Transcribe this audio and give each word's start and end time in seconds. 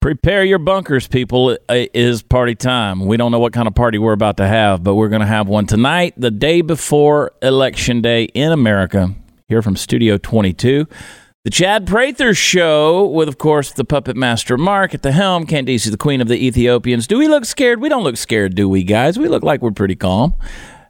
Prepare 0.00 0.44
your 0.44 0.58
bunkers, 0.58 1.06
people. 1.06 1.50
It 1.50 1.90
is 1.92 2.22
party 2.22 2.54
time. 2.54 3.04
We 3.04 3.16
don't 3.16 3.30
know 3.30 3.40
what 3.40 3.52
kind 3.52 3.68
of 3.68 3.74
party 3.74 3.98
we're 3.98 4.12
about 4.12 4.38
to 4.38 4.46
have, 4.46 4.82
but 4.82 4.94
we're 4.94 5.08
going 5.08 5.20
to 5.20 5.26
have 5.26 5.48
one 5.48 5.66
tonight, 5.66 6.14
the 6.16 6.30
day 6.30 6.60
before 6.62 7.32
Election 7.42 8.00
Day 8.00 8.24
in 8.24 8.52
America, 8.52 9.14
here 9.48 9.60
from 9.60 9.76
Studio 9.76 10.16
22. 10.16 10.86
The 11.44 11.50
Chad 11.50 11.86
Prather 11.86 12.32
Show, 12.32 13.06
with, 13.06 13.28
of 13.28 13.38
course, 13.38 13.72
the 13.72 13.84
puppet 13.84 14.16
master 14.16 14.56
Mark 14.56 14.94
at 14.94 15.02
the 15.02 15.12
helm, 15.12 15.46
Candice, 15.46 15.90
the 15.90 15.96
queen 15.96 16.20
of 16.20 16.28
the 16.28 16.46
Ethiopians. 16.46 17.06
Do 17.06 17.18
we 17.18 17.28
look 17.28 17.44
scared? 17.44 17.80
We 17.80 17.88
don't 17.88 18.04
look 18.04 18.16
scared, 18.16 18.54
do 18.54 18.68
we, 18.68 18.84
guys? 18.84 19.18
We 19.18 19.28
look 19.28 19.42
like 19.42 19.62
we're 19.62 19.72
pretty 19.72 19.96
calm. 19.96 20.34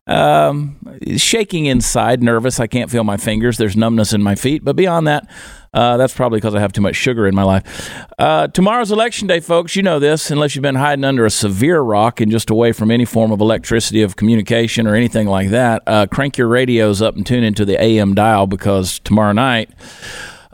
Um, 0.09 0.77
shaking 1.17 1.67
inside, 1.67 2.23
nervous. 2.23 2.59
I 2.59 2.67
can't 2.67 2.91
feel 2.91 3.05
my 3.05 3.19
fingers. 3.19 3.59
There's 3.59 3.77
numbness 3.77 4.13
in 4.13 4.23
my 4.23 4.35
feet. 4.35 4.65
But 4.65 4.75
beyond 4.75 5.07
that, 5.07 5.29
uh, 5.75 5.99
that's 5.99 6.15
probably 6.15 6.39
because 6.39 6.55
I 6.55 6.61
have 6.61 6.73
too 6.73 6.81
much 6.81 6.97
sugar 6.97 7.27
in 7.27 7.35
my 7.35 7.43
life. 7.43 7.95
Uh, 8.19 8.49
tomorrow's 8.49 8.91
election 8.91 9.29
day, 9.29 9.41
folks. 9.41 9.77
You 9.77 9.83
know 9.83 9.99
this, 9.99 10.31
unless 10.31 10.55
you've 10.55 10.63
been 10.63 10.77
hiding 10.77 11.05
under 11.05 11.27
a 11.27 11.31
severe 11.31 11.81
rock 11.81 12.21
and 12.21 12.33
just 12.33 12.49
away 12.49 12.73
from 12.73 12.91
any 12.91 13.05
form 13.05 13.31
of 13.33 13.41
electricity 13.41 14.03
of 14.03 14.17
communication 14.17 14.87
or 14.87 14.95
anything 14.95 15.27
like 15.27 15.51
that. 15.51 15.83
Uh, 15.87 16.07
crank 16.07 16.39
your 16.39 16.49
radios 16.49 17.03
up 17.03 17.15
and 17.15 17.27
tune 17.27 17.45
into 17.45 17.65
the 17.67 17.81
AM 17.81 18.15
dial 18.15 18.47
because 18.47 18.99
tomorrow 19.01 19.33
night. 19.33 19.71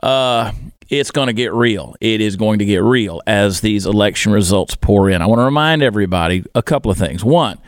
Uh, 0.02 0.52
it's 0.90 1.10
going 1.10 1.28
to 1.28 1.32
get 1.32 1.52
real. 1.54 1.96
It 2.00 2.20
is 2.20 2.36
going 2.36 2.58
to 2.58 2.64
get 2.64 2.82
real 2.82 3.22
as 3.26 3.62
these 3.62 3.86
election 3.86 4.32
results 4.32 4.76
pour 4.76 5.08
in. 5.08 5.22
I 5.22 5.26
want 5.26 5.38
to 5.38 5.44
remind 5.44 5.82
everybody 5.82 6.44
a 6.54 6.62
couple 6.62 6.90
of 6.90 6.98
things. 6.98 7.24
One, 7.24 7.58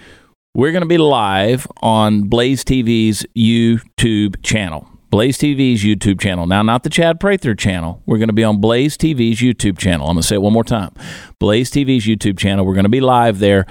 we're 0.56 0.73
going 0.73 0.80
to 0.80 0.88
be 0.88 0.96
live 0.96 1.66
on 1.83 2.23
Blaze 2.23 2.65
TV's 2.65 3.27
YouTube 3.37 4.42
channel. 4.42 4.88
Blaze 5.10 5.37
TV's 5.37 5.84
YouTube 5.84 6.19
channel. 6.19 6.46
Now, 6.46 6.62
not 6.62 6.82
the 6.82 6.88
Chad 6.88 7.21
Prather 7.21 7.54
channel. 7.54 8.02
We're 8.07 8.16
going 8.16 8.30
to 8.30 8.32
be 8.32 8.43
on 8.43 8.59
Blaze 8.59 8.96
TV's 8.96 9.40
YouTube 9.40 9.77
channel. 9.77 10.07
I'm 10.09 10.15
going 10.15 10.23
to 10.23 10.27
say 10.27 10.37
it 10.37 10.40
one 10.40 10.54
more 10.54 10.65
time. 10.65 10.95
Blaze 11.38 11.71
TV's 11.71 12.07
YouTube 12.07 12.38
channel. 12.38 12.65
We're 12.65 12.73
going 12.73 12.84
to 12.84 12.90
be 12.90 13.02
live 13.02 13.38
there 13.38 13.66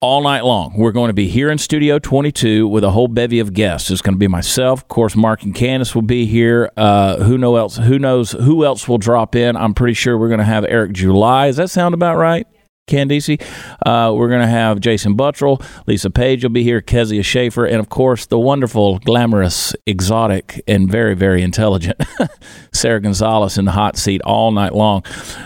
all 0.00 0.22
night 0.22 0.46
long. 0.46 0.78
We're 0.78 0.92
going 0.92 1.10
to 1.10 1.14
be 1.14 1.28
here 1.28 1.50
in 1.50 1.58
Studio 1.58 1.98
22 1.98 2.66
with 2.66 2.84
a 2.84 2.90
whole 2.92 3.08
bevy 3.08 3.38
of 3.38 3.52
guests. 3.52 3.90
It's 3.90 4.00
going 4.00 4.14
to 4.14 4.18
be 4.18 4.28
myself, 4.28 4.80
of 4.80 4.88
course. 4.88 5.14
Mark 5.14 5.42
and 5.42 5.54
Candace 5.54 5.94
will 5.94 6.00
be 6.00 6.24
here. 6.24 6.72
Uh, 6.78 7.22
who 7.22 7.36
know 7.36 7.56
else? 7.56 7.76
Who 7.76 7.98
knows 7.98 8.32
who 8.32 8.64
else 8.64 8.88
will 8.88 8.96
drop 8.96 9.36
in? 9.36 9.56
I'm 9.56 9.74
pretty 9.74 9.92
sure 9.92 10.16
we're 10.16 10.28
going 10.28 10.38
to 10.38 10.44
have 10.44 10.64
Eric 10.64 10.92
July. 10.92 11.48
Does 11.48 11.56
that 11.56 11.68
sound 11.68 11.92
about 11.92 12.16
right? 12.16 12.46
Candice. 12.88 13.40
Uh, 13.84 14.12
we're 14.14 14.28
going 14.28 14.40
to 14.40 14.46
have 14.46 14.80
Jason 14.80 15.16
Buttrill, 15.16 15.62
Lisa 15.86 16.10
Page 16.10 16.44
will 16.44 16.50
be 16.50 16.62
here, 16.62 16.80
Kezia 16.80 17.22
Schaefer, 17.22 17.64
and 17.64 17.78
of 17.78 17.88
course 17.88 18.26
the 18.26 18.38
wonderful, 18.38 18.98
glamorous, 19.00 19.74
exotic, 19.86 20.62
and 20.66 20.90
very, 20.90 21.14
very 21.14 21.42
intelligent 21.42 22.00
Sara 22.72 23.00
Gonzales 23.00 23.58
in 23.58 23.64
the 23.64 23.72
hot 23.72 23.96
seat 23.96 24.20
all 24.22 24.50
night 24.50 24.74
long. 24.74 25.04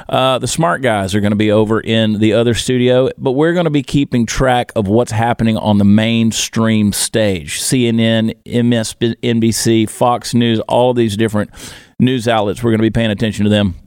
Uh, 0.09 0.39
the 0.39 0.47
smart 0.47 0.83
guys 0.83 1.15
are 1.15 1.21
going 1.21 1.33
to 1.33 1.37
be 1.37 1.51
over 1.51 1.81
in 1.81 2.19
the 2.19 2.33
other 2.33 2.55
studio, 2.55 3.11
but 3.19 3.33
we're 3.33 3.53
going 3.53 3.65
to 3.65 3.71
be 3.71 3.83
keeping 3.83 4.27
track 4.27 4.73
of 4.77 4.89
what's 4.89 5.13
happening 5.13 5.57
on 5.57 5.79
the 5.79 5.85
mainstream 5.85 6.93
stage. 6.93 7.61
CNN, 7.61 8.35
MSNBC, 8.45 9.89
Fox 9.91 10.35
News, 10.35 10.61
all 10.61 10.95
these 10.95 11.17
different 11.17 11.51
news 11.99 12.29
outlets. 12.29 12.63
We're 12.63 12.71
going 12.71 12.79
to 12.79 12.83
be 12.83 12.91
paying 12.91 13.11
attention 13.11 13.45
to 13.45 13.51
them 13.51 13.82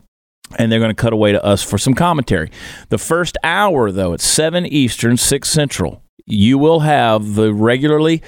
and 0.57 0.71
they're 0.71 0.79
going 0.79 0.89
to 0.89 0.95
cut 0.95 1.13
away 1.13 1.31
to 1.31 1.43
us 1.43 1.63
for 1.63 1.77
some 1.77 1.93
commentary. 1.93 2.51
The 2.89 2.97
first 2.97 3.37
hour, 3.43 3.91
though, 3.91 4.13
at 4.13 4.21
7 4.21 4.65
Eastern, 4.65 5.17
6 5.17 5.49
Central, 5.49 6.01
you 6.25 6.57
will 6.57 6.81
have 6.81 7.35
the 7.35 7.53
regularly 7.53 8.21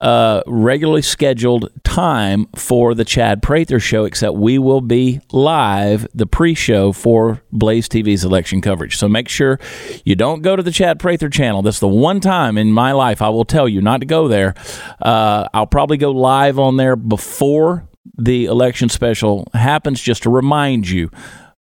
uh, 0.00 0.42
regularly 0.46 1.00
scheduled 1.00 1.70
time 1.82 2.46
for 2.54 2.94
the 2.94 3.04
Chad 3.04 3.42
Prather 3.42 3.80
show, 3.80 4.04
except 4.04 4.36
we 4.36 4.58
will 4.58 4.82
be 4.82 5.20
live 5.32 6.06
the 6.14 6.26
pre-show 6.26 6.92
for 6.92 7.40
Blaze 7.50 7.88
TV's 7.88 8.22
election 8.22 8.60
coverage. 8.60 8.98
So 8.98 9.08
make 9.08 9.28
sure 9.28 9.58
you 10.04 10.14
don't 10.14 10.42
go 10.42 10.54
to 10.54 10.62
the 10.62 10.70
Chad 10.70 10.98
Prather 10.98 11.30
channel. 11.30 11.62
That's 11.62 11.80
the 11.80 11.88
one 11.88 12.20
time 12.20 12.58
in 12.58 12.72
my 12.72 12.92
life 12.92 13.22
I 13.22 13.30
will 13.30 13.46
tell 13.46 13.68
you 13.68 13.80
not 13.80 14.00
to 14.00 14.06
go 14.06 14.28
there. 14.28 14.54
Uh, 15.00 15.48
I'll 15.54 15.66
probably 15.66 15.96
go 15.96 16.10
live 16.10 16.58
on 16.58 16.76
there 16.76 16.96
before 16.96 17.88
the 18.18 18.46
election 18.46 18.88
special 18.88 19.48
happens, 19.54 20.00
just 20.00 20.24
to 20.24 20.30
remind 20.30 20.88
you 20.88 21.10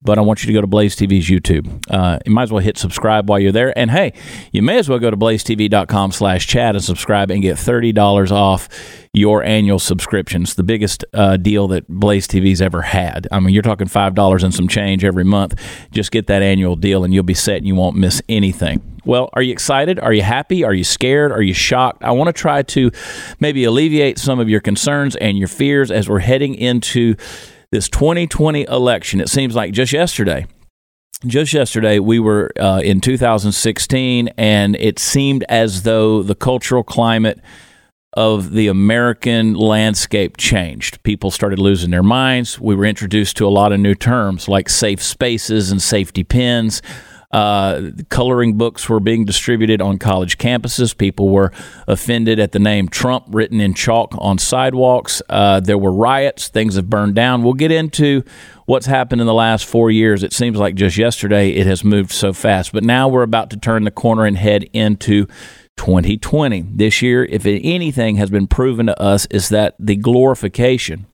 but 0.03 0.19
I 0.19 0.21
want 0.21 0.43
you 0.43 0.49
to 0.49 0.53
go 0.53 0.61
to 0.61 0.67
Blaze 0.67 0.97
TV's 0.97 1.29
YouTube. 1.29 1.85
Uh, 1.91 2.19
you 2.27 2.33
might 2.33 2.45
as 2.45 2.53
well 2.53 2.63
hit 2.63 2.77
subscribe 2.77 3.29
while 3.29 3.39
you're 3.39 3.53
there. 3.53 3.77
And 3.79 3.91
hey, 3.91 4.13
you 4.53 4.63
may 4.63 4.79
as 4.79 4.89
well 4.89 4.99
go 4.99 5.11
to 5.11 5.17
blazetv.com 5.17 6.13
slash 6.13 6.47
chad 6.47 6.75
and 6.75 6.85
subscribe 6.85 7.31
and 7.31 7.43
get 7.43 7.57
$30 7.57 8.31
off 8.31 8.69
your 9.13 9.43
annual 9.43 9.79
subscriptions. 9.79 10.55
The 10.55 10.63
biggest 10.63 11.05
uh, 11.13 11.37
deal 11.37 11.69
that 11.69 11.89
Blaze 11.89 12.27
TV's 12.27 12.61
ever 12.61 12.83
had. 12.83 13.29
I 13.31 13.41
mean, 13.41 13.55
you're 13.55 13.63
talking 13.63 13.87
$5 13.87 14.43
and 14.43 14.55
some 14.55 14.69
change 14.69 15.05
every 15.05 15.25
month. 15.25 15.61
Just 15.93 16.11
get 16.11 16.27
that 16.27 16.43
annual 16.43 16.77
deal 16.77 17.05
and 17.05 17.15
you'll 17.15 17.23
be 17.23 17.35
set 17.35 17.59
and 17.59 17.67
you 17.67 17.75
won't 17.75 17.97
miss 17.97 18.23
anything. 18.29 18.83
Well, 19.05 19.31
are 19.33 19.43
you 19.43 19.53
excited? 19.53 19.99
Are 19.99 20.13
you 20.13 20.23
happy? 20.23 20.63
Are 20.63 20.75
you 20.75 20.85
scared? 20.85 21.33
Are 21.33 21.43
you 21.43 21.55
shocked? 21.55 22.05
I 22.05 22.13
want 22.13 22.29
to 22.29 22.33
try 22.33 22.63
to 22.63 22.91
maybe 23.41 23.65
alleviate 23.65 24.19
some 24.19 24.39
of 24.39 24.49
your 24.49 24.61
concerns 24.61 25.17
and 25.17 25.37
your 25.37 25.49
fears 25.49 25.91
as 25.91 26.09
we're 26.09 26.21
heading 26.21 26.55
into 26.55 27.17
this 27.73 27.89
2020 27.89 28.65
election, 28.69 29.21
it 29.21 29.31
seems 29.31 29.57
like 29.57 29.73
just 29.73 29.93
yesterday, 29.93 30.47
just 31.27 31.53
yesterday 31.55 31.99
we 31.99 32.21
were 32.21 32.53
uh, 32.61 32.81
in 32.85 33.01
2016 33.01 34.29
and 34.37 34.77
it 34.77 34.99
seemed 34.99 35.43
as 35.49 35.83
though 35.83 36.23
the 36.23 36.35
cultural 36.35 36.83
climate 36.83 37.41
of 38.15 38.51
the 38.51 38.69
american 38.69 39.55
landscape 39.55 40.37
changed. 40.37 41.03
People 41.03 41.31
started 41.31 41.59
losing 41.59 41.91
their 41.91 42.03
minds. 42.03 42.61
We 42.61 42.75
were 42.75 42.85
introduced 42.85 43.39
to 43.39 43.47
a 43.47 43.49
lot 43.49 43.73
of 43.73 43.81
new 43.81 43.95
terms 43.95 44.49
like 44.49 44.69
safe 44.69 45.03
spaces 45.03 45.71
and 45.71 45.81
safety 45.81 46.25
pins 46.25 46.83
uh, 47.33 47.91
coloring 48.11 48.59
books 48.59 48.89
were 48.89 49.01
being 49.01 49.25
distributed 49.25 49.81
on 49.81 49.99
college 49.99 50.37
campuses. 50.37 50.97
People 50.97 51.31
were 51.31 51.51
offended 51.89 52.39
at 52.39 52.53
the 52.53 52.59
name 52.59 52.89
Trump 52.89 53.25
written 53.29 53.61
in 53.61 53.73
chalk 53.73 54.15
on 54.19 54.39
sidewalks. 54.39 55.23
Uh, 55.31 55.59
there 55.61 55.79
were 55.79 55.93
riots. 55.93 56.49
Things 56.49 56.77
have 56.77 56.91
burned 56.91 57.15
down. 57.15 57.43
We'll 57.43 57.55
get 57.55 57.71
into 57.71 58.23
what's 58.67 58.87
happened 58.87 59.21
in 59.21 59.27
the 59.27 59.35
last 59.35 59.65
four 59.65 59.91
years. 59.91 60.23
It 60.23 60.33
seems 60.33 60.59
like 60.59 60.75
just 60.75 60.99
yesterday 60.99 61.51
it 61.51 61.67
has 61.67 61.83
moved 61.83 62.13
so 62.13 62.35
fast. 62.35 62.73
But 62.73 62.85
now 62.85 63.09
we're 63.09 63.23
about 63.23 63.49
to 63.51 63.57
turn 63.57 63.85
the 63.85 63.91
corner 63.91 64.27
and 64.27 64.37
head 64.37 64.65
into 64.75 65.27
2020. 65.79 66.67
This 66.75 67.01
year, 67.01 67.25
if 67.25 67.47
anything 67.47 68.17
has 68.17 68.29
been 68.29 68.47
proven 68.47 68.87
to 68.87 69.01
us, 69.01 69.27
is 69.31 69.49
that 69.49 69.75
the 69.79 69.97
glorification 69.97 71.07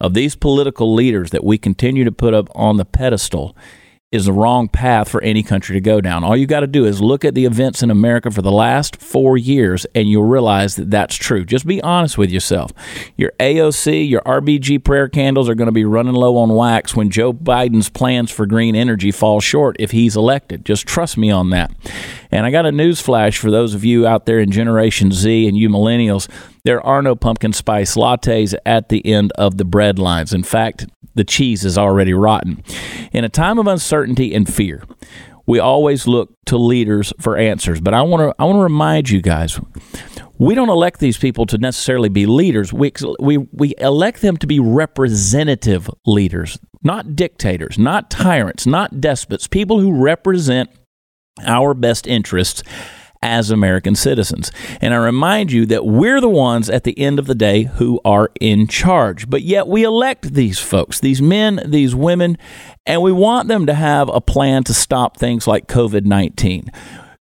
of 0.00 0.12
these 0.12 0.36
political 0.36 0.92
leaders 0.92 1.30
that 1.30 1.42
we 1.42 1.56
continue 1.56 2.04
to 2.04 2.12
put 2.12 2.34
up 2.34 2.48
on 2.54 2.76
the 2.76 2.84
pedestal 2.84 3.56
is 4.12 4.26
the 4.26 4.32
wrong 4.32 4.68
path 4.68 5.08
for 5.08 5.20
any 5.22 5.42
country 5.42 5.74
to 5.74 5.80
go 5.80 6.00
down. 6.00 6.22
All 6.22 6.36
you 6.36 6.46
got 6.46 6.60
to 6.60 6.68
do 6.68 6.84
is 6.84 7.00
look 7.00 7.24
at 7.24 7.34
the 7.34 7.44
events 7.44 7.82
in 7.82 7.90
America 7.90 8.30
for 8.30 8.40
the 8.40 8.52
last 8.52 8.96
four 9.02 9.36
years 9.36 9.84
and 9.96 10.08
you'll 10.08 10.22
realize 10.22 10.76
that 10.76 10.92
that's 10.92 11.16
true. 11.16 11.44
Just 11.44 11.66
be 11.66 11.82
honest 11.82 12.16
with 12.16 12.30
yourself. 12.30 12.70
Your 13.16 13.32
AOC, 13.40 14.08
your 14.08 14.20
RBG 14.20 14.84
prayer 14.84 15.08
candles 15.08 15.48
are 15.48 15.56
going 15.56 15.66
to 15.66 15.72
be 15.72 15.84
running 15.84 16.14
low 16.14 16.36
on 16.36 16.50
wax 16.50 16.94
when 16.94 17.10
Joe 17.10 17.32
Biden's 17.32 17.88
plans 17.88 18.30
for 18.30 18.46
green 18.46 18.76
energy 18.76 19.10
fall 19.10 19.40
short 19.40 19.74
if 19.80 19.90
he's 19.90 20.14
elected. 20.14 20.64
Just 20.64 20.86
trust 20.86 21.16
me 21.18 21.28
on 21.32 21.50
that. 21.50 21.72
And 22.30 22.46
I 22.46 22.50
got 22.50 22.66
a 22.66 22.72
news 22.72 23.00
flash 23.00 23.38
for 23.38 23.50
those 23.50 23.74
of 23.74 23.84
you 23.84 24.06
out 24.06 24.26
there 24.26 24.38
in 24.38 24.50
Generation 24.50 25.12
Z 25.12 25.46
and 25.46 25.56
you 25.56 25.68
millennials. 25.68 26.28
There 26.64 26.80
are 26.84 27.02
no 27.02 27.14
pumpkin 27.14 27.52
spice 27.52 27.94
lattes 27.94 28.54
at 28.64 28.88
the 28.88 29.04
end 29.06 29.32
of 29.38 29.56
the 29.56 29.64
bread 29.64 29.98
lines. 29.98 30.32
In 30.32 30.42
fact, 30.42 30.86
the 31.14 31.24
cheese 31.24 31.64
is 31.64 31.78
already 31.78 32.12
rotten. 32.12 32.62
In 33.12 33.24
a 33.24 33.28
time 33.28 33.58
of 33.58 33.66
uncertainty 33.66 34.34
and 34.34 34.52
fear, 34.52 34.82
we 35.46 35.58
always 35.58 36.06
look 36.06 36.34
to 36.46 36.58
leaders 36.58 37.12
for 37.20 37.36
answers. 37.36 37.80
But 37.80 37.94
I 37.94 38.02
want 38.02 38.20
to 38.20 38.34
I 38.38 38.44
want 38.44 38.56
to 38.56 38.62
remind 38.62 39.10
you 39.10 39.22
guys, 39.22 39.58
we 40.38 40.54
don't 40.54 40.68
elect 40.68 41.00
these 41.00 41.16
people 41.16 41.46
to 41.46 41.58
necessarily 41.58 42.08
be 42.08 42.26
leaders. 42.26 42.72
We 42.72 42.92
we 43.20 43.38
we 43.38 43.74
elect 43.78 44.22
them 44.22 44.36
to 44.38 44.46
be 44.46 44.60
representative 44.60 45.88
leaders, 46.04 46.58
not 46.82 47.16
dictators, 47.16 47.78
not 47.78 48.10
tyrants, 48.10 48.66
not 48.66 49.00
despots, 49.00 49.46
people 49.46 49.80
who 49.80 50.02
represent 50.02 50.70
our 51.44 51.74
best 51.74 52.06
interests 52.06 52.62
as 53.22 53.50
American 53.50 53.94
citizens. 53.94 54.52
And 54.80 54.94
I 54.94 54.98
remind 54.98 55.50
you 55.50 55.66
that 55.66 55.84
we're 55.84 56.20
the 56.20 56.28
ones 56.28 56.70
at 56.70 56.84
the 56.84 56.98
end 56.98 57.18
of 57.18 57.26
the 57.26 57.34
day 57.34 57.64
who 57.64 58.00
are 58.04 58.30
in 58.40 58.66
charge. 58.66 59.28
But 59.28 59.42
yet 59.42 59.66
we 59.66 59.82
elect 59.84 60.34
these 60.34 60.58
folks, 60.58 61.00
these 61.00 61.20
men, 61.20 61.60
these 61.64 61.94
women, 61.94 62.38
and 62.86 63.02
we 63.02 63.12
want 63.12 63.48
them 63.48 63.66
to 63.66 63.74
have 63.74 64.08
a 64.08 64.20
plan 64.20 64.64
to 64.64 64.74
stop 64.74 65.16
things 65.16 65.46
like 65.46 65.66
COVID 65.66 66.04
19. 66.04 66.70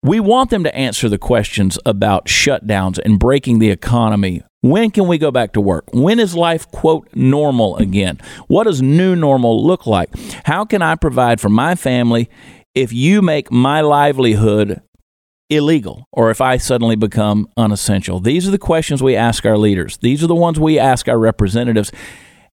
We 0.02 0.20
want 0.20 0.50
them 0.50 0.66
to 0.66 0.76
answer 0.76 1.08
the 1.08 1.18
questions 1.18 1.80
about 1.86 2.26
shutdowns 2.26 3.00
and 3.00 3.18
breaking 3.18 3.60
the 3.60 3.70
economy. 3.70 4.44
When 4.60 4.92
can 4.92 5.08
we 5.08 5.18
go 5.18 5.32
back 5.32 5.54
to 5.54 5.62
work? 5.62 5.86
When 5.94 6.20
is 6.20 6.36
life, 6.36 6.70
quote, 6.72 7.08
normal 7.16 7.78
again? 7.78 8.20
What 8.48 8.66
does 8.66 8.82
new 8.82 9.16
normal 9.16 9.66
look 9.66 9.88
like? 9.88 10.10
How 10.44 10.66
can 10.66 10.82
I 10.82 10.96
provide 10.96 11.40
for 11.40 11.50
my 11.50 11.76
family 11.76 12.30
if 12.76 12.92
you 12.94 13.22
make 13.22 13.52
my 13.52 13.82
livelihood 13.82 14.82
illegal 15.50 16.08
or 16.12 16.32
if 16.32 16.42
I 16.42 16.58
suddenly 16.58 16.96
become 16.96 17.48
unessential? 17.58 18.20
These 18.20 18.48
are 18.48 18.52
the 18.52 18.58
questions 18.58 19.04
we 19.04 19.16
ask 19.16 19.46
our 19.46 19.58
leaders. 19.58 19.98
These 19.98 20.24
are 20.24 20.28
the 20.28 20.36
ones 20.36 20.60
we 20.60 20.80
ask 20.80 21.08
our 21.08 21.20
representatives. 21.20 21.92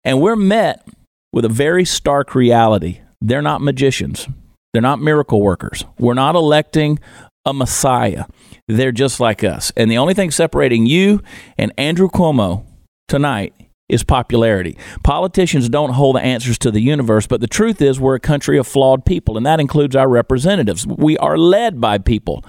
And 0.05 0.21
we're 0.21 0.37
met 0.37 0.87
with 1.33 1.45
a 1.45 1.49
very 1.49 1.85
stark 1.85 2.35
reality. 2.35 3.01
They're 3.21 3.43
not 3.43 3.61
magicians, 3.61 4.29
they're 4.73 4.83
not 4.83 5.01
miracle 5.01 5.43
workers. 5.43 5.85
We're 5.99 6.15
not 6.15 6.35
electing 6.35 6.99
a 7.45 7.53
Messiah. 7.53 8.25
They're 8.69 8.93
just 8.93 9.19
like 9.19 9.43
us. 9.43 9.73
And 9.77 9.91
the 9.91 9.99
only 9.99 10.15
thing 10.15 10.31
separating 10.31 10.87
you 10.87 11.23
and 11.59 11.73
Andrew 11.77 12.09
Cuomo 12.09 12.65
tonight 13.09 13.55
is 13.91 14.05
popularity. 14.05 14.77
Politicians 15.03 15.69
don't 15.69 15.91
hold 15.91 16.17
the 16.17 16.21
answers 16.21 16.59
to 16.59 16.71
the 16.71 16.81
universe, 16.81 17.27
but 17.27 17.41
the 17.41 17.47
truth 17.47 17.83
is 17.83 18.01
we're 18.01 18.15
a 18.15 18.21
country 18.21 18.59
of 18.59 18.67
flawed 18.67 19.05
people, 19.05 19.37
and 19.37 19.45
that 19.45 19.61
includes 19.61 19.97
our 19.97 20.09
representatives. 20.09 20.87
We 20.87 21.19
are 21.19 21.37
led 21.37 21.81
by 21.81 21.99
people 21.99 22.45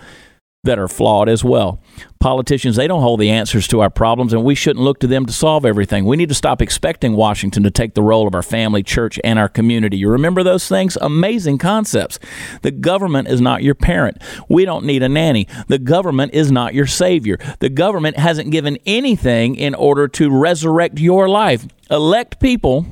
that 0.64 0.78
are 0.78 0.88
flawed 0.88 1.28
as 1.28 1.44
well. 1.44 1.82
Politicians, 2.20 2.76
they 2.76 2.88
don't 2.88 3.02
hold 3.02 3.20
the 3.20 3.32
answers 3.32 3.68
to 3.68 3.80
our 3.82 3.90
problems, 3.90 4.32
and 4.32 4.44
we 4.44 4.54
shouldn't 4.54 4.86
look 4.86 5.00
to 5.00 5.08
them 5.08 5.26
to 5.26 5.34
solve 5.34 5.66
everything. 5.66 6.06
We 6.06 6.18
need 6.18 6.30
to 6.30 6.36
stop 6.36 6.62
expecting 6.62 7.16
Washington 7.16 7.64
to 7.64 7.72
take 7.72 7.96
the 7.96 8.04
role 8.04 8.28
of 8.28 8.36
our 8.36 8.44
family, 8.44 8.84
church, 8.84 9.20
and 9.24 9.40
our 9.40 9.50
community. 9.50 9.98
You 9.98 10.10
remember 10.10 10.44
those 10.44 10.68
things? 10.68 10.98
Amazing 11.02 11.58
concepts. 11.58 12.20
The 12.62 12.70
government 12.70 13.28
is 13.28 13.42
not 13.42 13.64
your 13.64 13.74
parent. 13.74 14.22
We 14.50 14.66
don't 14.66 14.86
need 14.86 15.02
a 15.02 15.10
nanny. 15.10 15.48
The 15.68 15.80
government 15.80 16.36
is 16.36 16.52
not 16.52 16.76
your 16.76 16.88
savior. 16.88 17.40
The 17.60 17.70
government 17.70 18.18
hasn't 18.18 18.52
given 18.52 18.78
anything 18.86 19.56
in 19.56 19.74
order 19.74 20.08
to 20.10 20.30
resurrect 20.30 21.00
your 21.00 21.28
life. 21.28 21.66
Elect 21.90 22.40
people 22.40 22.86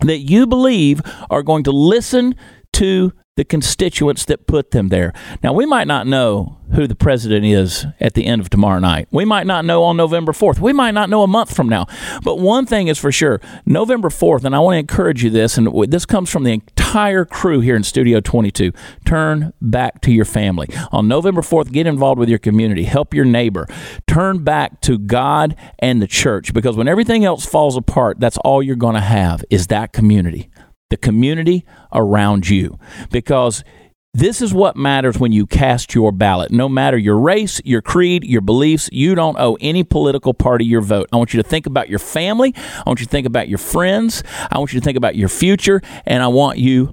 that 0.00 0.18
you 0.18 0.46
believe 0.46 1.00
are 1.30 1.42
going 1.42 1.64
to 1.64 1.72
listen 1.72 2.34
to 2.74 3.12
the 3.36 3.44
constituents 3.44 4.24
that 4.26 4.46
put 4.46 4.72
them 4.72 4.88
there. 4.88 5.12
Now, 5.42 5.52
we 5.52 5.64
might 5.64 5.86
not 5.86 6.06
know 6.06 6.58
who 6.72 6.86
the 6.86 6.94
president 6.94 7.44
is 7.44 7.86
at 7.98 8.14
the 8.14 8.26
end 8.26 8.40
of 8.40 8.50
tomorrow 8.50 8.78
night. 8.78 9.08
We 9.10 9.24
might 9.24 9.46
not 9.46 9.64
know 9.64 9.82
on 9.84 9.96
November 9.96 10.32
4th. 10.32 10.60
We 10.60 10.72
might 10.72 10.92
not 10.92 11.10
know 11.10 11.22
a 11.22 11.26
month 11.26 11.54
from 11.54 11.68
now. 11.68 11.86
But 12.22 12.38
one 12.38 12.66
thing 12.66 12.88
is 12.88 12.98
for 12.98 13.10
sure 13.10 13.40
November 13.66 14.08
4th, 14.08 14.44
and 14.44 14.54
I 14.54 14.58
want 14.60 14.74
to 14.74 14.78
encourage 14.78 15.24
you 15.24 15.30
this, 15.30 15.56
and 15.56 15.68
this 15.90 16.06
comes 16.06 16.30
from 16.30 16.44
the 16.44 16.52
entire 16.52 17.24
crew 17.24 17.60
here 17.60 17.76
in 17.76 17.82
Studio 17.82 18.20
22 18.20 18.72
turn 19.04 19.52
back 19.60 20.00
to 20.02 20.12
your 20.12 20.24
family. 20.24 20.68
On 20.92 21.08
November 21.08 21.40
4th, 21.40 21.72
get 21.72 21.86
involved 21.86 22.18
with 22.18 22.28
your 22.28 22.38
community, 22.38 22.84
help 22.84 23.14
your 23.14 23.24
neighbor, 23.24 23.66
turn 24.06 24.44
back 24.44 24.80
to 24.82 24.98
God 24.98 25.56
and 25.78 26.02
the 26.02 26.06
church 26.06 26.52
because 26.52 26.76
when 26.76 26.88
everything 26.88 27.24
else 27.24 27.46
falls 27.46 27.76
apart, 27.76 28.20
that's 28.20 28.38
all 28.38 28.62
you're 28.62 28.76
going 28.76 28.96
to 28.96 29.00
have 29.00 29.44
is 29.50 29.68
that 29.68 29.92
community 29.92 30.49
the 30.90 30.96
community 30.96 31.64
around 31.92 32.48
you. 32.48 32.78
Because 33.10 33.64
this 34.12 34.42
is 34.42 34.52
what 34.52 34.76
matters 34.76 35.18
when 35.20 35.30
you 35.30 35.46
cast 35.46 35.94
your 35.94 36.10
ballot. 36.10 36.50
No 36.50 36.68
matter 36.68 36.98
your 36.98 37.16
race, 37.16 37.60
your 37.64 37.80
creed, 37.80 38.24
your 38.24 38.40
beliefs, 38.40 38.88
you 38.92 39.14
don't 39.14 39.38
owe 39.38 39.56
any 39.60 39.84
political 39.84 40.34
party 40.34 40.64
your 40.64 40.80
vote. 40.80 41.08
I 41.12 41.16
want 41.16 41.32
you 41.32 41.40
to 41.40 41.48
think 41.48 41.66
about 41.66 41.88
your 41.88 42.00
family. 42.00 42.52
I 42.56 42.82
want 42.86 42.98
you 42.98 43.06
to 43.06 43.10
think 43.10 43.26
about 43.26 43.48
your 43.48 43.58
friends. 43.58 44.24
I 44.50 44.58
want 44.58 44.72
you 44.72 44.80
to 44.80 44.84
think 44.84 44.96
about 44.96 45.14
your 45.14 45.28
future. 45.28 45.80
And 46.06 46.24
I 46.24 46.26
want 46.26 46.58
you 46.58 46.92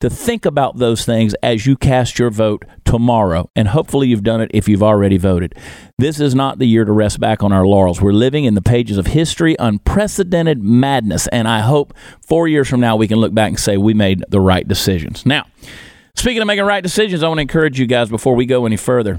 to 0.00 0.10
think 0.10 0.44
about 0.44 0.76
those 0.76 1.04
things 1.04 1.34
as 1.42 1.66
you 1.66 1.76
cast 1.76 2.18
your 2.18 2.30
vote 2.30 2.64
tomorrow. 2.84 3.50
And 3.56 3.68
hopefully 3.68 4.08
you've 4.08 4.22
done 4.22 4.40
it 4.40 4.50
if 4.52 4.68
you've 4.68 4.82
already 4.82 5.16
voted. 5.16 5.54
This 5.98 6.20
is 6.20 6.34
not 6.34 6.58
the 6.58 6.66
year 6.66 6.84
to 6.84 6.92
rest 6.92 7.18
back 7.18 7.42
on 7.42 7.52
our 7.52 7.66
laurels. 7.66 8.00
We're 8.00 8.12
living 8.12 8.44
in 8.44 8.54
the 8.54 8.62
pages 8.62 8.98
of 8.98 9.08
history, 9.08 9.56
unprecedented 9.58 10.62
madness. 10.62 11.28
And 11.28 11.48
I 11.48 11.60
hope 11.60 11.94
four 12.20 12.46
years 12.46 12.68
from 12.68 12.80
now 12.80 12.96
we 12.96 13.08
can 13.08 13.18
look 13.18 13.32
back 13.32 13.48
and 13.48 13.58
say 13.58 13.76
we 13.76 13.94
made 13.94 14.22
the 14.28 14.40
right 14.40 14.68
decisions. 14.68 15.24
Now, 15.24 15.46
speaking 16.14 16.42
of 16.42 16.46
making 16.46 16.64
right 16.64 16.82
decisions, 16.82 17.22
I 17.22 17.28
want 17.28 17.38
to 17.38 17.42
encourage 17.42 17.80
you 17.80 17.86
guys 17.86 18.10
before 18.10 18.34
we 18.34 18.44
go 18.44 18.66
any 18.66 18.76
further 18.76 19.18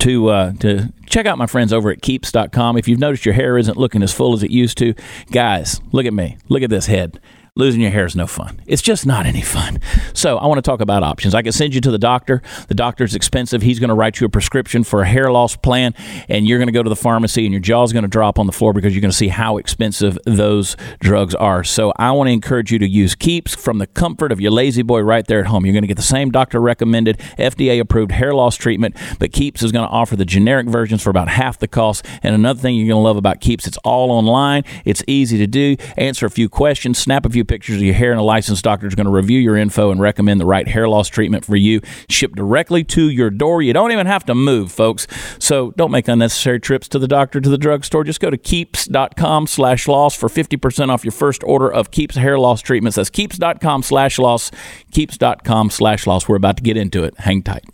to 0.00 0.28
uh, 0.28 0.52
to 0.60 0.92
check 1.06 1.24
out 1.24 1.38
my 1.38 1.46
friends 1.46 1.72
over 1.72 1.90
at 1.90 2.02
keeps.com. 2.02 2.76
If 2.76 2.86
you've 2.86 2.98
noticed 2.98 3.24
your 3.24 3.32
hair 3.32 3.56
isn't 3.56 3.78
looking 3.78 4.02
as 4.02 4.12
full 4.12 4.34
as 4.34 4.42
it 4.42 4.50
used 4.50 4.76
to, 4.78 4.92
guys, 5.30 5.80
look 5.90 6.04
at 6.04 6.12
me. 6.12 6.36
Look 6.50 6.62
at 6.62 6.68
this 6.68 6.84
head 6.84 7.18
losing 7.56 7.80
your 7.80 7.90
hair 7.90 8.06
is 8.06 8.16
no 8.16 8.26
fun. 8.26 8.60
It's 8.66 8.82
just 8.82 9.06
not 9.06 9.26
any 9.26 9.42
fun. 9.42 9.80
So 10.14 10.38
I 10.38 10.46
want 10.46 10.58
to 10.58 10.62
talk 10.62 10.80
about 10.80 11.02
options. 11.02 11.34
I 11.34 11.42
can 11.42 11.52
send 11.52 11.74
you 11.74 11.80
to 11.80 11.90
the 11.90 11.98
doctor. 11.98 12.42
The 12.68 12.74
doctor's 12.74 13.14
expensive. 13.14 13.62
He's 13.62 13.78
going 13.78 13.88
to 13.88 13.94
write 13.94 14.20
you 14.20 14.26
a 14.26 14.30
prescription 14.30 14.84
for 14.84 15.02
a 15.02 15.06
hair 15.06 15.30
loss 15.30 15.56
plan, 15.56 15.94
and 16.28 16.46
you're 16.46 16.58
going 16.58 16.68
to 16.68 16.72
go 16.72 16.82
to 16.82 16.88
the 16.88 16.96
pharmacy, 16.96 17.44
and 17.44 17.52
your 17.52 17.60
jaw's 17.60 17.92
going 17.92 18.02
to 18.02 18.08
drop 18.08 18.38
on 18.38 18.46
the 18.46 18.52
floor 18.52 18.72
because 18.72 18.94
you're 18.94 19.00
going 19.00 19.10
to 19.10 19.16
see 19.16 19.28
how 19.28 19.56
expensive 19.56 20.18
those 20.24 20.76
drugs 21.00 21.34
are. 21.34 21.64
So 21.64 21.92
I 21.96 22.10
want 22.12 22.28
to 22.28 22.32
encourage 22.32 22.72
you 22.72 22.78
to 22.78 22.88
use 22.88 23.14
Keeps 23.14 23.54
from 23.54 23.78
the 23.78 23.86
comfort 23.86 24.32
of 24.32 24.40
your 24.40 24.50
La-Z-Boy 24.52 25.00
right 25.00 25.26
there 25.26 25.40
at 25.40 25.46
home. 25.46 25.66
You're 25.66 25.72
going 25.72 25.82
to 25.82 25.88
get 25.88 25.96
the 25.96 26.02
same 26.02 26.30
doctor 26.30 26.60
recommended, 26.60 27.18
FDA 27.38 27.80
approved 27.80 28.12
hair 28.12 28.34
loss 28.34 28.56
treatment, 28.56 28.96
but 29.18 29.32
Keeps 29.32 29.62
is 29.62 29.72
going 29.72 29.86
to 29.86 29.92
offer 29.92 30.16
the 30.16 30.24
generic 30.24 30.68
versions 30.68 31.02
for 31.02 31.10
about 31.10 31.28
half 31.28 31.58
the 31.58 31.68
cost. 31.68 32.06
And 32.22 32.34
another 32.34 32.60
thing 32.60 32.76
you're 32.76 32.88
going 32.88 33.02
to 33.02 33.06
love 33.06 33.16
about 33.16 33.40
Keeps, 33.40 33.66
it's 33.66 33.78
all 33.78 34.10
online. 34.10 34.64
It's 34.84 35.02
easy 35.06 35.38
to 35.38 35.46
do. 35.46 35.76
Answer 35.96 36.26
a 36.26 36.30
few 36.30 36.48
questions, 36.48 36.98
snap 36.98 37.26
a 37.26 37.30
few 37.30 37.39
pictures 37.44 37.76
of 37.76 37.82
your 37.82 37.94
hair, 37.94 38.10
and 38.10 38.20
a 38.20 38.24
licensed 38.24 38.64
doctor 38.64 38.86
is 38.86 38.94
going 38.94 39.06
to 39.06 39.12
review 39.12 39.38
your 39.38 39.56
info 39.56 39.90
and 39.90 40.00
recommend 40.00 40.40
the 40.40 40.46
right 40.46 40.66
hair 40.66 40.88
loss 40.88 41.08
treatment 41.08 41.44
for 41.44 41.56
you. 41.56 41.80
Shipped 42.08 42.36
directly 42.36 42.84
to 42.84 43.08
your 43.08 43.30
door. 43.30 43.62
You 43.62 43.72
don't 43.72 43.92
even 43.92 44.06
have 44.06 44.24
to 44.26 44.34
move, 44.34 44.72
folks. 44.72 45.06
So 45.38 45.72
don't 45.72 45.90
make 45.90 46.08
unnecessary 46.08 46.60
trips 46.60 46.88
to 46.88 46.98
the 46.98 47.08
doctor, 47.08 47.40
to 47.40 47.48
the 47.48 47.58
drugstore. 47.58 48.04
Just 48.04 48.20
go 48.20 48.30
to 48.30 48.38
keeps.com 48.38 49.46
slash 49.46 49.88
loss 49.88 50.14
for 50.14 50.28
50% 50.28 50.88
off 50.88 51.04
your 51.04 51.12
first 51.12 51.42
order 51.44 51.70
of 51.70 51.90
Keeps 51.90 52.16
hair 52.16 52.38
loss 52.38 52.62
treatments. 52.62 52.96
That's 52.96 53.10
keeps.com 53.10 53.82
slash 53.82 54.18
loss, 54.18 54.50
keeps.com 54.90 55.70
slash 55.70 56.06
loss. 56.06 56.28
We're 56.28 56.36
about 56.36 56.56
to 56.58 56.62
get 56.62 56.76
into 56.76 57.04
it. 57.04 57.18
Hang 57.18 57.42
tight. 57.42 57.64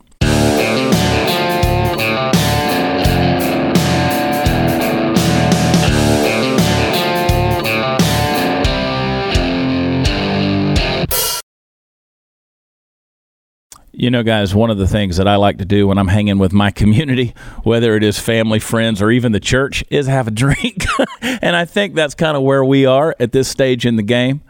You 13.99 14.11
know, 14.11 14.23
guys, 14.23 14.55
one 14.55 14.69
of 14.69 14.77
the 14.77 14.87
things 14.87 15.17
that 15.17 15.27
I 15.27 15.37
like 15.37 15.57
to 15.57 15.65
do 15.65 15.89
when 15.89 15.97
I'm 15.97 16.09
hanging 16.09 16.37
with 16.37 16.53
my 16.53 16.71
community, 16.83 17.35
whether 17.63 17.97
it 17.97 18.05
is 18.05 18.19
family, 18.19 18.59
friends, 18.59 19.01
or 19.01 19.11
even 19.11 19.33
the 19.33 19.41
church, 19.41 19.83
is 19.89 20.07
have 20.07 20.29
a 20.29 20.31
drink. 20.31 20.85
and 21.23 21.57
I 21.57 21.65
think 21.65 21.95
that's 21.95 22.15
kind 22.15 22.37
of 22.37 22.43
where 22.43 22.63
we 22.63 22.85
are 22.85 23.17
at 23.19 23.33
this 23.33 23.49
stage 23.49 23.87
in 23.87 23.97
the 23.97 24.03
game. 24.03 24.43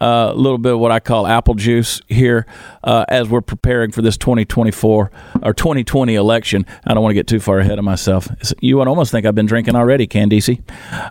Uh, 0.00 0.30
a 0.32 0.36
little 0.36 0.56
bit 0.58 0.74
of 0.74 0.78
what 0.78 0.92
I 0.92 1.00
call 1.00 1.26
apple 1.26 1.54
juice 1.54 2.00
here 2.06 2.46
uh, 2.84 3.04
as 3.08 3.28
we're 3.28 3.40
preparing 3.40 3.90
for 3.90 4.02
this 4.02 4.16
2024 4.16 5.10
or 5.42 5.52
2020 5.52 6.14
election. 6.14 6.64
I 6.84 6.94
don't 6.94 7.02
want 7.02 7.10
to 7.10 7.14
get 7.14 7.26
too 7.26 7.40
far 7.40 7.58
ahead 7.58 7.80
of 7.80 7.84
myself. 7.84 8.28
You 8.60 8.78
would 8.78 8.86
almost 8.86 9.10
think 9.10 9.26
I've 9.26 9.34
been 9.34 9.46
drinking 9.46 9.74
already, 9.74 10.06
Candice. 10.06 10.60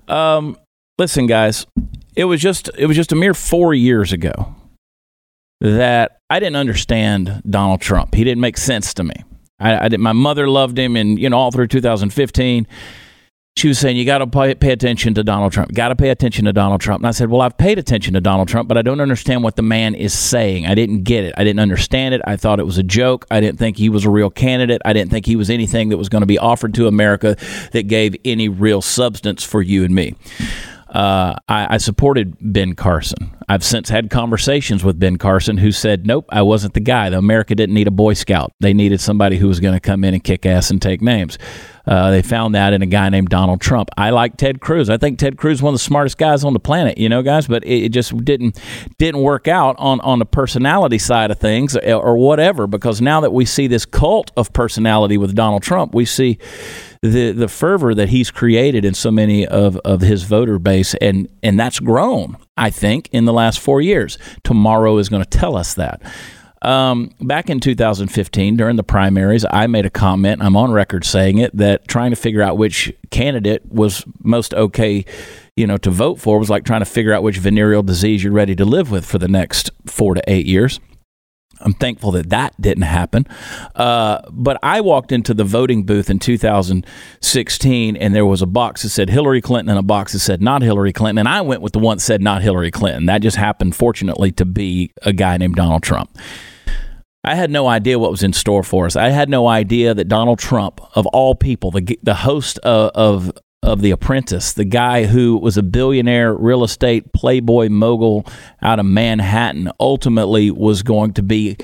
Um, 0.10 0.58
listen, 0.98 1.28
guys, 1.28 1.68
it 2.16 2.26
was 2.26 2.42
just 2.42 2.70
it 2.78 2.86
was 2.86 2.96
just 2.96 3.12
a 3.12 3.16
mere 3.16 3.34
four 3.34 3.74
years 3.74 4.14
ago 4.14 4.56
that 5.62 6.22
I 6.30 6.40
didn't 6.40 6.56
understand 6.56 7.42
Donald 7.48 7.82
Trump. 7.82 8.16
He 8.16 8.24
didn't 8.24 8.42
make 8.42 8.58
sense 8.58 8.94
to 8.96 9.04
me. 9.04 9.14
I, 9.60 9.86
I 9.86 9.88
did, 9.90 10.00
my 10.00 10.12
mother 10.12 10.50
loved 10.50 10.78
him, 10.78 10.96
and 10.96 11.20
you 11.20 11.30
know, 11.30 11.38
all 11.38 11.52
through 11.52 11.68
2015, 11.68 12.68
she 13.58 13.68
was 13.68 13.78
saying 13.78 13.96
you 13.96 14.06
got 14.06 14.20
to 14.20 14.28
pay, 14.28 14.56
pay, 14.56 14.72
attention 14.72 15.14
to 15.14 15.24
Donald 15.24 15.52
Trump. 15.52 15.74
Got 15.74 15.90
to 15.90 15.96
pay 15.96 16.10
attention 16.10 16.46
to 16.46 16.54
Donald 16.54 16.82
Trump. 16.82 17.02
And 17.02 17.08
I 17.08 17.12
said, 17.12 17.30
well, 17.30 17.42
I've 17.42 17.58
paid 17.58 17.78
attention 17.78 18.14
to 18.16 18.22
Donald 18.22 18.48
Trump, 18.48 18.70
but 18.70 18.78
I 18.78 18.82
don't 18.82 19.02
understand 19.02 19.44
what 19.44 19.56
the 19.56 19.62
man 19.62 19.94
is 19.94 20.18
saying. 20.18 20.66
I 20.66 20.74
didn't 20.74 21.04
get 21.04 21.26
it. 21.26 21.34
I 21.38 21.44
didn't 21.44 21.60
understand 21.60 22.16
it. 22.16 22.22
I 22.26 22.38
thought 22.38 22.60
it 22.60 22.66
was 22.66 22.78
a 22.78 22.84
joke. 22.84 23.28
I 23.30 23.40
didn't 23.40 23.60
think 23.60 23.78
he 23.78 23.90
was 23.90 24.06
a 24.06 24.10
real 24.10 24.30
candidate. 24.30 24.82
I 24.86 24.94
didn't 24.94 25.12
think 25.12 25.26
he 25.26 25.36
was 25.36 25.50
anything 25.50 25.90
that 25.90 25.98
was 25.98 26.10
going 26.10 26.22
to 26.22 26.28
be 26.28 26.40
offered 26.40 26.74
to 26.76 26.88
America 26.88 27.36
that 27.74 27.84
gave 27.84 28.16
any 28.24 28.48
real 28.48 28.82
substance 28.82 29.44
for 29.44 29.62
you 29.62 29.84
and 29.84 29.94
me 29.94 30.16
uh, 30.92 31.36
I, 31.48 31.76
I, 31.76 31.78
supported 31.78 32.36
Ben 32.42 32.74
Carson. 32.74 33.34
I've 33.48 33.64
since 33.64 33.88
had 33.88 34.10
conversations 34.10 34.84
with 34.84 35.00
Ben 35.00 35.16
Carson 35.18 35.58
who 35.58 35.72
said, 35.72 36.06
nope, 36.06 36.26
I 36.30 36.42
wasn't 36.42 36.74
the 36.74 36.82
guy. 36.82 37.10
The 37.10 37.18
America 37.18 37.56
didn't 37.56 37.76
need 37.76 37.88
a 37.88 37.92
Boy 37.92 38.14
Scout. 38.14 38.52
They 38.60 38.74
needed 38.74 39.00
somebody 39.00 39.38
who 39.38 39.48
was 39.48 39.62
going 39.62 39.74
to 39.74 39.80
come 39.80 40.04
in 40.04 40.14
and 40.14 40.22
kick 40.22 40.46
ass 40.46 40.70
and 40.70 40.82
take 40.82 41.02
names. 41.02 41.38
Uh, 41.88 42.12
they 42.12 42.22
found 42.22 42.56
that 42.56 42.74
in 42.74 42.82
a 42.82 42.86
guy 42.86 43.08
named 43.08 43.30
Donald 43.30 43.62
Trump. 43.62 43.90
I 43.98 44.10
like 44.10 44.36
Ted 44.36 44.60
Cruz. 44.60 44.90
I 44.90 44.98
think 44.98 45.18
Ted 45.18 45.38
Cruz 45.38 45.60
is 45.60 45.62
one 45.62 45.74
of 45.74 45.80
the 45.80 45.84
smartest 45.84 46.18
guys 46.18 46.44
on 46.44 46.52
the 46.52 46.60
planet, 46.60 46.98
you 46.98 47.08
know, 47.08 47.24
guys. 47.24 47.48
But 47.48 47.64
it, 47.64 47.86
it 47.86 47.90
just 47.90 48.16
didn't 48.26 48.60
didn't 48.98 49.22
work 49.22 49.48
out 49.48 49.78
on 49.80 50.02
on 50.02 50.20
the 50.20 50.26
personality 50.26 50.98
side 50.98 51.32
of 51.32 51.40
things 51.40 51.76
or, 51.78 51.96
or 51.96 52.18
whatever. 52.18 52.68
Because 52.68 53.02
now 53.02 53.22
that 53.22 53.32
we 53.32 53.46
see 53.46 53.68
this 53.68 53.86
cult 53.86 54.32
of 54.36 54.52
personality 54.54 55.18
with 55.18 55.34
Donald 55.36 55.64
Trump, 55.64 55.96
we 55.96 56.06
see 56.06 56.38
the 57.02 57.32
the 57.32 57.48
fervor 57.48 57.96
that 57.96 58.10
he's 58.10 58.30
created 58.30 58.86
in 58.86 58.94
so 58.94 59.10
many 59.10 59.46
of, 59.46 59.76
of 59.78 60.02
his 60.02 60.24
voter 60.24 60.60
base 60.60 60.94
and 60.96 61.28
and 61.42 61.60
that's 61.60 61.80
grown 61.80 62.38
I 62.58 62.70
think 62.70 63.10
in 63.12 63.26
the 63.26 63.34
last 63.34 63.60
four 63.60 63.82
years. 63.82 64.18
Tomorrow 64.44 64.98
is 65.00 65.10
going 65.10 65.24
to 65.24 65.30
tell 65.30 65.56
us 65.56 65.74
that. 65.76 66.02
Um, 66.62 67.10
back 67.20 67.50
in 67.50 67.60
2015, 67.60 68.56
during 68.56 68.76
the 68.76 68.84
primaries, 68.84 69.46
I 69.50 69.66
made 69.66 69.88
a 69.88 69.90
comment. 69.90 70.44
I'm 70.44 70.56
on 70.56 70.72
record 70.72 71.04
saying 71.04 71.40
it 71.40 71.58
that 71.58 71.88
trying 71.88 72.12
to 72.12 72.16
figure 72.16 72.44
out 72.44 72.56
which 72.56 72.94
candidate 73.10 73.66
was 73.66 74.06
most 74.20 74.54
okay, 74.54 75.06
you 75.56 75.66
know, 75.66 75.78
to 75.78 75.90
vote 75.90 76.20
for 76.20 76.38
was 76.38 76.52
like 76.52 76.64
trying 76.64 76.82
to 76.82 76.86
figure 76.86 77.14
out 77.14 77.24
which 77.24 77.40
venereal 77.40 77.82
disease 77.82 78.24
you're 78.24 78.32
ready 78.32 78.56
to 78.56 78.66
live 78.66 78.92
with 78.92 79.06
for 79.06 79.18
the 79.18 79.28
next 79.28 79.72
four 79.88 80.14
to 80.14 80.22
eight 80.28 80.46
years. 80.46 80.80
I'm 81.64 81.74
thankful 81.74 82.12
that 82.12 82.30
that 82.30 82.60
didn't 82.60 82.84
happen. 82.84 83.28
Uh, 83.76 84.22
but 84.32 84.58
I 84.64 84.82
walked 84.82 85.12
into 85.12 85.34
the 85.34 85.44
voting 85.44 85.84
booth 85.84 86.10
in 86.10 86.20
2016, 86.20 87.96
and 87.96 88.16
there 88.16 88.26
was 88.26 88.42
a 88.42 88.48
box 88.48 88.84
that 88.84 88.90
said 88.90 89.10
Hillary 89.10 89.42
Clinton 89.42 89.70
and 89.70 89.80
a 89.80 89.84
box 89.84 90.14
that 90.14 90.20
said 90.20 90.42
not 90.42 90.62
Hillary 90.62 90.94
Clinton. 90.94 91.20
And 91.20 91.28
I 91.28 91.42
went 91.42 91.62
with 91.62 91.74
the 91.74 91.80
one 91.80 91.98
that 91.98 92.02
said 92.02 92.22
not 92.22 92.42
Hillary 92.42 92.72
Clinton. 92.72 93.06
That 93.06 93.22
just 93.22 93.38
happened, 93.38 93.76
fortunately, 93.76 94.32
to 94.34 94.46
be 94.46 94.92
a 95.04 95.14
guy 95.14 95.38
named 95.38 95.56
Donald 95.56 95.84
Trump. 95.84 96.18
I 97.24 97.36
had 97.36 97.52
no 97.52 97.68
idea 97.68 98.00
what 98.00 98.10
was 98.10 98.24
in 98.24 98.34
store 98.34 98.64
for 98.64 98.88
us. 98.88 98.96
I 98.96 99.10
had 99.10 99.30
no 99.30 99.48
idea 99.48 99.94
that 99.94 100.08
Donald 100.08 100.40
Trump, 100.40 100.82
of 100.96 101.06
all 101.08 101.36
people, 101.36 101.70
the 101.70 102.00
the 102.02 102.16
host 102.16 102.58
of, 102.60 102.92
of 102.96 103.32
of 103.64 103.82
The 103.82 103.92
Apprentice, 103.92 104.54
the 104.54 104.66
guy 104.66 105.06
who 105.06 105.38
was 105.38 105.58
a 105.58 105.64
billionaire 105.64 106.34
real 106.34 106.64
estate 106.64 107.14
playboy 107.14 107.70
mogul 107.70 108.26
out 108.62 108.80
of 108.80 108.86
Manhattan, 108.86 109.72
ultimately 109.80 110.50
was 110.50 110.82
going 110.82 111.14
to 111.14 111.24
be 111.24 111.58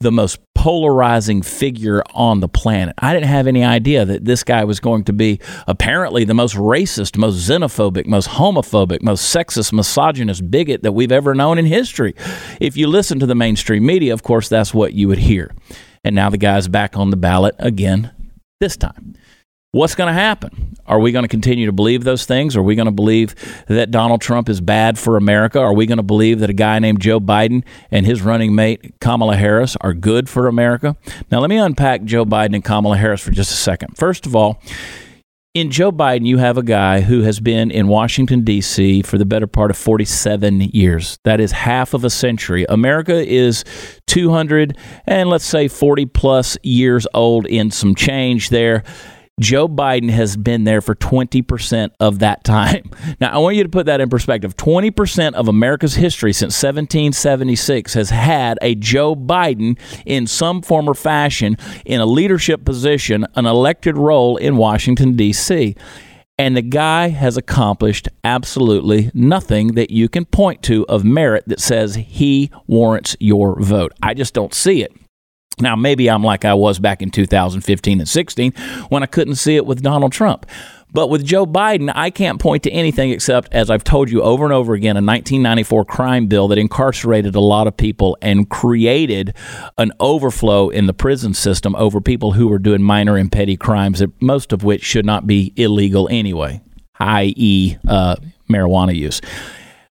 the 0.00 0.10
most 0.10 0.40
polarizing 0.54 1.42
figure 1.42 2.02
on 2.14 2.40
the 2.40 2.48
planet. 2.48 2.94
I 2.98 3.12
didn't 3.14 3.28
have 3.28 3.46
any 3.46 3.62
idea 3.62 4.04
that 4.04 4.24
this 4.24 4.42
guy 4.42 4.64
was 4.64 4.80
going 4.80 5.04
to 5.04 5.12
be 5.12 5.40
apparently 5.66 6.24
the 6.24 6.34
most 6.34 6.56
racist, 6.56 7.16
most 7.16 7.36
xenophobic, 7.48 8.06
most 8.06 8.28
homophobic, 8.28 9.02
most 9.02 9.34
sexist, 9.34 9.72
misogynist 9.72 10.50
bigot 10.50 10.82
that 10.82 10.92
we've 10.92 11.12
ever 11.12 11.34
known 11.34 11.58
in 11.58 11.66
history. 11.66 12.14
If 12.60 12.76
you 12.76 12.86
listen 12.88 13.18
to 13.20 13.26
the 13.26 13.34
mainstream 13.34 13.86
media, 13.86 14.12
of 14.12 14.22
course, 14.22 14.48
that's 14.48 14.74
what 14.74 14.94
you 14.94 15.06
would 15.08 15.18
hear. 15.18 15.54
And 16.02 16.14
now 16.14 16.30
the 16.30 16.38
guy's 16.38 16.66
back 16.66 16.96
on 16.96 17.10
the 17.10 17.16
ballot 17.16 17.54
again 17.58 18.10
this 18.60 18.76
time. 18.76 19.14
What's 19.74 19.96
going 19.96 20.06
to 20.06 20.14
happen? 20.14 20.76
Are 20.86 21.00
we 21.00 21.10
going 21.10 21.24
to 21.24 21.28
continue 21.28 21.66
to 21.66 21.72
believe 21.72 22.04
those 22.04 22.26
things? 22.26 22.56
Are 22.56 22.62
we 22.62 22.76
going 22.76 22.86
to 22.86 22.92
believe 22.92 23.34
that 23.66 23.90
Donald 23.90 24.20
Trump 24.20 24.48
is 24.48 24.60
bad 24.60 25.00
for 25.00 25.16
America? 25.16 25.58
Are 25.58 25.72
we 25.72 25.86
going 25.86 25.96
to 25.96 26.04
believe 26.04 26.38
that 26.38 26.50
a 26.50 26.52
guy 26.52 26.78
named 26.78 27.00
Joe 27.00 27.18
Biden 27.18 27.64
and 27.90 28.06
his 28.06 28.22
running 28.22 28.54
mate 28.54 28.94
Kamala 29.00 29.34
Harris 29.34 29.76
are 29.80 29.92
good 29.92 30.28
for 30.28 30.46
America? 30.46 30.96
Now, 31.32 31.40
let 31.40 31.50
me 31.50 31.58
unpack 31.58 32.04
Joe 32.04 32.24
Biden 32.24 32.54
and 32.54 32.64
Kamala 32.64 32.96
Harris 32.96 33.20
for 33.20 33.32
just 33.32 33.50
a 33.50 33.56
second. 33.56 33.98
First 33.98 34.26
of 34.26 34.36
all, 34.36 34.62
in 35.54 35.72
Joe 35.72 35.90
Biden, 35.90 36.24
you 36.24 36.38
have 36.38 36.56
a 36.56 36.62
guy 36.62 37.00
who 37.00 37.22
has 37.22 37.40
been 37.40 37.72
in 37.72 37.88
Washington, 37.88 38.44
D.C. 38.44 39.02
for 39.02 39.18
the 39.18 39.26
better 39.26 39.48
part 39.48 39.72
of 39.72 39.76
47 39.76 40.60
years. 40.60 41.18
That 41.24 41.40
is 41.40 41.50
half 41.50 41.94
of 41.94 42.04
a 42.04 42.10
century. 42.10 42.64
America 42.68 43.26
is 43.26 43.64
200 44.06 44.78
and 45.04 45.28
let's 45.28 45.44
say 45.44 45.66
40 45.66 46.06
plus 46.06 46.56
years 46.62 47.08
old 47.12 47.46
in 47.46 47.72
some 47.72 47.96
change 47.96 48.50
there. 48.50 48.84
Joe 49.40 49.66
Biden 49.66 50.10
has 50.10 50.36
been 50.36 50.62
there 50.62 50.80
for 50.80 50.94
20% 50.94 51.90
of 51.98 52.20
that 52.20 52.44
time. 52.44 52.90
Now, 53.20 53.30
I 53.30 53.38
want 53.38 53.56
you 53.56 53.62
to 53.62 53.68
put 53.68 53.86
that 53.86 54.00
in 54.00 54.08
perspective. 54.08 54.56
20% 54.56 55.34
of 55.34 55.46
America's 55.46 55.94
history 55.94 56.32
since 56.32 56.54
1776 56.54 57.94
has 57.94 58.10
had 58.10 58.58
a 58.60 58.74
Joe 58.74 59.14
Biden 59.14 59.78
in 60.04 60.26
some 60.26 60.62
form 60.62 60.88
or 60.88 60.94
fashion 60.94 61.56
in 61.84 62.00
a 62.00 62.06
leadership 62.06 62.64
position, 62.64 63.26
an 63.36 63.46
elected 63.46 63.96
role 63.96 64.36
in 64.36 64.56
Washington, 64.56 65.16
D.C. 65.16 65.76
And 66.38 66.56
the 66.56 66.62
guy 66.62 67.08
has 67.08 67.36
accomplished 67.36 68.08
absolutely 68.24 69.10
nothing 69.14 69.74
that 69.74 69.90
you 69.90 70.08
can 70.08 70.24
point 70.24 70.62
to 70.64 70.84
of 70.88 71.04
merit 71.04 71.44
that 71.46 71.60
says 71.60 71.94
he 71.94 72.50
warrants 72.66 73.16
your 73.20 73.60
vote. 73.60 73.92
I 74.02 74.14
just 74.14 74.34
don't 74.34 74.54
see 74.54 74.82
it. 74.82 74.92
Now, 75.60 75.76
maybe 75.76 76.10
I'm 76.10 76.24
like 76.24 76.44
I 76.44 76.54
was 76.54 76.78
back 76.78 77.02
in 77.02 77.10
2015 77.10 78.00
and 78.00 78.08
16 78.08 78.52
when 78.88 79.02
I 79.02 79.06
couldn't 79.06 79.36
see 79.36 79.56
it 79.56 79.66
with 79.66 79.82
Donald 79.82 80.12
Trump. 80.12 80.46
But 80.94 81.10
with 81.10 81.24
Joe 81.24 81.44
Biden, 81.44 81.92
I 81.92 82.10
can't 82.10 82.40
point 82.40 82.62
to 82.62 82.70
anything 82.70 83.10
except, 83.10 83.52
as 83.52 83.68
I've 83.68 83.82
told 83.82 84.10
you 84.10 84.22
over 84.22 84.44
and 84.44 84.52
over 84.52 84.74
again, 84.74 84.96
a 84.96 85.02
1994 85.02 85.84
crime 85.86 86.28
bill 86.28 86.46
that 86.48 86.58
incarcerated 86.58 87.34
a 87.34 87.40
lot 87.40 87.66
of 87.66 87.76
people 87.76 88.16
and 88.22 88.48
created 88.48 89.34
an 89.76 89.90
overflow 89.98 90.68
in 90.68 90.86
the 90.86 90.94
prison 90.94 91.34
system 91.34 91.74
over 91.74 92.00
people 92.00 92.32
who 92.32 92.46
were 92.46 92.60
doing 92.60 92.80
minor 92.80 93.16
and 93.16 93.30
petty 93.30 93.56
crimes, 93.56 94.04
most 94.20 94.52
of 94.52 94.62
which 94.62 94.84
should 94.84 95.04
not 95.04 95.26
be 95.26 95.52
illegal 95.56 96.08
anyway, 96.12 96.62
i.e., 97.00 97.76
uh, 97.88 98.14
marijuana 98.48 98.94
use. 98.94 99.20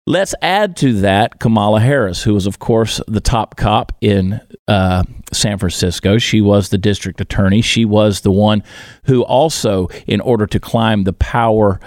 Let's 0.04 0.35
add 0.42 0.76
to 0.78 0.94
that 1.02 1.38
Kamala 1.38 1.78
Harris, 1.78 2.25
who 2.25 2.35
was, 2.35 2.47
of 2.47 2.59
course, 2.59 3.00
the 3.06 3.21
top 3.21 3.56
cop 3.56 3.92
in 4.00 4.40
uh, 4.66 5.04
San 5.32 5.59
Francisco. 5.59 6.18
She 6.18 6.40
was 6.40 6.71
the 6.71 6.78
district 6.78 7.21
attorney. 7.21 7.61
She 7.61 7.85
was 7.85 8.23
the 8.23 8.32
one 8.32 8.64
who 9.04 9.23
also, 9.23 9.87
in 10.09 10.21
order 10.21 10.47
to 10.49 10.59
climb 10.59 11.04
the 11.04 11.12
power 11.12 11.78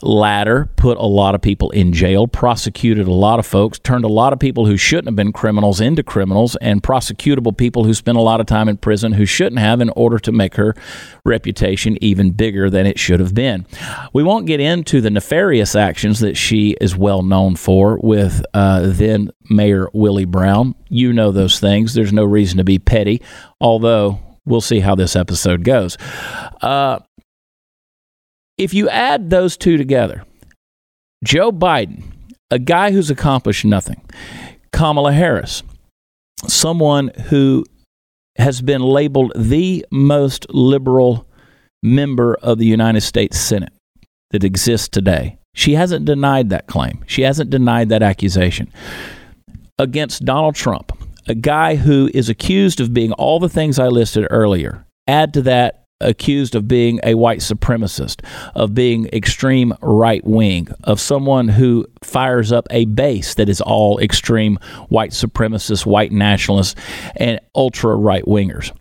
ladder 0.00 0.70
put 0.76 0.96
a 0.96 1.06
lot 1.06 1.34
of 1.34 1.42
people 1.42 1.70
in 1.70 1.92
jail, 1.92 2.26
prosecuted 2.26 3.06
a 3.06 3.12
lot 3.12 3.38
of 3.38 3.44
folks, 3.44 3.78
turned 3.78 4.04
a 4.04 4.08
lot 4.08 4.32
of 4.32 4.38
people 4.38 4.64
who 4.64 4.78
shouldn't 4.78 5.08
have 5.08 5.16
been 5.16 5.32
criminals 5.32 5.82
into 5.82 6.02
criminals, 6.02 6.56
and 6.56 6.82
prosecutable 6.82 7.54
people 7.54 7.84
who 7.84 7.92
spent 7.92 8.16
a 8.16 8.22
lot 8.22 8.40
of 8.40 8.46
time 8.46 8.68
in 8.68 8.78
prison 8.78 9.12
who 9.12 9.26
shouldn't 9.26 9.58
have 9.58 9.82
in 9.82 9.90
order 9.90 10.18
to 10.18 10.32
make 10.32 10.54
her 10.54 10.74
reputation 11.26 11.98
even 12.00 12.30
bigger 12.30 12.70
than 12.70 12.86
it 12.86 12.98
should 12.98 13.20
have 13.20 13.34
been. 13.34 13.66
We 14.14 14.22
won't 14.22 14.46
get 14.46 14.60
into 14.60 15.02
the 15.02 15.10
nefarious 15.10 15.76
actions 15.76 16.20
that 16.20 16.36
she 16.38 16.74
is 16.80 16.96
well 16.96 17.22
known 17.22 17.56
for 17.56 17.98
with 18.02 18.42
uh, 18.54 18.82
then 18.86 19.30
Mayor 19.50 19.90
Willie 19.92 20.24
Brown. 20.24 20.74
You 20.88 21.12
know 21.12 21.32
those 21.32 21.60
things. 21.60 21.92
There's 21.92 22.12
no 22.14 22.24
reason 22.24 22.56
to 22.56 22.64
be 22.64 22.78
petty, 22.78 23.20
although 23.60 24.20
we'll 24.46 24.62
see 24.62 24.80
how 24.80 24.94
this 24.94 25.16
episode 25.16 25.64
goes. 25.64 25.98
Uh, 26.62 27.00
if 28.58 28.74
you 28.74 28.88
add 28.88 29.30
those 29.30 29.56
two 29.56 29.76
together, 29.76 30.24
Joe 31.24 31.52
Biden, 31.52 32.02
a 32.50 32.58
guy 32.58 32.90
who's 32.90 33.10
accomplished 33.10 33.64
nothing, 33.64 34.00
Kamala 34.72 35.12
Harris, 35.12 35.62
someone 36.46 37.10
who 37.28 37.64
has 38.36 38.60
been 38.62 38.82
labeled 38.82 39.32
the 39.36 39.84
most 39.90 40.46
liberal 40.50 41.26
member 41.82 42.34
of 42.36 42.58
the 42.58 42.66
United 42.66 43.02
States 43.02 43.38
Senate 43.38 43.72
that 44.30 44.44
exists 44.44 44.88
today. 44.88 45.38
She 45.54 45.74
hasn't 45.74 46.06
denied 46.06 46.48
that 46.50 46.66
claim. 46.66 47.04
She 47.06 47.22
hasn't 47.22 47.50
denied 47.50 47.90
that 47.90 48.02
accusation. 48.02 48.72
Against 49.78 50.24
Donald 50.24 50.54
Trump, 50.54 50.92
a 51.26 51.34
guy 51.34 51.76
who 51.76 52.10
is 52.14 52.28
accused 52.28 52.80
of 52.80 52.94
being 52.94 53.12
all 53.12 53.38
the 53.38 53.48
things 53.48 53.78
I 53.78 53.88
listed 53.88 54.26
earlier. 54.30 54.86
Add 55.06 55.34
to 55.34 55.42
that 55.42 55.81
accused 56.02 56.54
of 56.54 56.68
being 56.68 57.00
a 57.02 57.14
white 57.14 57.40
supremacist, 57.40 58.24
of 58.54 58.74
being 58.74 59.06
extreme 59.12 59.74
right 59.82 60.24
wing, 60.24 60.68
of 60.84 61.00
someone 61.00 61.48
who 61.48 61.86
fires 62.02 62.52
up 62.52 62.66
a 62.70 62.84
base 62.86 63.34
that 63.34 63.48
is 63.48 63.60
all 63.60 63.98
extreme 63.98 64.58
white 64.88 65.10
supremacists, 65.10 65.86
white 65.86 66.12
nationalists, 66.12 66.74
and 67.16 67.40
ultra 67.54 67.94
right 67.96 68.24
wingers. 68.24 68.72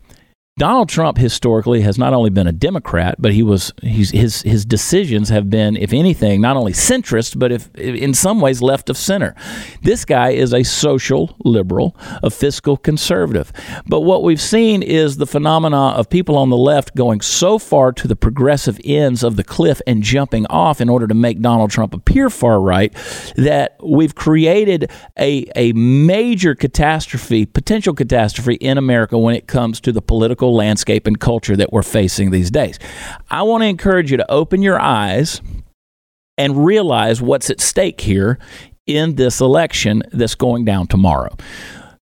Donald 0.57 0.89
Trump 0.89 1.17
historically 1.17 1.81
has 1.81 1.97
not 1.97 2.13
only 2.13 2.29
been 2.29 2.45
a 2.45 2.51
Democrat, 2.51 3.15
but 3.17 3.31
he 3.31 3.41
was 3.41 3.71
his 3.81 4.41
his 4.41 4.65
decisions 4.65 5.29
have 5.29 5.49
been, 5.49 5.77
if 5.77 5.93
anything, 5.93 6.41
not 6.41 6.57
only 6.57 6.73
centrist, 6.73 7.39
but 7.39 7.53
if 7.53 7.73
in 7.75 8.13
some 8.13 8.41
ways 8.41 8.61
left 8.61 8.89
of 8.89 8.97
center. 8.97 9.33
This 9.81 10.03
guy 10.03 10.31
is 10.31 10.53
a 10.53 10.63
social 10.63 11.37
liberal, 11.45 11.95
a 12.21 12.29
fiscal 12.29 12.75
conservative. 12.75 13.53
But 13.87 14.01
what 14.01 14.23
we've 14.23 14.41
seen 14.41 14.83
is 14.83 15.15
the 15.15 15.25
phenomena 15.25 15.91
of 15.91 16.09
people 16.09 16.35
on 16.35 16.49
the 16.49 16.57
left 16.57 16.95
going 16.95 17.21
so 17.21 17.57
far 17.57 17.93
to 17.93 18.07
the 18.07 18.17
progressive 18.17 18.79
ends 18.83 19.23
of 19.23 19.37
the 19.37 19.45
cliff 19.45 19.81
and 19.87 20.03
jumping 20.03 20.45
off 20.47 20.81
in 20.81 20.89
order 20.89 21.07
to 21.07 21.15
make 21.15 21.39
Donald 21.39 21.71
Trump 21.71 21.93
appear 21.93 22.29
far 22.29 22.59
right 22.59 22.93
that 23.37 23.77
we've 23.81 24.15
created 24.15 24.91
a 25.17 25.49
a 25.55 25.71
major 25.71 26.55
catastrophe, 26.55 27.45
potential 27.45 27.93
catastrophe 27.93 28.55
in 28.55 28.77
America 28.77 29.17
when 29.17 29.33
it 29.33 29.47
comes 29.47 29.79
to 29.79 29.93
the 29.93 30.01
political 30.01 30.40
landscape 30.47 31.07
and 31.07 31.19
culture 31.19 31.55
that 31.55 31.71
we're 31.71 31.83
facing 31.83 32.31
these 32.31 32.51
days. 32.51 32.79
I 33.29 33.43
want 33.43 33.63
to 33.63 33.67
encourage 33.67 34.11
you 34.11 34.17
to 34.17 34.31
open 34.31 34.61
your 34.61 34.79
eyes 34.79 35.41
and 36.37 36.65
realize 36.65 37.21
what's 37.21 37.49
at 37.49 37.61
stake 37.61 38.01
here 38.01 38.39
in 38.87 39.15
this 39.15 39.41
election 39.41 40.03
that's 40.11 40.35
going 40.35 40.65
down 40.65 40.87
tomorrow. 40.87 41.35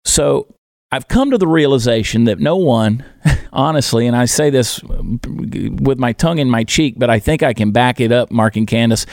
So, 0.05 0.47
I've 0.89 1.09
come 1.09 1.31
to 1.31 1.37
the 1.37 1.47
realization 1.47 2.23
that 2.25 2.39
no 2.39 2.55
one, 2.55 3.03
honestly, 3.51 4.07
and 4.07 4.15
I 4.15 4.23
say 4.23 4.49
this 4.49 4.81
with 4.81 5.99
my 5.99 6.13
tongue 6.13 6.39
in 6.39 6.49
my 6.49 6.63
cheek, 6.63 6.95
but 6.97 7.09
I 7.09 7.19
think 7.19 7.43
I 7.43 7.53
can 7.53 7.71
back 7.71 7.99
it 7.99 8.13
up, 8.13 8.31
Mark 8.31 8.55
and 8.55 8.65
Candace. 8.65 9.05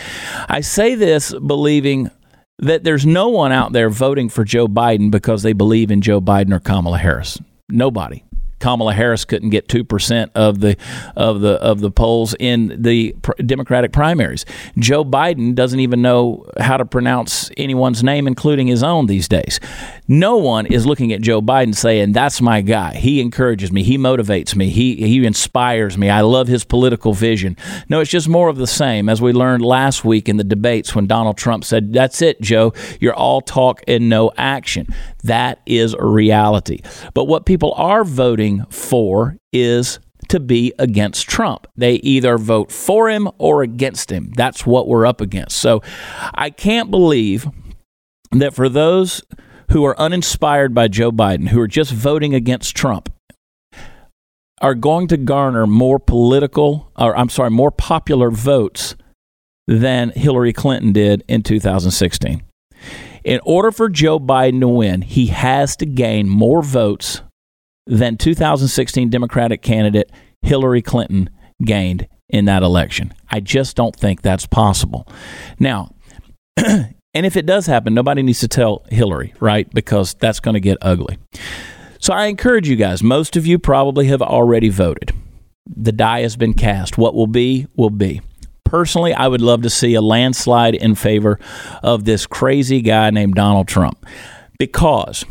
I 0.49 0.61
say 0.61 0.95
this 0.95 1.35
believing 1.35 2.11
that 2.59 2.85
there's 2.85 3.04
no 3.04 3.28
one 3.28 3.50
out 3.50 3.73
there 3.73 3.90
voting 3.90 4.28
for 4.28 4.45
Joe 4.45 4.69
Biden 4.69 5.11
because 5.11 5.43
they 5.43 5.52
believe 5.52 5.90
in 5.90 6.00
Joe 6.00 6.21
Biden 6.21 6.52
or 6.52 6.61
Kamala 6.61 6.99
Harris. 6.99 7.38
Nobody. 7.69 8.23
Kamala 8.64 8.94
Harris 8.94 9.26
couldn't 9.26 9.50
get 9.50 9.68
two 9.68 9.85
percent 9.85 10.33
of 10.35 10.61
the 10.61 10.75
of 11.16 11.42
the 11.42 11.61
of 11.61 11.80
the 11.80 11.90
polls 11.90 12.35
in 12.40 12.75
the 12.80 13.14
Democratic 13.44 13.92
primaries. 13.92 14.47
Joe 14.78 15.04
Biden 15.04 15.54
doesn't 15.54 15.80
even 15.80 16.00
know 16.00 16.47
how 16.59 16.78
to 16.78 16.87
pronounce 16.87 17.50
anyone's 17.59 18.02
name, 18.02 18.26
including 18.26 18.66
his 18.66 18.83
own, 18.83 19.04
these 19.04 19.28
days. 19.28 19.61
No 20.09 20.38
one 20.38 20.64
is 20.64 20.87
looking 20.87 21.12
at 21.12 21.21
Joe 21.21 21.42
Biden 21.42 21.75
saying, 21.75 22.12
"That's 22.12 22.40
my 22.40 22.62
guy. 22.62 22.94
He 22.94 23.21
encourages 23.21 23.71
me. 23.71 23.83
He 23.83 23.99
motivates 23.99 24.56
me. 24.56 24.71
He 24.71 24.94
he 24.97 25.26
inspires 25.26 25.99
me. 25.99 26.09
I 26.09 26.23
love 26.23 26.49
his 26.49 26.64
political 26.64 27.12
vision." 27.12 27.59
No, 27.90 28.00
it's 28.00 28.11
just 28.11 28.30
more 28.30 28.49
of 28.49 28.56
the 28.56 28.66
same, 28.66 29.11
as 29.11 29.21
we 29.21 29.35
learned 29.35 29.62
last 29.62 30.06
week 30.06 30.26
in 30.26 30.38
the 30.38 30.44
debates 30.44 30.94
when 30.94 31.06
Donald 31.06 31.37
Trump 31.37 31.64
said, 31.64 31.92
"That's 31.92 32.23
it, 32.23 32.40
Joe. 32.40 32.73
You're 32.99 33.14
all 33.14 33.42
talk 33.42 33.83
and 33.87 34.09
no 34.09 34.33
action." 34.38 34.87
That 35.25 35.61
is 35.66 35.95
a 35.95 36.04
reality. 36.04 36.81
But 37.14 37.25
what 37.25 37.47
people 37.47 37.73
are 37.76 38.04
voting 38.04 38.64
for 38.71 39.37
is 39.52 39.99
to 40.28 40.40
be 40.40 40.73
against 40.78 41.28
Trump. 41.28 41.66
They 41.76 41.95
either 41.97 42.38
vote 42.38 42.71
for 42.71 43.11
him 43.11 43.28
or 43.38 43.62
against 43.62 44.11
him. 44.11 44.33
That's 44.37 44.64
what 44.64 44.87
we're 44.88 45.07
up 45.07 45.21
against. 45.21 45.57
So 45.57 45.83
I 46.35 46.50
can't 46.50 46.90
believe 46.90 47.47
that 48.33 48.54
for 48.54 48.69
those 48.69 49.23
who 49.71 49.85
are 49.85 49.99
uninspired 49.99 50.75
by 50.75 50.88
Joe 50.88 51.11
Biden, 51.11 51.49
who 51.49 51.61
are 51.61 51.69
just 51.69 51.93
voting 51.93 52.35
against 52.35 52.76
Trump, 52.76 53.12
are 54.61 54.75
going 54.75 55.09
to 55.09 55.16
garner 55.16 55.66
more 55.66 55.99
political, 55.99 56.90
or 56.97 57.16
I'm 57.16 57.28
sorry, 57.28 57.50
more 57.50 57.71
popular 57.71 58.31
votes 58.31 58.97
than 59.66 60.11
Hillary 60.11 60.52
Clinton 60.52 60.93
did 60.93 61.25
in 61.28 61.43
2016. 61.43 62.43
In 63.25 63.40
order 63.45 63.73
for 63.73 63.88
Joe 63.88 64.21
Biden 64.21 64.61
to 64.61 64.69
win, 64.69 65.00
he 65.00 65.28
has 65.28 65.76
to 65.76 65.87
gain 65.87 66.28
more 66.28 66.62
votes 66.62 67.23
than 67.87 68.19
2016 68.19 69.09
Democratic 69.09 69.62
candidate 69.62 70.12
Hillary 70.43 70.83
Clinton 70.83 71.31
gained 71.64 72.07
in 72.28 72.45
that 72.45 72.62
election. 72.62 73.14
I 73.31 73.40
just 73.40 73.76
don't 73.76 73.97
think 73.97 74.21
that's 74.21 74.45
possible. 74.45 75.09
Now, 75.59 75.95
and 76.57 76.95
if 77.14 77.37
it 77.37 77.47
does 77.47 77.66
happen, 77.66 77.95
nobody 77.95 78.23
needs 78.23 78.40
to 78.40 78.49
tell 78.49 78.85
Hillary, 78.90 79.33
right? 79.40 79.73
Because 79.73 80.12
that's 80.14 80.40
going 80.40 80.54
to 80.54 80.61
get 80.61 80.76
ugly. 80.83 81.16
So 81.99 82.12
I 82.12 82.26
encourage 82.26 82.69
you 82.69 82.76
guys, 82.76 83.02
most 83.02 83.37
of 83.37 83.47
you 83.47 83.59
probably 83.59 84.07
have 84.09 84.21
already 84.21 84.69
voted. 84.69 85.12
The 85.66 85.93
die 85.93 86.21
has 86.21 86.37
been 86.37 86.52
cast. 86.52 86.99
What 86.99 87.14
will 87.14 87.26
be, 87.26 87.69
will 87.75 87.88
be. 87.88 88.21
Personally, 88.64 89.12
I 89.14 89.28
would 89.28 89.40
love 89.40 89.62
to 89.62 89.71
see 89.71 89.94
a 89.94 90.00
landslide 90.00 90.75
in 90.75 90.94
favor 90.94 91.38
of 91.83 92.04
this 92.04 92.26
crazy 92.26 92.80
guy 92.80 93.11
named 93.11 93.35
Donald 93.35 93.68
Trump. 93.68 94.04
Because 94.59 95.25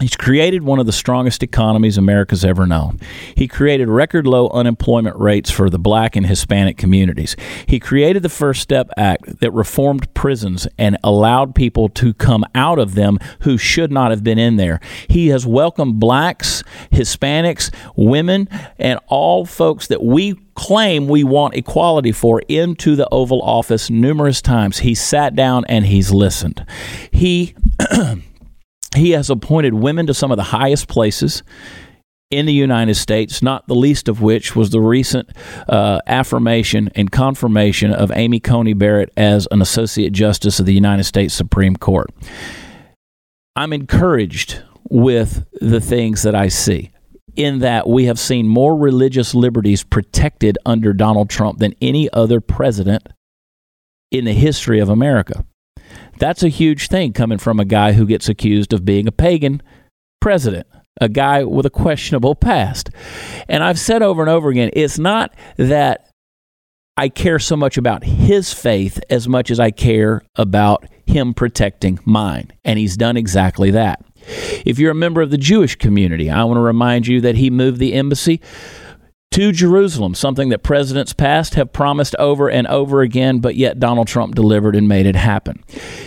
He's 0.00 0.16
created 0.16 0.62
one 0.62 0.78
of 0.78 0.86
the 0.86 0.92
strongest 0.92 1.42
economies 1.42 1.98
America's 1.98 2.44
ever 2.44 2.66
known. 2.66 2.98
He 3.34 3.46
created 3.46 3.88
record 3.88 4.26
low 4.26 4.48
unemployment 4.48 5.16
rates 5.18 5.50
for 5.50 5.68
the 5.68 5.78
black 5.78 6.16
and 6.16 6.26
Hispanic 6.26 6.78
communities. 6.78 7.36
He 7.66 7.78
created 7.78 8.22
the 8.22 8.30
First 8.30 8.62
Step 8.62 8.88
Act 8.96 9.40
that 9.40 9.52
reformed 9.52 10.12
prisons 10.14 10.66
and 10.78 10.96
allowed 11.04 11.54
people 11.54 11.90
to 11.90 12.14
come 12.14 12.46
out 12.54 12.78
of 12.78 12.94
them 12.94 13.18
who 13.40 13.58
should 13.58 13.92
not 13.92 14.10
have 14.10 14.24
been 14.24 14.38
in 14.38 14.56
there. 14.56 14.80
He 15.08 15.28
has 15.28 15.46
welcomed 15.46 16.00
blacks, 16.00 16.62
Hispanics, 16.90 17.70
women, 17.94 18.48
and 18.78 18.98
all 19.08 19.44
folks 19.44 19.86
that 19.88 20.02
we 20.02 20.34
claim 20.54 21.08
we 21.08 21.24
want 21.24 21.54
equality 21.54 22.12
for 22.12 22.40
into 22.48 22.96
the 22.96 23.08
Oval 23.10 23.42
Office 23.42 23.90
numerous 23.90 24.40
times. 24.40 24.78
He 24.78 24.94
sat 24.94 25.34
down 25.34 25.64
and 25.68 25.86
he's 25.86 26.10
listened. 26.10 26.64
He 27.10 27.54
He 28.96 29.12
has 29.12 29.30
appointed 29.30 29.74
women 29.74 30.06
to 30.06 30.14
some 30.14 30.30
of 30.30 30.36
the 30.36 30.42
highest 30.44 30.88
places 30.88 31.42
in 32.30 32.46
the 32.46 32.52
United 32.52 32.94
States, 32.94 33.42
not 33.42 33.66
the 33.66 33.74
least 33.74 34.08
of 34.08 34.22
which 34.22 34.54
was 34.54 34.70
the 34.70 34.80
recent 34.80 35.30
uh, 35.68 36.00
affirmation 36.06 36.90
and 36.94 37.10
confirmation 37.10 37.92
of 37.92 38.12
Amy 38.14 38.38
Coney 38.38 38.72
Barrett 38.72 39.12
as 39.16 39.48
an 39.50 39.60
Associate 39.60 40.12
Justice 40.12 40.60
of 40.60 40.66
the 40.66 40.74
United 40.74 41.04
States 41.04 41.34
Supreme 41.34 41.76
Court. 41.76 42.10
I'm 43.56 43.72
encouraged 43.72 44.62
with 44.88 45.46
the 45.60 45.80
things 45.80 46.22
that 46.22 46.34
I 46.34 46.48
see. 46.48 46.90
In 47.36 47.60
that 47.60 47.88
we 47.88 48.04
have 48.04 48.18
seen 48.18 48.48
more 48.48 48.76
religious 48.76 49.34
liberties 49.34 49.84
protected 49.84 50.58
under 50.66 50.92
Donald 50.92 51.30
Trump 51.30 51.58
than 51.58 51.74
any 51.80 52.10
other 52.12 52.40
president 52.40 53.08
in 54.10 54.24
the 54.24 54.32
history 54.32 54.80
of 54.80 54.88
America. 54.88 55.44
That's 56.20 56.42
a 56.42 56.48
huge 56.48 56.88
thing 56.88 57.12
coming 57.12 57.38
from 57.38 57.58
a 57.58 57.64
guy 57.64 57.92
who 57.92 58.06
gets 58.06 58.28
accused 58.28 58.72
of 58.72 58.84
being 58.84 59.08
a 59.08 59.12
pagan 59.12 59.62
president, 60.20 60.66
a 61.00 61.08
guy 61.08 61.44
with 61.44 61.64
a 61.66 61.70
questionable 61.70 62.34
past. 62.34 62.90
And 63.48 63.64
I've 63.64 63.78
said 63.78 64.02
over 64.02 64.22
and 64.22 64.30
over 64.30 64.50
again, 64.50 64.70
it's 64.74 64.98
not 64.98 65.34
that 65.56 66.10
I 66.96 67.08
care 67.08 67.38
so 67.38 67.56
much 67.56 67.78
about 67.78 68.04
his 68.04 68.52
faith 68.52 69.00
as 69.08 69.26
much 69.26 69.50
as 69.50 69.58
I 69.58 69.70
care 69.70 70.20
about 70.36 70.86
him 71.06 71.32
protecting 71.32 71.98
mine. 72.04 72.52
And 72.64 72.78
he's 72.78 72.98
done 72.98 73.16
exactly 73.16 73.70
that. 73.70 74.04
If 74.66 74.78
you're 74.78 74.90
a 74.90 74.94
member 74.94 75.22
of 75.22 75.30
the 75.30 75.38
Jewish 75.38 75.76
community, 75.76 76.28
I 76.28 76.44
want 76.44 76.58
to 76.58 76.62
remind 76.62 77.06
you 77.06 77.22
that 77.22 77.36
he 77.36 77.48
moved 77.48 77.78
the 77.78 77.94
embassy 77.94 78.42
to 79.30 79.52
Jerusalem, 79.52 80.16
something 80.16 80.48
that 80.48 80.64
presidents 80.64 81.12
past 81.12 81.54
have 81.54 81.72
promised 81.72 82.16
over 82.18 82.50
and 82.50 82.66
over 82.66 83.00
again, 83.00 83.38
but 83.38 83.54
yet 83.54 83.78
Donald 83.78 84.08
Trump 84.08 84.34
delivered 84.34 84.74
and 84.74 84.88
made 84.88 85.06
it 85.06 85.14
happen. 85.14 85.62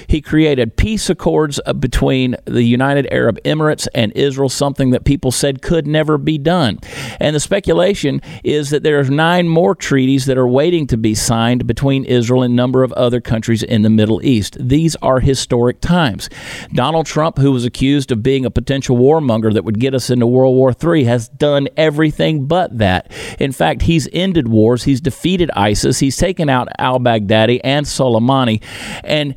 He 0.07 0.19
created 0.19 0.75
peace 0.75 1.09
accords 1.09 1.57
uh, 1.65 1.71
between 1.71 2.35
the 2.43 2.63
United 2.63 3.07
Arab 3.13 3.41
Emirates 3.45 3.87
and 3.95 4.11
Israel, 4.11 4.49
something 4.49 4.89
that 4.89 5.05
people 5.05 5.31
said 5.31 5.61
could 5.61 5.87
never 5.87 6.17
be 6.17 6.37
done. 6.37 6.79
And 7.21 7.33
the 7.33 7.39
speculation 7.39 8.21
is 8.43 8.71
that 8.71 8.83
there 8.83 8.99
are 8.99 9.05
nine 9.05 9.47
more 9.47 9.73
treaties 9.73 10.25
that 10.25 10.37
are 10.37 10.47
waiting 10.47 10.85
to 10.87 10.97
be 10.97 11.15
signed 11.15 11.65
between 11.65 12.03
Israel 12.03 12.43
and 12.43 12.51
a 12.51 12.55
number 12.55 12.83
of 12.83 12.91
other 12.91 13.21
countries 13.21 13.63
in 13.63 13.83
the 13.83 13.89
Middle 13.89 14.21
East. 14.25 14.57
These 14.59 14.97
are 14.97 15.21
historic 15.21 15.79
times. 15.79 16.29
Donald 16.73 17.05
Trump, 17.05 17.37
who 17.37 17.53
was 17.53 17.63
accused 17.63 18.11
of 18.11 18.21
being 18.21 18.45
a 18.45 18.51
potential 18.51 18.97
warmonger 18.97 19.53
that 19.53 19.63
would 19.63 19.79
get 19.79 19.95
us 19.95 20.09
into 20.09 20.27
World 20.27 20.57
War 20.57 20.73
III, 20.73 21.05
has 21.05 21.29
done 21.29 21.69
everything 21.77 22.47
but 22.47 22.77
that. 22.79 23.12
In 23.39 23.51
fact, 23.51 23.83
he's 23.83 24.07
ended 24.13 24.47
wars, 24.47 24.83
he's 24.83 25.01
defeated 25.01 25.49
ISIS, 25.55 25.99
he's 25.99 26.17
taken 26.17 26.49
out 26.49 26.67
al 26.77 26.99
Baghdadi 26.99 27.59
and 27.63 27.85
Soleimani. 27.85 28.61
And 29.03 29.35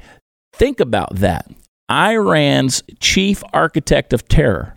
think 0.55 0.81
about 0.81 1.17
that. 1.17 1.51
Iran's 1.91 2.83
chief 2.99 3.43
architect 3.53 4.13
of 4.13 4.27
terror, 4.29 4.77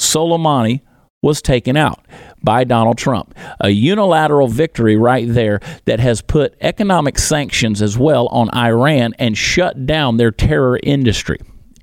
Soleimani, 0.00 0.82
was 1.22 1.42
taken 1.42 1.76
out 1.76 2.06
by 2.42 2.62
Donald 2.64 2.96
Trump. 2.96 3.34
A 3.60 3.70
unilateral 3.70 4.46
victory 4.46 4.96
right 4.96 5.26
there 5.28 5.60
that 5.86 5.98
has 5.98 6.22
put 6.22 6.54
economic 6.60 7.18
sanctions 7.18 7.82
as 7.82 7.98
well 7.98 8.28
on 8.28 8.54
Iran 8.54 9.14
and 9.18 9.36
shut 9.36 9.86
down 9.86 10.16
their 10.16 10.30
terror 10.30 10.78
industry. 10.82 11.38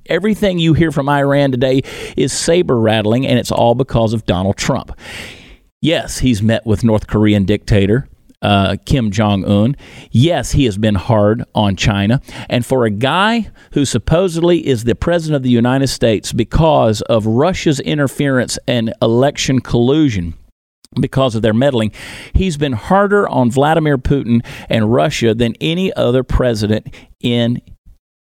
Everything 0.07 0.59
you 0.59 0.73
hear 0.73 0.91
from 0.91 1.09
Iran 1.09 1.51
today 1.51 1.81
is 2.15 2.31
saber 2.31 2.79
rattling, 2.79 3.25
and 3.25 3.39
it's 3.39 3.51
all 3.51 3.75
because 3.75 4.13
of 4.13 4.25
Donald 4.25 4.55
Trump. 4.55 4.97
Yes, 5.85 6.17
he's 6.17 6.41
met 6.41 6.65
with 6.65 6.83
North 6.83 7.05
Korean 7.05 7.45
dictator 7.45 8.07
uh, 8.41 8.75
Kim 8.85 9.11
Jong 9.11 9.45
un. 9.45 9.75
Yes, 10.11 10.51
he 10.51 10.65
has 10.65 10.77
been 10.77 10.95
hard 10.95 11.43
on 11.53 11.75
China. 11.75 12.21
And 12.49 12.65
for 12.65 12.85
a 12.85 12.89
guy 12.89 13.49
who 13.73 13.85
supposedly 13.85 14.65
is 14.65 14.83
the 14.83 14.95
president 14.95 15.37
of 15.37 15.43
the 15.43 15.49
United 15.49 15.87
States 15.87 16.31
because 16.31 17.01
of 17.01 17.25
Russia's 17.25 17.79
interference 17.79 18.59
and 18.67 18.93
election 19.01 19.59
collusion, 19.59 20.35
because 20.99 21.35
of 21.35 21.41
their 21.41 21.53
meddling, 21.53 21.91
he's 22.33 22.57
been 22.57 22.73
harder 22.73 23.27
on 23.27 23.51
Vladimir 23.51 23.97
Putin 23.97 24.45
and 24.69 24.93
Russia 24.93 25.33
than 25.33 25.53
any 25.59 25.93
other 25.93 26.23
president 26.23 26.93
in 27.19 27.61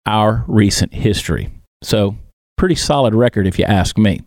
our 0.06 0.44
recent 0.48 0.94
history. 0.94 1.50
So, 1.84 2.18
pretty 2.58 2.76
solid 2.76 3.14
record 3.14 3.48
if 3.48 3.60
you 3.60 3.66
ask 3.66 3.98
me. 3.98 4.22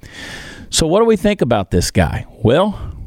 So, 0.70 0.86
what 0.86 1.00
do 1.00 1.06
we 1.06 1.16
think 1.16 1.40
about 1.40 1.70
this 1.70 1.90
guy? 1.90 2.26
Well, 2.44 2.97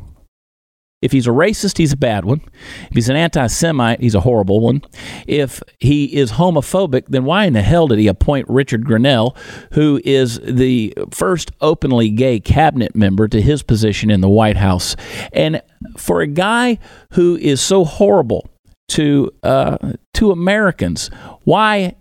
if 1.01 1.11
he's 1.11 1.27
a 1.27 1.31
racist, 1.31 1.77
he's 1.77 1.93
a 1.93 1.97
bad 1.97 2.25
one. 2.25 2.41
If 2.89 2.93
he's 2.93 3.09
an 3.09 3.15
anti 3.15 3.47
Semite, 3.47 3.99
he's 3.99 4.15
a 4.15 4.19
horrible 4.19 4.59
one. 4.59 4.81
If 5.27 5.63
he 5.79 6.05
is 6.15 6.33
homophobic, 6.33 7.07
then 7.07 7.25
why 7.25 7.45
in 7.45 7.53
the 7.53 7.61
hell 7.61 7.87
did 7.87 7.99
he 7.99 8.07
appoint 8.07 8.47
Richard 8.47 8.85
Grenell, 8.85 9.35
who 9.73 9.99
is 10.05 10.39
the 10.43 10.93
first 11.11 11.51
openly 11.59 12.09
gay 12.09 12.39
cabinet 12.39 12.95
member, 12.95 13.27
to 13.27 13.41
his 13.41 13.63
position 13.63 14.11
in 14.11 14.21
the 14.21 14.29
White 14.29 14.57
House? 14.57 14.95
And 15.33 15.61
for 15.97 16.21
a 16.21 16.27
guy 16.27 16.77
who 17.13 17.35
is 17.37 17.61
so 17.61 17.83
horrible 17.83 18.47
to, 18.89 19.31
uh, 19.41 19.93
to 20.13 20.31
Americans, 20.31 21.09
why 21.43 21.95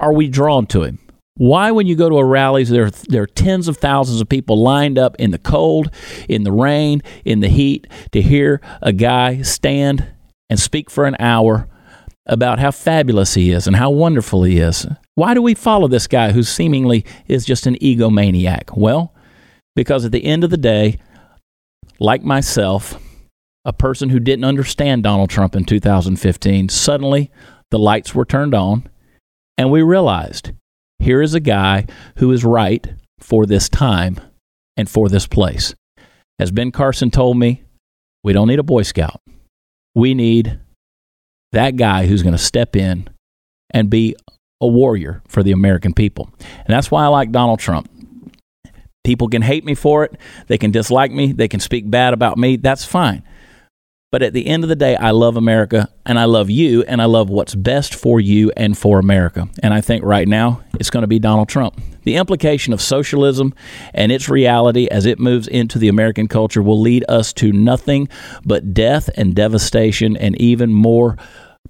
are 0.00 0.12
we 0.12 0.28
drawn 0.28 0.66
to 0.66 0.82
him? 0.82 0.98
Why, 1.36 1.72
when 1.72 1.88
you 1.88 1.96
go 1.96 2.08
to 2.08 2.18
a 2.18 2.24
rally, 2.24 2.62
there 2.62 2.90
there 2.90 3.22
are 3.22 3.26
tens 3.26 3.66
of 3.66 3.76
thousands 3.76 4.20
of 4.20 4.28
people 4.28 4.62
lined 4.62 4.98
up 4.98 5.16
in 5.18 5.32
the 5.32 5.38
cold, 5.38 5.90
in 6.28 6.44
the 6.44 6.52
rain, 6.52 7.02
in 7.24 7.40
the 7.40 7.48
heat 7.48 7.88
to 8.12 8.22
hear 8.22 8.60
a 8.80 8.92
guy 8.92 9.42
stand 9.42 10.06
and 10.48 10.60
speak 10.60 10.90
for 10.90 11.06
an 11.06 11.16
hour 11.18 11.68
about 12.26 12.60
how 12.60 12.70
fabulous 12.70 13.34
he 13.34 13.50
is 13.50 13.66
and 13.66 13.76
how 13.76 13.90
wonderful 13.90 14.44
he 14.44 14.58
is. 14.58 14.86
Why 15.16 15.34
do 15.34 15.42
we 15.42 15.54
follow 15.54 15.88
this 15.88 16.06
guy 16.06 16.30
who 16.30 16.44
seemingly 16.44 17.04
is 17.26 17.44
just 17.44 17.66
an 17.66 17.76
egomaniac? 17.76 18.76
Well, 18.76 19.12
because 19.74 20.04
at 20.04 20.12
the 20.12 20.24
end 20.24 20.44
of 20.44 20.50
the 20.50 20.56
day, 20.56 21.00
like 21.98 22.22
myself, 22.22 23.00
a 23.64 23.72
person 23.72 24.08
who 24.08 24.20
didn't 24.20 24.44
understand 24.44 25.02
Donald 25.02 25.30
Trump 25.30 25.56
in 25.56 25.64
2015, 25.64 26.68
suddenly 26.68 27.30
the 27.70 27.78
lights 27.78 28.14
were 28.14 28.24
turned 28.24 28.54
on 28.54 28.88
and 29.58 29.70
we 29.70 29.82
realized 29.82 30.52
here 30.98 31.20
is 31.20 31.34
a 31.34 31.40
guy 31.40 31.86
who 32.16 32.30
is 32.32 32.44
right 32.44 32.86
for 33.18 33.46
this 33.46 33.68
time 33.68 34.18
and 34.76 34.88
for 34.88 35.08
this 35.08 35.26
place. 35.26 35.74
As 36.38 36.50
Ben 36.50 36.72
Carson 36.72 37.10
told 37.10 37.38
me, 37.38 37.62
we 38.22 38.32
don't 38.32 38.48
need 38.48 38.58
a 38.58 38.64
Boy 38.64 38.82
Scout. 38.82 39.20
We 39.94 40.14
need 40.14 40.58
that 41.52 41.76
guy 41.76 42.06
who's 42.06 42.22
going 42.22 42.34
to 42.34 42.38
step 42.38 42.74
in 42.74 43.08
and 43.70 43.90
be 43.90 44.16
a 44.60 44.66
warrior 44.66 45.22
for 45.28 45.42
the 45.42 45.52
American 45.52 45.92
people. 45.92 46.30
And 46.40 46.68
that's 46.68 46.90
why 46.90 47.04
I 47.04 47.08
like 47.08 47.30
Donald 47.30 47.60
Trump. 47.60 47.90
People 49.04 49.28
can 49.28 49.42
hate 49.42 49.64
me 49.64 49.74
for 49.74 50.04
it. 50.04 50.18
They 50.46 50.58
can 50.58 50.70
dislike 50.70 51.12
me. 51.12 51.32
They 51.32 51.48
can 51.48 51.60
speak 51.60 51.88
bad 51.90 52.14
about 52.14 52.38
me. 52.38 52.56
That's 52.56 52.84
fine. 52.84 53.22
But 54.14 54.22
at 54.22 54.32
the 54.32 54.46
end 54.46 54.62
of 54.62 54.68
the 54.68 54.76
day, 54.76 54.94
I 54.94 55.10
love 55.10 55.36
America 55.36 55.88
and 56.06 56.20
I 56.20 56.26
love 56.26 56.48
you 56.48 56.84
and 56.84 57.02
I 57.02 57.06
love 57.06 57.30
what's 57.30 57.56
best 57.56 57.96
for 57.96 58.20
you 58.20 58.52
and 58.56 58.78
for 58.78 59.00
America. 59.00 59.48
And 59.60 59.74
I 59.74 59.80
think 59.80 60.04
right 60.04 60.28
now 60.28 60.62
it's 60.78 60.88
going 60.88 61.00
to 61.00 61.08
be 61.08 61.18
Donald 61.18 61.48
Trump. 61.48 61.80
The 62.04 62.14
implication 62.14 62.72
of 62.72 62.80
socialism 62.80 63.54
and 63.92 64.12
its 64.12 64.28
reality 64.28 64.86
as 64.88 65.04
it 65.04 65.18
moves 65.18 65.48
into 65.48 65.80
the 65.80 65.88
American 65.88 66.28
culture 66.28 66.62
will 66.62 66.80
lead 66.80 67.04
us 67.08 67.32
to 67.32 67.50
nothing 67.50 68.08
but 68.44 68.72
death 68.72 69.10
and 69.16 69.34
devastation 69.34 70.16
and 70.16 70.40
even 70.40 70.72
more 70.72 71.16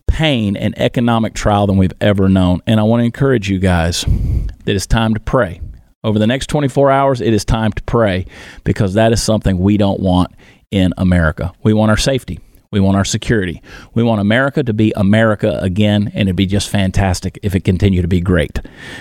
pain 0.07 0.55
and 0.55 0.79
economic 0.79 1.33
trial 1.33 1.67
than 1.67 1.79
we've 1.79 1.95
ever 2.03 2.29
known. 2.29 2.61
And 2.67 2.79
I 2.79 2.83
want 2.83 3.01
to 3.01 3.07
encourage 3.07 3.49
you 3.49 3.59
guys 3.59 4.03
that 4.03 4.77
it's 4.77 4.87
time 4.87 5.15
to 5.15 5.21
pray. 5.21 5.63
Over 6.05 6.19
the 6.19 6.27
next 6.27 6.49
24 6.49 6.91
hours, 6.91 7.21
it 7.23 7.33
is 7.33 7.47
time 7.47 7.73
to 7.73 7.83
pray 7.83 8.27
because 8.63 8.95
that 8.95 9.13
is 9.13 9.23
something 9.23 9.59
we 9.59 9.79
don't 9.79 10.01
want 10.01 10.33
in 10.71 10.93
America. 10.99 11.53
We 11.63 11.73
want 11.73 11.91
our 11.91 11.97
safety. 11.97 12.41
We 12.71 12.81
want 12.81 12.97
our 12.97 13.05
security. 13.05 13.63
We 13.95 14.03
want 14.03 14.21
America 14.21 14.63
to 14.63 14.75
be 14.75 14.93
America 14.97 15.59
again, 15.63 16.11
and 16.13 16.29
it'd 16.29 16.37
be 16.37 16.45
just 16.45 16.69
fantastic 16.69 17.39
if 17.43 17.55
it 17.55 17.65
continued 17.65 18.03
to 18.03 18.09
be 18.09 18.21
great. 18.21 18.59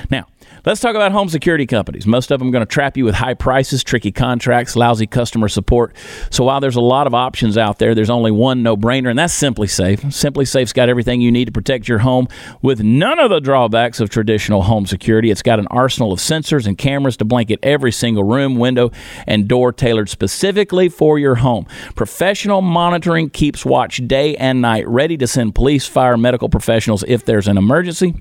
Now, 0.09 0.27
Let's 0.65 0.79
talk 0.79 0.95
about 0.95 1.11
home 1.11 1.27
security 1.27 1.65
companies. 1.65 2.07
Most 2.07 2.31
of 2.31 2.39
them 2.39 2.47
are 2.47 2.51
going 2.51 2.65
to 2.65 2.71
trap 2.71 2.95
you 2.95 3.03
with 3.03 3.15
high 3.15 3.33
prices, 3.33 3.83
tricky 3.83 4.13
contracts, 4.13 4.77
lousy 4.77 5.05
customer 5.05 5.49
support. 5.49 5.93
So 6.29 6.45
while 6.45 6.61
there's 6.61 6.77
a 6.77 6.81
lot 6.81 7.05
of 7.05 7.13
options 7.13 7.57
out 7.57 7.79
there, 7.79 7.93
there's 7.93 8.09
only 8.09 8.31
one 8.31 8.63
no-brainer, 8.63 9.09
and 9.09 9.19
that's 9.19 9.37
SimpliSafe. 9.37 10.13
Simply 10.13 10.45
Safe's 10.45 10.71
got 10.71 10.87
everything 10.87 11.19
you 11.19 11.33
need 11.33 11.45
to 11.45 11.51
protect 11.51 11.89
your 11.89 11.99
home 11.99 12.29
with 12.61 12.81
none 12.81 13.19
of 13.19 13.29
the 13.29 13.41
drawbacks 13.41 13.99
of 13.99 14.09
traditional 14.09 14.61
home 14.61 14.85
security. 14.85 15.31
It's 15.31 15.41
got 15.41 15.59
an 15.59 15.67
arsenal 15.67 16.13
of 16.13 16.19
sensors 16.19 16.65
and 16.65 16.77
cameras 16.77 17.17
to 17.17 17.25
blanket 17.25 17.59
every 17.61 17.91
single 17.91 18.23
room, 18.23 18.55
window, 18.55 18.91
and 19.27 19.49
door 19.49 19.73
tailored 19.73 20.07
specifically 20.07 20.87
for 20.87 21.19
your 21.19 21.35
home. 21.35 21.65
Professional 21.93 22.61
monitoring 22.61 23.29
keeps 23.29 23.65
watch 23.65 23.97
day 24.07 24.37
and 24.37 24.61
night, 24.61 24.87
ready 24.87 25.17
to 25.17 25.27
send 25.27 25.55
police, 25.55 25.85
fire, 25.85 26.15
medical 26.15 26.47
professionals 26.47 27.03
if 27.05 27.25
there's 27.25 27.49
an 27.49 27.57
emergency. 27.57 28.15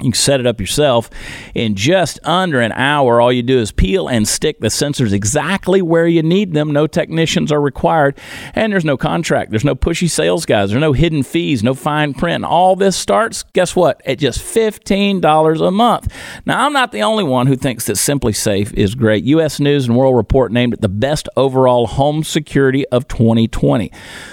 You 0.00 0.10
can 0.10 0.18
set 0.18 0.40
it 0.40 0.46
up 0.46 0.60
yourself 0.60 1.08
in 1.54 1.74
just 1.74 2.20
under 2.22 2.60
an 2.60 2.72
hour. 2.72 3.18
All 3.18 3.32
you 3.32 3.42
do 3.42 3.58
is 3.58 3.72
peel 3.72 4.08
and 4.08 4.28
stick 4.28 4.60
the 4.60 4.68
sensors 4.68 5.10
exactly 5.10 5.80
where 5.80 6.06
you 6.06 6.22
need 6.22 6.52
them. 6.52 6.70
No 6.70 6.86
technicians 6.86 7.50
are 7.50 7.62
required, 7.62 8.18
and 8.52 8.70
there's 8.70 8.84
no 8.84 8.98
contract. 8.98 9.52
There's 9.52 9.64
no 9.64 9.74
pushy 9.74 10.10
sales 10.10 10.44
guys. 10.44 10.68
There's 10.68 10.82
no 10.82 10.92
hidden 10.92 11.22
fees, 11.22 11.62
no 11.62 11.72
fine 11.72 12.12
print. 12.12 12.44
All 12.44 12.76
this 12.76 12.94
starts, 12.94 13.42
guess 13.54 13.74
what? 13.74 14.02
At 14.04 14.18
just 14.18 14.38
$15 14.38 15.66
a 15.66 15.70
month. 15.70 16.12
Now, 16.44 16.66
I'm 16.66 16.74
not 16.74 16.92
the 16.92 17.02
only 17.02 17.24
one 17.24 17.46
who 17.46 17.56
thinks 17.56 17.86
that 17.86 17.94
SimpliSafe 17.94 18.74
is 18.74 18.94
great. 18.94 19.24
U.S. 19.24 19.60
News 19.60 19.86
and 19.86 19.96
World 19.96 20.14
Report 20.14 20.52
named 20.52 20.74
it 20.74 20.82
the 20.82 20.90
best 20.90 21.26
overall 21.38 21.86
home 21.86 22.22
security 22.22 22.86
of 22.88 23.08
2020. 23.08 23.90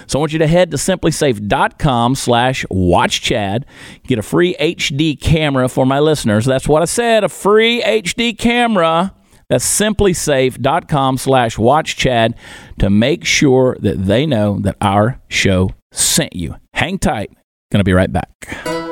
So 0.07 0.19
I 0.19 0.23
want 0.23 0.33
you 0.33 0.39
to 0.39 0.47
head 0.47 0.71
to 0.71 0.77
simplisafe.com 0.77 2.15
slash 2.15 2.65
watchchad, 2.69 3.63
get 4.05 4.19
a 4.19 4.23
free 4.23 4.57
HD 4.59 5.17
camera 5.17 5.52
camera 5.53 5.69
for 5.69 5.85
my 5.85 5.99
listeners. 5.99 6.45
That's 6.45 6.67
what 6.67 6.81
I 6.81 6.85
said, 6.85 7.23
a 7.23 7.29
free 7.29 7.81
HD 7.83 8.35
camera. 8.35 9.13
That's 9.49 9.65
simplisafe.com 9.65 11.17
slash 11.17 11.59
watch 11.59 11.95
Chad 11.95 12.35
to 12.79 12.89
make 12.89 13.23
sure 13.23 13.77
that 13.81 14.05
they 14.05 14.25
know 14.25 14.59
that 14.61 14.77
our 14.81 15.21
show 15.27 15.69
sent 15.91 16.35
you. 16.35 16.55
Hang 16.73 16.97
tight. 16.97 17.31
Gonna 17.71 17.83
be 17.83 17.93
right 17.93 18.11
back. 18.11 18.82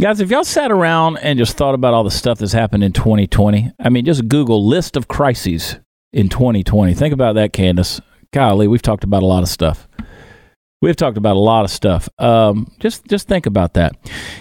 Guys, 0.00 0.18
if 0.18 0.28
y'all 0.28 0.42
sat 0.42 0.72
around 0.72 1.18
and 1.18 1.38
just 1.38 1.56
thought 1.56 1.74
about 1.74 1.94
all 1.94 2.02
the 2.02 2.10
stuff 2.10 2.38
that's 2.38 2.52
happened 2.52 2.82
in 2.82 2.92
2020, 2.92 3.70
I 3.78 3.88
mean, 3.90 4.04
just 4.04 4.26
Google 4.26 4.66
list 4.66 4.96
of 4.96 5.06
crises 5.06 5.78
in 6.12 6.28
2020. 6.28 6.94
Think 6.94 7.14
about 7.14 7.36
that, 7.36 7.52
Candace. 7.52 8.00
Golly, 8.32 8.66
we've 8.66 8.82
talked 8.82 9.04
about 9.04 9.22
a 9.22 9.26
lot 9.26 9.44
of 9.44 9.48
stuff. 9.48 9.86
We've 10.82 10.96
talked 10.96 11.16
about 11.16 11.36
a 11.36 11.38
lot 11.38 11.64
of 11.64 11.70
stuff. 11.70 12.08
Um, 12.18 12.72
just 12.80 13.04
just 13.06 13.28
think 13.28 13.46
about 13.46 13.74
that. 13.74 13.92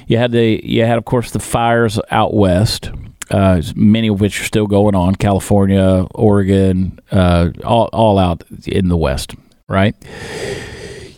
You 0.08 0.18
had 0.18 0.32
the 0.32 0.60
you 0.64 0.86
had, 0.86 0.98
of 0.98 1.06
course, 1.06 1.30
the 1.30 1.40
fires 1.40 2.00
out 2.10 2.34
west. 2.34 2.90
Uh, 3.30 3.62
many 3.76 4.08
of 4.08 4.20
which 4.20 4.42
are 4.42 4.46
still 4.46 4.68
going 4.68 4.96
on. 4.96 5.16
California, 5.16 6.08
Oregon, 6.16 7.00
uh, 7.12 7.52
all 7.64 7.90
all 7.94 8.18
out 8.18 8.44
in 8.66 8.88
the 8.88 8.98
west, 8.98 9.36
right? 9.70 9.96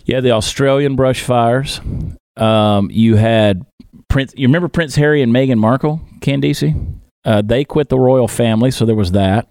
You 0.04 0.16
had 0.16 0.26
the 0.26 0.32
Australian 0.32 0.98
brush 0.98 1.22
fires. 1.24 1.80
Um, 2.36 2.90
you 2.92 3.16
had 3.16 3.66
Prince. 4.08 4.34
You 4.36 4.48
remember 4.48 4.68
Prince 4.68 4.96
Harry 4.96 5.22
and 5.22 5.34
Meghan 5.34 5.58
Markle, 5.58 6.02
Candice? 6.20 7.00
Uh, 7.24 7.42
they 7.42 7.64
quit 7.66 7.90
the 7.90 8.00
royal 8.00 8.28
family, 8.28 8.72
so 8.72 8.86
there 8.86 8.96
was 8.96 9.12
that. 9.14 9.48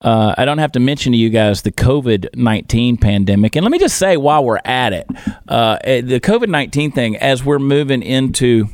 Uh, 0.00 0.32
I 0.38 0.44
don't 0.44 0.58
have 0.58 0.72
to 0.72 0.80
mention 0.80 1.12
to 1.12 1.18
you 1.18 1.28
guys 1.28 1.62
the 1.62 1.72
COVID 1.72 2.36
19 2.36 2.98
pandemic. 2.98 3.56
And 3.56 3.64
let 3.64 3.72
me 3.72 3.78
just 3.78 3.98
say 3.98 4.16
while 4.16 4.44
we're 4.44 4.60
at 4.64 4.92
it, 4.92 5.08
uh, 5.48 5.78
eh, 5.82 6.02
the 6.02 6.20
COVID 6.20 6.48
19 6.48 6.92
thing, 6.92 7.16
as 7.16 7.44
we're 7.44 7.58
moving 7.58 8.02
into 8.02 8.68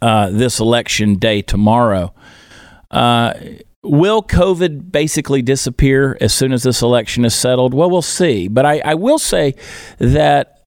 uh, 0.00 0.30
this 0.30 0.60
election 0.60 1.16
day 1.16 1.42
tomorrow, 1.42 2.14
uh, 2.90 3.34
will 3.82 4.22
COVID 4.22 4.90
basically 4.90 5.42
disappear 5.42 6.16
as 6.22 6.32
soon 6.32 6.52
as 6.52 6.62
this 6.62 6.80
election 6.80 7.26
is 7.26 7.34
settled? 7.34 7.74
Well, 7.74 7.90
we'll 7.90 8.00
see. 8.00 8.48
But 8.48 8.64
I, 8.64 8.80
I 8.80 8.94
will 8.94 9.18
say 9.18 9.54
that 9.98 10.63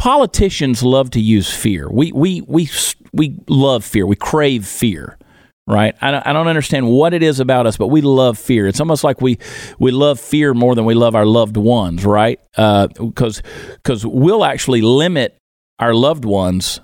politicians 0.00 0.82
love 0.82 1.10
to 1.10 1.20
use 1.20 1.52
fear. 1.52 1.86
We 1.90 2.10
we 2.12 2.40
we 2.46 2.70
we 3.12 3.36
love 3.48 3.84
fear. 3.84 4.06
We 4.06 4.16
crave 4.16 4.66
fear, 4.66 5.18
right? 5.66 5.94
I 6.00 6.10
don't, 6.10 6.26
I 6.26 6.32
don't 6.32 6.48
understand 6.48 6.88
what 6.88 7.12
it 7.12 7.22
is 7.22 7.38
about 7.38 7.66
us, 7.66 7.76
but 7.76 7.88
we 7.88 8.00
love 8.00 8.38
fear. 8.38 8.66
It's 8.66 8.80
almost 8.80 9.04
like 9.04 9.20
we 9.20 9.38
we 9.78 9.90
love 9.90 10.18
fear 10.18 10.54
more 10.54 10.74
than 10.74 10.86
we 10.86 10.94
love 10.94 11.14
our 11.14 11.26
loved 11.26 11.58
ones, 11.58 12.06
right? 12.06 12.40
Because 12.56 13.40
uh, 13.40 13.42
because 13.74 14.06
we'll 14.06 14.42
actually 14.42 14.80
limit 14.80 15.36
our 15.78 15.92
loved 15.92 16.24
ones. 16.24 16.80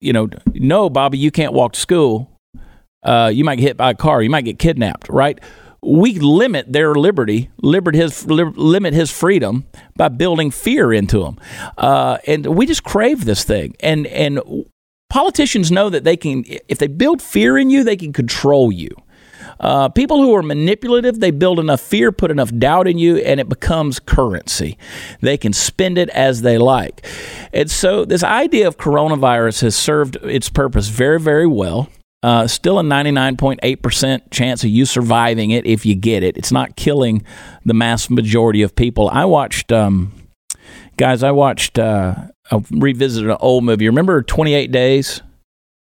You 0.00 0.12
know, 0.12 0.28
no, 0.54 0.88
Bobby, 0.88 1.18
you 1.18 1.32
can't 1.32 1.52
walk 1.52 1.72
to 1.72 1.80
school. 1.80 2.30
Uh, 3.02 3.32
you 3.34 3.42
might 3.42 3.56
get 3.56 3.64
hit 3.64 3.76
by 3.76 3.90
a 3.90 3.94
car. 3.94 4.22
You 4.22 4.30
might 4.30 4.44
get 4.44 4.60
kidnapped, 4.60 5.08
right? 5.08 5.40
We 5.82 6.18
limit 6.18 6.72
their 6.72 6.94
liberty, 6.94 7.50
limit 7.60 7.94
his, 7.94 8.26
limit 8.26 8.94
his 8.94 9.10
freedom 9.10 9.66
by 9.96 10.08
building 10.08 10.50
fear 10.50 10.92
into 10.92 11.24
them. 11.24 11.38
Uh, 11.76 12.18
and 12.26 12.46
we 12.46 12.66
just 12.66 12.84
crave 12.84 13.24
this 13.24 13.44
thing. 13.44 13.74
And, 13.80 14.06
and 14.06 14.40
politicians 15.10 15.72
know 15.72 15.90
that 15.90 16.04
they 16.04 16.16
can, 16.16 16.44
if 16.68 16.78
they 16.78 16.86
build 16.86 17.20
fear 17.20 17.58
in 17.58 17.68
you, 17.68 17.82
they 17.82 17.96
can 17.96 18.12
control 18.12 18.70
you. 18.70 18.90
Uh, 19.60 19.88
people 19.88 20.22
who 20.22 20.34
are 20.34 20.42
manipulative, 20.42 21.20
they 21.20 21.30
build 21.30 21.60
enough 21.60 21.80
fear, 21.80 22.10
put 22.10 22.30
enough 22.30 22.50
doubt 22.58 22.88
in 22.88 22.98
you, 22.98 23.18
and 23.18 23.38
it 23.38 23.48
becomes 23.48 24.00
currency. 24.00 24.76
They 25.20 25.36
can 25.36 25.52
spend 25.52 25.98
it 25.98 26.08
as 26.10 26.42
they 26.42 26.58
like. 26.58 27.06
And 27.52 27.70
so, 27.70 28.04
this 28.04 28.24
idea 28.24 28.66
of 28.66 28.76
coronavirus 28.76 29.62
has 29.62 29.76
served 29.76 30.16
its 30.22 30.48
purpose 30.48 30.88
very, 30.88 31.20
very 31.20 31.46
well. 31.46 31.88
Uh, 32.22 32.46
still 32.46 32.78
a 32.78 32.82
99.8% 32.82 34.30
chance 34.30 34.62
of 34.62 34.70
you 34.70 34.86
surviving 34.86 35.50
it 35.50 35.66
if 35.66 35.84
you 35.84 35.94
get 35.96 36.22
it. 36.22 36.36
It's 36.36 36.52
not 36.52 36.76
killing 36.76 37.24
the 37.64 37.74
mass 37.74 38.08
majority 38.08 38.62
of 38.62 38.76
people. 38.76 39.08
I 39.10 39.24
watched, 39.24 39.72
um, 39.72 40.12
guys, 40.96 41.24
I 41.24 41.32
watched, 41.32 41.80
uh, 41.80 42.14
I 42.50 42.62
revisited 42.70 43.28
an 43.28 43.38
old 43.40 43.64
movie. 43.64 43.88
Remember 43.88 44.22
28 44.22 44.70
Days 44.70 45.20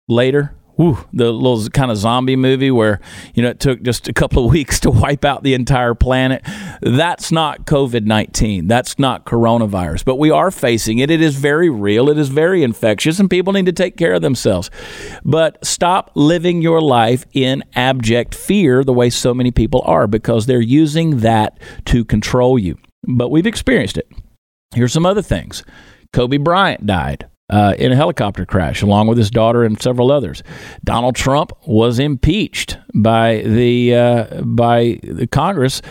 Later? 0.07 0.53
Whew, 0.79 0.97
the 1.11 1.29
little 1.29 1.69
kind 1.69 1.91
of 1.91 1.97
zombie 1.97 2.37
movie 2.37 2.71
where 2.71 3.01
you 3.33 3.43
know 3.43 3.49
it 3.49 3.59
took 3.59 3.81
just 3.81 4.07
a 4.07 4.13
couple 4.13 4.45
of 4.45 4.51
weeks 4.53 4.79
to 4.79 4.89
wipe 4.89 5.25
out 5.25 5.43
the 5.43 5.53
entire 5.53 5.93
planet. 5.93 6.41
That's 6.81 7.31
not 7.31 7.65
COVID 7.65 8.05
nineteen. 8.05 8.67
That's 8.67 8.97
not 8.97 9.25
coronavirus. 9.25 10.05
But 10.05 10.15
we 10.15 10.31
are 10.31 10.51
facing 10.51 10.99
it. 10.99 11.11
It 11.11 11.21
is 11.21 11.35
very 11.35 11.69
real. 11.69 12.09
It 12.09 12.17
is 12.17 12.29
very 12.29 12.63
infectious, 12.63 13.19
and 13.19 13.29
people 13.29 13.53
need 13.53 13.65
to 13.65 13.73
take 13.73 13.97
care 13.97 14.13
of 14.13 14.21
themselves. 14.21 14.71
But 15.25 15.63
stop 15.65 16.11
living 16.15 16.61
your 16.61 16.81
life 16.81 17.25
in 17.33 17.63
abject 17.75 18.33
fear 18.33 18.83
the 18.83 18.93
way 18.93 19.09
so 19.09 19.33
many 19.33 19.51
people 19.51 19.81
are 19.85 20.07
because 20.07 20.45
they're 20.45 20.61
using 20.61 21.17
that 21.17 21.59
to 21.85 22.05
control 22.05 22.57
you. 22.57 22.77
But 23.03 23.29
we've 23.29 23.47
experienced 23.47 23.97
it. 23.97 24.09
Here's 24.73 24.93
some 24.93 25.05
other 25.05 25.21
things. 25.21 25.63
Kobe 26.13 26.37
Bryant 26.37 26.85
died 26.85 27.27
uh, 27.49 27.73
in 27.77 27.91
a 27.91 27.95
helicopter 27.95 28.45
crash, 28.45 28.81
along 28.81 29.07
with 29.07 29.17
his 29.17 29.31
daughter 29.31 29.63
and 29.63 29.81
several 29.81 30.11
others. 30.11 30.43
Donald 30.83 31.15
Trump 31.15 31.51
was 31.65 31.99
impeached 31.99 32.77
by 32.93 33.37
the 33.37 33.95
uh, 33.95 34.41
by 34.41 34.99
the 35.03 35.27
Congress 35.27 35.81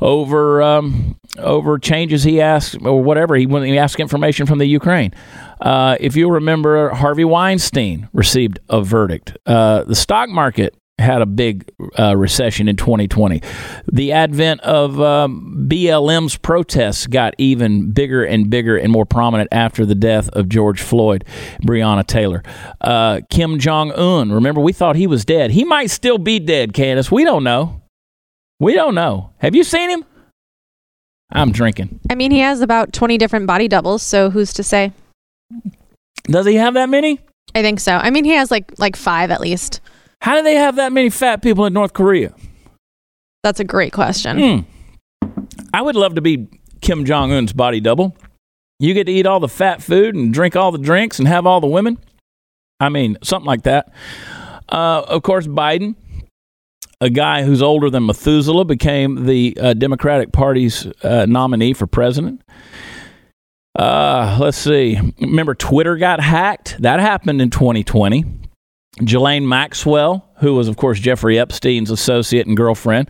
over 0.00 0.62
um, 0.62 1.18
over 1.38 1.78
changes 1.78 2.24
he 2.24 2.40
asked 2.40 2.76
or 2.82 3.02
whatever 3.02 3.36
he 3.36 3.46
when 3.46 3.62
he 3.62 3.78
asked 3.78 4.00
information 4.00 4.46
from 4.46 4.58
the 4.58 4.66
Ukraine. 4.66 5.12
Uh, 5.60 5.96
if 6.00 6.16
you 6.16 6.28
remember, 6.30 6.90
Harvey 6.90 7.24
Weinstein 7.24 8.08
received 8.12 8.58
a 8.68 8.82
verdict. 8.82 9.36
Uh, 9.46 9.84
the 9.84 9.94
stock 9.94 10.28
market 10.28 10.74
had 11.02 11.22
a 11.22 11.26
big 11.26 11.70
uh, 11.98 12.16
recession 12.16 12.68
in 12.68 12.76
2020. 12.76 13.42
The 13.92 14.12
advent 14.12 14.60
of 14.62 15.00
um, 15.00 15.66
BLM's 15.68 16.36
protests 16.36 17.06
got 17.06 17.34
even 17.38 17.92
bigger 17.92 18.24
and 18.24 18.48
bigger 18.48 18.76
and 18.76 18.90
more 18.90 19.04
prominent 19.04 19.48
after 19.52 19.84
the 19.84 19.94
death 19.94 20.28
of 20.30 20.48
George 20.48 20.80
Floyd, 20.80 21.24
Breonna 21.62 22.06
Taylor. 22.06 22.42
Uh, 22.80 23.20
Kim 23.30 23.58
Jong 23.58 23.92
Un, 23.92 24.32
remember, 24.32 24.60
we 24.60 24.72
thought 24.72 24.96
he 24.96 25.06
was 25.06 25.24
dead. 25.24 25.50
He 25.50 25.64
might 25.64 25.90
still 25.90 26.18
be 26.18 26.38
dead, 26.38 26.72
Candace. 26.72 27.10
We 27.10 27.24
don't 27.24 27.44
know. 27.44 27.82
We 28.58 28.74
don't 28.74 28.94
know. 28.94 29.32
Have 29.38 29.54
you 29.54 29.64
seen 29.64 29.90
him? 29.90 30.04
I'm 31.32 31.50
drinking. 31.50 32.00
I 32.10 32.14
mean, 32.14 32.30
he 32.30 32.40
has 32.40 32.60
about 32.60 32.92
20 32.92 33.18
different 33.18 33.46
body 33.46 33.66
doubles, 33.66 34.02
so 34.02 34.30
who's 34.30 34.52
to 34.54 34.62
say? 34.62 34.92
Does 36.24 36.46
he 36.46 36.54
have 36.54 36.74
that 36.74 36.88
many? 36.88 37.18
I 37.54 37.62
think 37.62 37.80
so. 37.80 37.92
I 37.92 38.10
mean, 38.10 38.24
he 38.24 38.30
has 38.32 38.50
like 38.50 38.72
like 38.78 38.96
5 38.96 39.30
at 39.30 39.40
least. 39.40 39.80
How 40.22 40.36
do 40.36 40.42
they 40.44 40.54
have 40.54 40.76
that 40.76 40.92
many 40.92 41.10
fat 41.10 41.42
people 41.42 41.66
in 41.66 41.72
North 41.72 41.94
Korea? 41.94 42.32
That's 43.42 43.58
a 43.58 43.64
great 43.64 43.92
question. 43.92 44.38
Hmm. 44.38 45.28
I 45.74 45.82
would 45.82 45.96
love 45.96 46.14
to 46.14 46.20
be 46.20 46.46
Kim 46.80 47.04
Jong 47.04 47.32
Un's 47.32 47.52
body 47.52 47.80
double. 47.80 48.16
You 48.78 48.94
get 48.94 49.04
to 49.06 49.12
eat 49.12 49.26
all 49.26 49.40
the 49.40 49.48
fat 49.48 49.82
food 49.82 50.14
and 50.14 50.32
drink 50.32 50.54
all 50.54 50.70
the 50.70 50.78
drinks 50.78 51.18
and 51.18 51.26
have 51.26 51.44
all 51.44 51.60
the 51.60 51.66
women. 51.66 51.98
I 52.78 52.88
mean, 52.88 53.18
something 53.24 53.46
like 53.46 53.62
that. 53.62 53.92
Uh, 54.68 55.02
of 55.08 55.24
course, 55.24 55.48
Biden, 55.48 55.96
a 57.00 57.10
guy 57.10 57.42
who's 57.42 57.60
older 57.60 57.90
than 57.90 58.06
Methuselah, 58.06 58.64
became 58.64 59.26
the 59.26 59.58
uh, 59.60 59.74
Democratic 59.74 60.30
Party's 60.30 60.86
uh, 61.02 61.26
nominee 61.26 61.72
for 61.74 61.88
president. 61.88 62.42
Uh, 63.76 64.38
let's 64.40 64.58
see. 64.58 65.00
Remember, 65.20 65.56
Twitter 65.56 65.96
got 65.96 66.20
hacked? 66.20 66.80
That 66.80 67.00
happened 67.00 67.42
in 67.42 67.50
2020. 67.50 68.41
Ghislaine 68.98 69.48
Maxwell, 69.48 70.28
who 70.38 70.54
was, 70.54 70.68
of 70.68 70.76
course, 70.76 71.00
Jeffrey 71.00 71.38
Epstein's 71.38 71.90
associate 71.90 72.46
and 72.46 72.56
girlfriend, 72.56 73.08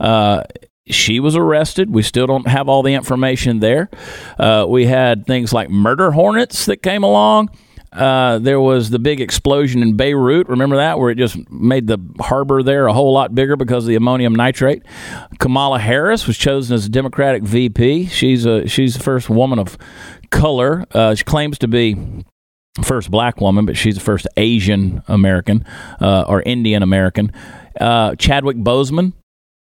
uh, 0.00 0.42
she 0.86 1.20
was 1.20 1.36
arrested. 1.36 1.90
We 1.90 2.02
still 2.02 2.26
don't 2.26 2.48
have 2.48 2.68
all 2.68 2.82
the 2.82 2.94
information 2.94 3.60
there. 3.60 3.90
Uh, 4.38 4.66
we 4.68 4.86
had 4.86 5.26
things 5.26 5.52
like 5.52 5.70
murder 5.70 6.10
hornets 6.10 6.66
that 6.66 6.78
came 6.78 7.04
along. 7.04 7.50
Uh, 7.92 8.38
there 8.38 8.60
was 8.60 8.90
the 8.90 8.98
big 9.00 9.20
explosion 9.20 9.82
in 9.82 9.96
Beirut. 9.96 10.48
Remember 10.48 10.76
that, 10.76 10.98
where 10.98 11.10
it 11.10 11.18
just 11.18 11.36
made 11.50 11.88
the 11.88 11.98
harbor 12.20 12.62
there 12.62 12.86
a 12.86 12.92
whole 12.92 13.12
lot 13.12 13.34
bigger 13.34 13.56
because 13.56 13.84
of 13.84 13.88
the 13.88 13.96
ammonium 13.96 14.34
nitrate. 14.34 14.84
Kamala 15.40 15.80
Harris 15.80 16.26
was 16.26 16.38
chosen 16.38 16.74
as 16.74 16.86
a 16.86 16.88
Democratic 16.88 17.42
VP. 17.42 18.06
She's 18.06 18.46
a 18.46 18.68
she's 18.68 18.94
the 18.94 19.02
first 19.02 19.28
woman 19.28 19.58
of 19.58 19.76
color. 20.30 20.86
Uh, 20.92 21.16
she 21.16 21.24
claims 21.24 21.58
to 21.58 21.68
be 21.68 21.96
first 22.82 23.10
black 23.10 23.40
woman, 23.40 23.66
but 23.66 23.76
she's 23.76 23.96
the 23.96 24.00
first 24.00 24.26
Asian 24.36 25.02
American 25.08 25.64
uh, 26.00 26.24
or 26.28 26.42
Indian 26.42 26.82
American. 26.82 27.32
Uh, 27.80 28.14
Chadwick 28.16 28.56
Boseman 28.56 29.12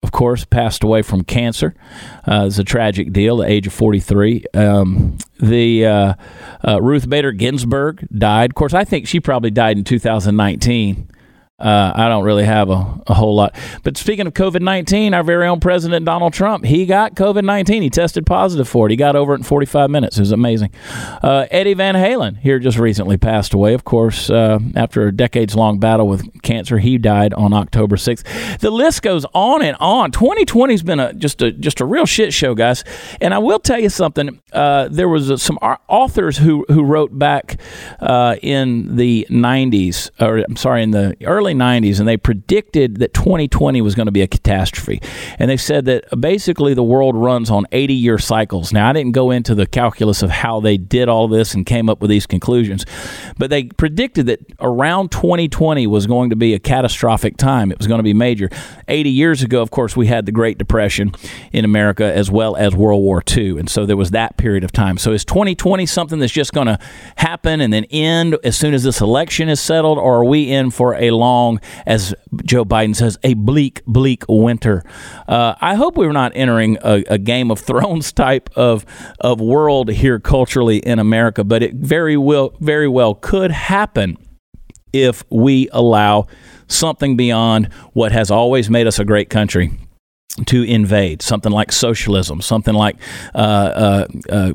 of 0.03 0.13
course, 0.13 0.45
passed 0.45 0.85
away 0.85 1.03
from 1.03 1.25
cancer. 1.25 1.75
Uh, 2.27 2.45
it's 2.47 2.59
a 2.59 2.65
tragic 2.65 3.13
deal, 3.13 3.39
the 3.39 3.47
age 3.47 3.67
of 3.67 3.73
43. 3.73 4.45
Um, 4.55 5.19
the 5.41 5.87
uh, 5.87 6.15
uh, 6.67 6.81
Ruth 6.81 7.09
Bader 7.09 7.33
Ginsburg 7.33 8.07
died. 8.17 8.53
Of 8.53 8.55
course, 8.55 8.75
I 8.75 8.85
think 8.85 9.09
she 9.09 9.19
probably 9.19 9.51
died 9.51 9.77
in 9.77 9.85
2019. 9.85 11.11
Uh, 11.61 11.93
I 11.93 12.09
don't 12.09 12.23
really 12.23 12.45
have 12.45 12.71
a, 12.71 13.01
a, 13.09 13.15
whole 13.15 13.35
lot. 13.35 13.53
But 13.83 13.97
speaking 13.97 14.29
of 14.29 14.33
COVID 14.33 14.61
19, 14.61 15.13
our 15.13 15.25
very 15.25 15.49
own 15.49 15.59
President 15.59 16.07
Donald 16.07 16.33
Trump, 16.33 16.65
he 16.65 16.87
got 16.87 17.17
COVID 17.17 17.45
19. 17.45 17.83
He 17.83 17.91
tested 17.91 18.25
positive 18.27 18.69
for 18.69 18.87
it. 18.87 18.91
He 18.91 18.97
got 18.97 19.17
over 19.17 19.35
it 19.35 19.39
in 19.39 19.43
45 19.43 19.91
minutes. 19.91 20.19
It 20.19 20.21
was 20.21 20.31
amazing. 20.31 20.71
Uh, 21.21 21.47
Eddie 21.51 21.75
Van 21.75 21.97
Halen 21.97 22.39
here 22.39 22.61
just 22.61 22.79
recently 22.79 23.17
passed 23.17 23.55
away, 23.55 23.75
of 23.75 23.83
course, 23.83 24.31
uh, 24.31 24.61
after 24.77 25.09
a 25.09 25.13
decades 25.13 25.57
long 25.57 25.81
battle 25.81 26.07
with 26.07 26.43
cancer. 26.43 26.79
He 26.79 26.97
died 26.97 27.35
on 27.35 27.53
October 27.53 27.97
6th. 27.97 28.61
The 28.61 28.71
list 28.71 29.03
goes 29.03 29.27
on 29.35 29.61
and 29.61 29.77
on. 29.81 30.13
2020 30.13 30.73
has 30.73 30.85
been 30.85 31.01
a, 31.01 31.13
just, 31.13 31.43
a, 31.43 31.51
just 31.51 31.81
a 31.81 31.85
real 31.85 32.07
shit 32.07 32.33
show, 32.33 32.55
guys. 32.55 32.85
And 33.21 33.35
I 33.35 33.39
will 33.39 33.59
tell 33.59 33.81
you 33.81 33.91
something. 33.91 34.41
Uh, 34.53 34.87
there 34.93 35.09
was 35.09 35.43
some 35.43 35.57
authors 35.57 36.39
who, 36.39 36.65
who 36.69 36.85
wrote 36.85 37.19
back 37.19 37.61
uh, 37.99 38.37
in 38.43 38.95
the 38.95 39.27
90s, 39.29 40.11
or 40.21 40.39
I'm 40.39 40.55
sorry, 40.55 40.85
in 40.85 40.93
the 40.93 41.17
early 41.25 41.48
early 41.49 41.59
90s, 41.59 41.99
and 41.99 42.09
they 42.09 42.17
predicted 42.17 42.99
that 42.99 43.15
2020 43.15 43.81
was 43.81 43.95
going 43.95 44.07
to 44.07 44.13
be 44.13 44.23
a 44.23 44.27
catastrophe. 44.27 45.01
And 45.39 45.51
they 45.51 45.57
said 45.57 45.85
that 45.87 46.13
uh, 46.13 46.17
basically 46.17 46.75
the 46.75 46.83
world 46.83 47.17
runs 47.17 47.51
on 47.51 47.67
80 47.73 47.95
year 47.95 48.19
cycles. 48.19 48.73
Now, 48.73 48.91
I 48.91 48.93
didn't 48.93 49.13
go 49.13 49.31
into 49.31 49.55
the 49.55 49.67
calculus 49.67 50.23
of 50.23 50.31
how 50.31 50.61
they 50.61 50.77
did 50.77 51.09
all 51.09 51.29
this 51.29 51.55
and 51.55 51.65
came 51.65 51.89
up 51.89 52.01
with 52.01 52.11
these 52.11 52.27
conclusions, 52.27 52.85
but 53.39 53.51
they 53.51 53.65
predicted 53.65 54.27
that 54.27 54.41
around 54.61 55.11
2020 55.11 55.87
was 55.87 56.07
going 56.07 56.31
to 56.31 56.37
be 56.37 56.55
a 56.55 56.59
catastrophic 56.59 57.37
time. 57.37 57.73
It 57.73 57.79
was 57.79 57.87
going 57.87 57.99
to 57.99 58.05
be 58.05 58.15
major. 58.15 58.51
80 58.89 59.11
years 59.11 59.43
ago, 59.43 59.63
of 59.63 59.71
course, 59.71 59.97
we 59.97 60.07
had 60.07 60.27
the 60.27 60.33
Great 60.33 60.59
Depression 60.59 61.13
in 61.53 61.65
America 61.65 62.05
as 62.05 62.31
well 62.31 62.57
as 62.57 62.75
World 62.75 63.03
War 63.03 63.23
II. 63.37 63.59
And 63.59 63.71
so 63.71 63.87
there 63.87 63.97
was 63.97 64.11
that 64.11 64.37
period 64.37 64.65
of 64.65 64.73
time. 64.73 64.99
So 64.99 65.13
is 65.13 65.25
2020 65.25 65.87
something 65.87 66.19
that's 66.19 66.33
just 66.33 66.53
going 66.53 66.67
to 66.67 66.79
happen 67.17 67.61
and 67.61 67.73
then 67.73 67.85
end 67.85 68.37
as 68.45 68.57
soon 68.57 68.75
as 68.75 68.83
this 68.83 69.01
election 69.01 69.49
is 69.49 69.61
settled, 69.61 69.99
or 69.99 70.17
are 70.17 70.25
we 70.25 70.51
in 70.51 70.71
for 70.71 70.95
a 70.95 71.11
long 71.11 71.38
long 71.39 71.61
as 71.87 72.15
Joe 72.45 72.65
Biden 72.65 72.95
says, 72.95 73.19
a 73.23 73.35
bleak, 73.35 73.85
bleak 73.87 74.25
winter. 74.29 74.83
Uh, 75.27 75.55
I 75.61 75.75
hope 75.75 75.97
we're 75.97 76.13
not 76.13 76.33
entering 76.35 76.79
a, 76.83 77.05
a, 77.09 77.19
Game 77.19 77.51
of 77.51 77.61
Thrones 77.61 78.13
type 78.13 78.51
of 78.57 78.85
of 79.21 79.41
world 79.41 79.91
here 79.91 80.19
culturally 80.19 80.79
in 80.79 80.99
America, 80.99 81.45
but 81.45 81.63
it 81.63 81.75
very 81.75 82.17
well, 82.17 82.55
very 82.61 82.89
well 82.89 83.15
could 83.15 83.51
happen 83.51 84.17
if 84.93 85.23
we 85.31 85.69
allow 85.73 86.27
something 86.67 87.17
beyond 87.17 87.73
what 87.93 88.13
has 88.13 88.31
always 88.31 88.71
made 88.71 88.87
us 88.87 88.99
a 88.99 89.05
great 89.05 89.31
country 89.31 89.71
to 90.47 90.63
invade 90.63 91.23
something 91.23 91.53
like 91.53 91.73
socialism, 91.73 92.41
something 92.41 92.75
like 92.75 92.97
uh, 93.35 93.39
uh, 93.39 94.07
uh, 94.31 94.53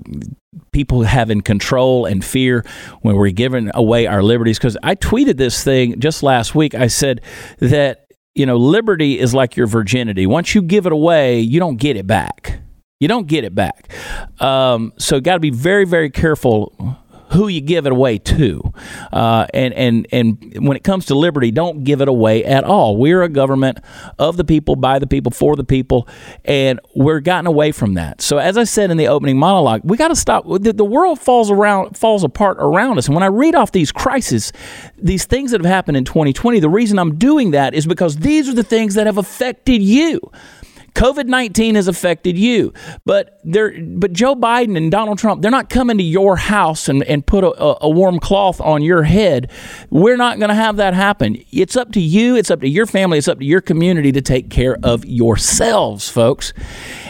people 0.72 1.04
having 1.04 1.42
control 1.42 2.06
and 2.06 2.24
fear 2.24 2.66
when 3.02 3.16
we're 3.16 3.32
giving 3.32 3.70
away 3.74 4.08
our 4.08 4.24
liberties. 4.24 4.58
Because 4.58 4.78
I 4.84 4.96
tweeted 4.96 5.38
this 5.38 5.64
thing 5.64 6.00
just 6.00 6.24
last 6.24 6.56
week. 6.56 6.76
I 6.76 6.88
said 6.88 7.22
that 7.60 8.08
you 8.36 8.46
know 8.46 8.58
liberty 8.58 9.20
is 9.20 9.34
like 9.34 9.56
your 9.56 9.68
virginity. 9.68 10.26
Once 10.26 10.56
you 10.56 10.62
give 10.62 10.86
it 10.86 10.92
away, 10.92 11.40
you 11.40 11.60
don't 11.60 11.78
get 11.78 11.98
it 11.98 12.08
back. 12.08 12.60
You 13.00 13.10
don't 13.10 13.28
get 13.28 13.44
it 13.44 13.54
back. 13.54 13.92
Um, 14.42 14.94
so, 14.98 15.20
got 15.20 15.34
to 15.34 15.40
be 15.42 15.50
very, 15.50 15.84
very 15.84 16.10
careful 16.10 16.98
who 17.34 17.48
you 17.48 17.62
give 17.62 17.86
it 17.86 17.92
away 17.92 18.18
to. 18.18 18.74
Uh, 19.12 19.46
and, 19.54 19.74
and, 19.74 20.08
and 20.12 20.68
when 20.68 20.78
it 20.78 20.84
comes 20.84 21.06
to 21.08 21.16
liberty, 21.16 21.52
don't 21.52 21.84
give 21.84 22.02
it 22.02 22.08
away 22.08 22.44
at 22.46 22.64
all. 22.64 22.98
We're 22.98 23.24
a 23.24 23.30
government 23.30 23.80
of 24.20 24.38
the 24.38 24.44
people, 24.44 24.76
by 24.76 25.00
the 25.00 25.08
people, 25.08 25.32
for 25.32 25.56
the 25.56 25.64
people, 25.64 26.08
and 26.46 26.80
we're 26.96 27.20
gotten 27.20 27.48
away 27.48 27.72
from 27.72 27.96
that. 27.96 28.22
So 28.22 28.38
as 28.38 28.58
I 28.58 28.64
said 28.64 28.92
in 28.92 28.98
the 28.98 29.08
opening 29.08 29.38
monologue, 29.38 29.82
we 29.84 29.98
got 29.98 30.10
to 30.10 30.16
stop. 30.16 30.46
The, 30.48 30.74
the 30.74 30.86
world 30.86 31.20
falls 31.20 31.52
around, 31.52 31.98
falls 31.98 32.24
apart 32.24 32.58
around 32.60 32.98
us. 32.98 33.08
And 33.08 33.16
when 33.16 33.24
I 33.24 33.28
read 33.28 33.56
off 33.56 33.72
these 33.72 33.92
crises, 33.92 34.54
these 34.98 35.26
things 35.26 35.52
that 35.52 35.62
have 35.62 35.70
happened 35.70 35.98
in 35.98 36.06
2020, 36.06 36.60
the 36.60 36.70
reason 36.70 37.00
I'm 37.00 37.16
doing 37.16 37.52
that 37.52 37.74
is 37.74 37.86
because 37.86 38.18
these 38.18 38.48
are 38.48 38.54
the 38.54 38.64
things 38.64 38.96
that 38.96 39.08
have 39.08 39.18
affected 39.18 39.82
you. 39.82 40.32
COVID 40.96 41.26
19 41.26 41.76
has 41.76 41.88
affected 41.88 42.38
you. 42.38 42.74
But 43.06 43.40
they're, 43.44 43.74
but 43.82 44.14
Joe 44.14 44.36
Biden 44.36 44.78
and 44.78 44.92
Donald 44.92 45.18
Trump, 45.18 45.42
they're 45.42 45.52
not 45.52 45.70
coming 45.70 45.98
to 45.98 46.04
your 46.04 46.38
house 46.38 46.88
and, 46.88 47.04
and 47.04 47.26
put 47.26 47.44
a, 47.44 47.84
a 47.84 47.90
warm 47.90 48.20
cloth 48.20 48.62
on 48.62 48.82
your 48.82 49.04
head. 49.04 49.52
We're 49.90 50.18
not 50.18 50.40
going 50.40 50.50
to 50.50 50.56
have 50.56 50.78
that 50.78 50.94
happen. 50.94 51.44
It's 51.52 51.76
up 51.76 51.92
to 51.94 52.02
you, 52.02 52.36
it's 52.36 52.52
up 52.52 52.62
to 52.62 52.70
your 52.70 52.86
family, 52.86 53.18
it's 53.18 53.28
up 53.28 53.40
to 53.40 53.46
your 53.46 53.62
community 53.62 54.12
to 54.12 54.22
take 54.22 54.50
care 54.50 54.78
of 54.84 55.06
yourselves, 55.06 56.10
folks. 56.10 56.54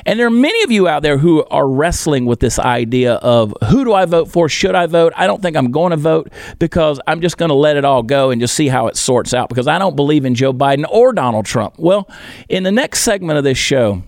And 0.05 0.19
there 0.19 0.27
are 0.27 0.31
many 0.31 0.63
of 0.63 0.71
you 0.71 0.87
out 0.87 1.01
there 1.01 1.17
who 1.17 1.43
are 1.45 1.67
wrestling 1.67 2.25
with 2.25 2.39
this 2.39 2.59
idea 2.59 3.13
of 3.15 3.53
who 3.69 3.83
do 3.83 3.93
I 3.93 4.05
vote 4.05 4.29
for? 4.29 4.49
Should 4.49 4.75
I 4.75 4.85
vote? 4.85 5.13
I 5.15 5.27
don't 5.27 5.41
think 5.41 5.55
I'm 5.55 5.71
going 5.71 5.91
to 5.91 5.97
vote 5.97 6.31
because 6.59 6.99
I'm 7.07 7.21
just 7.21 7.37
going 7.37 7.49
to 7.49 7.55
let 7.55 7.77
it 7.77 7.85
all 7.85 8.03
go 8.03 8.29
and 8.29 8.41
just 8.41 8.55
see 8.55 8.67
how 8.67 8.87
it 8.87 8.97
sorts 8.97 9.33
out 9.33 9.49
because 9.49 9.67
I 9.67 9.79
don't 9.79 9.95
believe 9.95 10.25
in 10.25 10.35
Joe 10.35 10.53
Biden 10.53 10.85
or 10.89 11.13
Donald 11.13 11.45
Trump. 11.45 11.75
Well, 11.77 12.09
in 12.49 12.63
the 12.63 12.71
next 12.71 13.01
segment 13.01 13.37
of 13.37 13.43
this 13.43 13.57
show, 13.57 14.03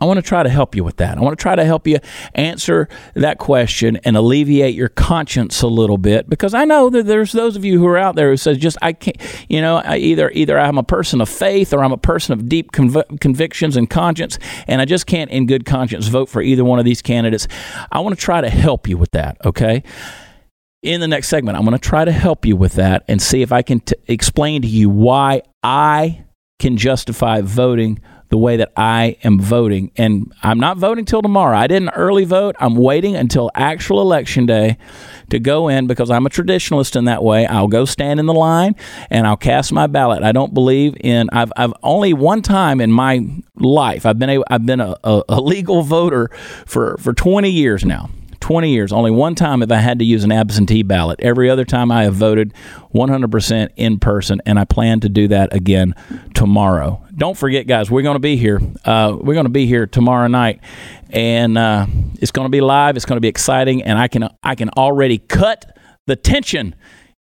I 0.00 0.04
want 0.04 0.18
to 0.18 0.22
try 0.22 0.42
to 0.42 0.48
help 0.48 0.74
you 0.74 0.84
with 0.84 0.96
that. 0.96 1.18
I 1.18 1.20
want 1.20 1.38
to 1.38 1.42
try 1.42 1.54
to 1.54 1.64
help 1.64 1.86
you 1.86 1.98
answer 2.34 2.88
that 3.14 3.38
question 3.38 3.98
and 4.04 4.16
alleviate 4.16 4.74
your 4.74 4.88
conscience 4.88 5.62
a 5.62 5.68
little 5.68 5.98
bit 5.98 6.28
because 6.28 6.54
I 6.54 6.64
know 6.64 6.90
that 6.90 7.06
there's 7.06 7.32
those 7.32 7.56
of 7.56 7.64
you 7.64 7.78
who 7.78 7.86
are 7.86 7.98
out 7.98 8.16
there 8.16 8.30
who 8.30 8.36
says 8.36 8.58
just 8.58 8.78
I 8.82 8.94
can't, 8.94 9.16
you 9.48 9.60
know, 9.60 9.76
I 9.76 9.98
either 9.98 10.30
either 10.30 10.58
I'm 10.58 10.78
a 10.78 10.82
person 10.82 11.20
of 11.20 11.28
faith 11.28 11.72
or 11.72 11.84
I'm 11.84 11.92
a 11.92 11.98
person 11.98 12.32
of 12.32 12.48
deep 12.48 12.72
conv- 12.72 13.20
convictions 13.20 13.76
and 13.76 13.88
conscience, 13.88 14.38
and 14.66 14.80
I 14.80 14.84
just 14.84 15.06
can't, 15.06 15.30
in 15.30 15.46
good 15.46 15.64
conscience, 15.64 16.08
vote 16.08 16.28
for 16.28 16.42
either 16.42 16.64
one 16.64 16.78
of 16.78 16.84
these 16.84 17.02
candidates. 17.02 17.46
I 17.90 18.00
want 18.00 18.16
to 18.16 18.20
try 18.20 18.40
to 18.40 18.50
help 18.50 18.88
you 18.88 18.98
with 18.98 19.12
that. 19.12 19.36
Okay 19.44 19.82
in 20.82 21.00
the 21.00 21.06
next 21.08 21.28
segment, 21.28 21.56
I'm 21.56 21.64
going 21.64 21.78
to 21.78 21.88
try 21.88 22.04
to 22.04 22.12
help 22.12 22.44
you 22.44 22.56
with 22.56 22.74
that 22.74 23.04
and 23.06 23.22
see 23.22 23.42
if 23.42 23.52
I 23.52 23.62
can 23.62 23.80
t- 23.80 23.94
explain 24.08 24.62
to 24.62 24.68
you 24.68 24.90
why 24.90 25.42
I 25.62 26.24
can 26.58 26.76
justify 26.76 27.40
voting 27.40 28.00
the 28.32 28.38
way 28.38 28.56
that 28.56 28.72
I 28.78 29.18
am 29.24 29.38
voting. 29.38 29.92
And 29.98 30.32
I'm 30.42 30.58
not 30.58 30.78
voting 30.78 31.04
till 31.04 31.20
tomorrow. 31.20 31.54
I 31.54 31.66
didn't 31.66 31.90
early 31.90 32.24
vote. 32.24 32.56
I'm 32.58 32.76
waiting 32.76 33.14
until 33.14 33.50
actual 33.54 34.00
election 34.00 34.46
day 34.46 34.78
to 35.28 35.38
go 35.38 35.68
in 35.68 35.86
because 35.86 36.10
I'm 36.10 36.24
a 36.24 36.30
traditionalist 36.30 36.96
in 36.96 37.04
that 37.04 37.22
way. 37.22 37.46
I'll 37.46 37.68
go 37.68 37.84
stand 37.84 38.20
in 38.20 38.24
the 38.24 38.32
line 38.32 38.74
and 39.10 39.26
I'll 39.26 39.36
cast 39.36 39.70
my 39.70 39.86
ballot. 39.86 40.22
I 40.22 40.32
don't 40.32 40.54
believe 40.54 40.96
in. 41.00 41.28
I've 41.30 41.52
I've 41.58 41.74
only 41.82 42.14
one 42.14 42.40
time 42.40 42.80
in 42.80 42.90
my 42.90 43.20
life 43.56 44.06
I've 44.06 44.18
been 44.18 44.30
a, 44.30 44.42
I've 44.48 44.64
been 44.64 44.80
a, 44.80 44.96
a, 45.04 45.40
legal 45.40 45.82
voter 45.82 46.30
for 46.64 46.96
for 46.98 47.12
20 47.12 47.50
years 47.50 47.84
now. 47.84 48.08
20 48.42 48.70
years, 48.70 48.92
only 48.92 49.10
one 49.10 49.34
time 49.34 49.60
have 49.60 49.72
I 49.72 49.78
had 49.78 50.00
to 50.00 50.04
use 50.04 50.24
an 50.24 50.32
absentee 50.32 50.82
ballot. 50.82 51.20
Every 51.20 51.48
other 51.48 51.64
time 51.64 51.90
I 51.90 52.02
have 52.02 52.14
voted 52.14 52.52
100% 52.92 53.68
in 53.76 53.98
person, 54.00 54.42
and 54.44 54.58
I 54.58 54.64
plan 54.64 55.00
to 55.00 55.08
do 55.08 55.28
that 55.28 55.54
again 55.54 55.94
tomorrow. 56.34 57.02
Don't 57.16 57.36
forget, 57.36 57.66
guys, 57.66 57.90
we're 57.90 58.02
going 58.02 58.16
to 58.16 58.20
be 58.20 58.36
here. 58.36 58.60
Uh, 58.84 59.16
we're 59.18 59.34
going 59.34 59.46
to 59.46 59.50
be 59.50 59.66
here 59.66 59.86
tomorrow 59.86 60.26
night, 60.26 60.60
and 61.10 61.56
uh, 61.56 61.86
it's 62.20 62.32
going 62.32 62.46
to 62.46 62.50
be 62.50 62.60
live. 62.60 62.96
It's 62.96 63.06
going 63.06 63.16
to 63.16 63.22
be 63.22 63.28
exciting, 63.28 63.82
and 63.82 63.98
I 63.98 64.08
can 64.08 64.28
I 64.42 64.56
can 64.56 64.70
already 64.70 65.18
cut 65.18 65.78
the 66.06 66.16
tension 66.16 66.74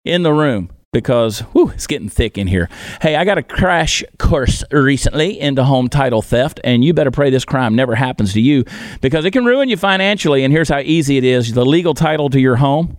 in 0.04 0.22
the 0.22 0.32
room 0.32 0.70
because 0.92 1.38
whew, 1.52 1.70
it's 1.70 1.86
getting 1.86 2.08
thick 2.08 2.36
in 2.36 2.48
here. 2.48 2.68
Hey, 3.00 3.14
I 3.14 3.24
got 3.24 3.38
a 3.38 3.44
crash 3.44 4.02
course 4.18 4.64
recently 4.72 5.38
into 5.38 5.62
home 5.62 5.88
title 5.88 6.20
theft, 6.20 6.58
and 6.64 6.82
you 6.82 6.92
better 6.92 7.12
pray 7.12 7.30
this 7.30 7.44
crime 7.44 7.76
never 7.76 7.94
happens 7.94 8.32
to 8.32 8.40
you 8.40 8.64
because 9.00 9.24
it 9.24 9.30
can 9.30 9.44
ruin 9.44 9.68
you 9.68 9.76
financially. 9.76 10.42
And 10.42 10.52
here's 10.52 10.68
how 10.68 10.80
easy 10.80 11.16
it 11.16 11.22
is 11.22 11.52
the 11.52 11.64
legal 11.64 11.94
title 11.94 12.28
to 12.30 12.40
your 12.40 12.56
home 12.56 12.96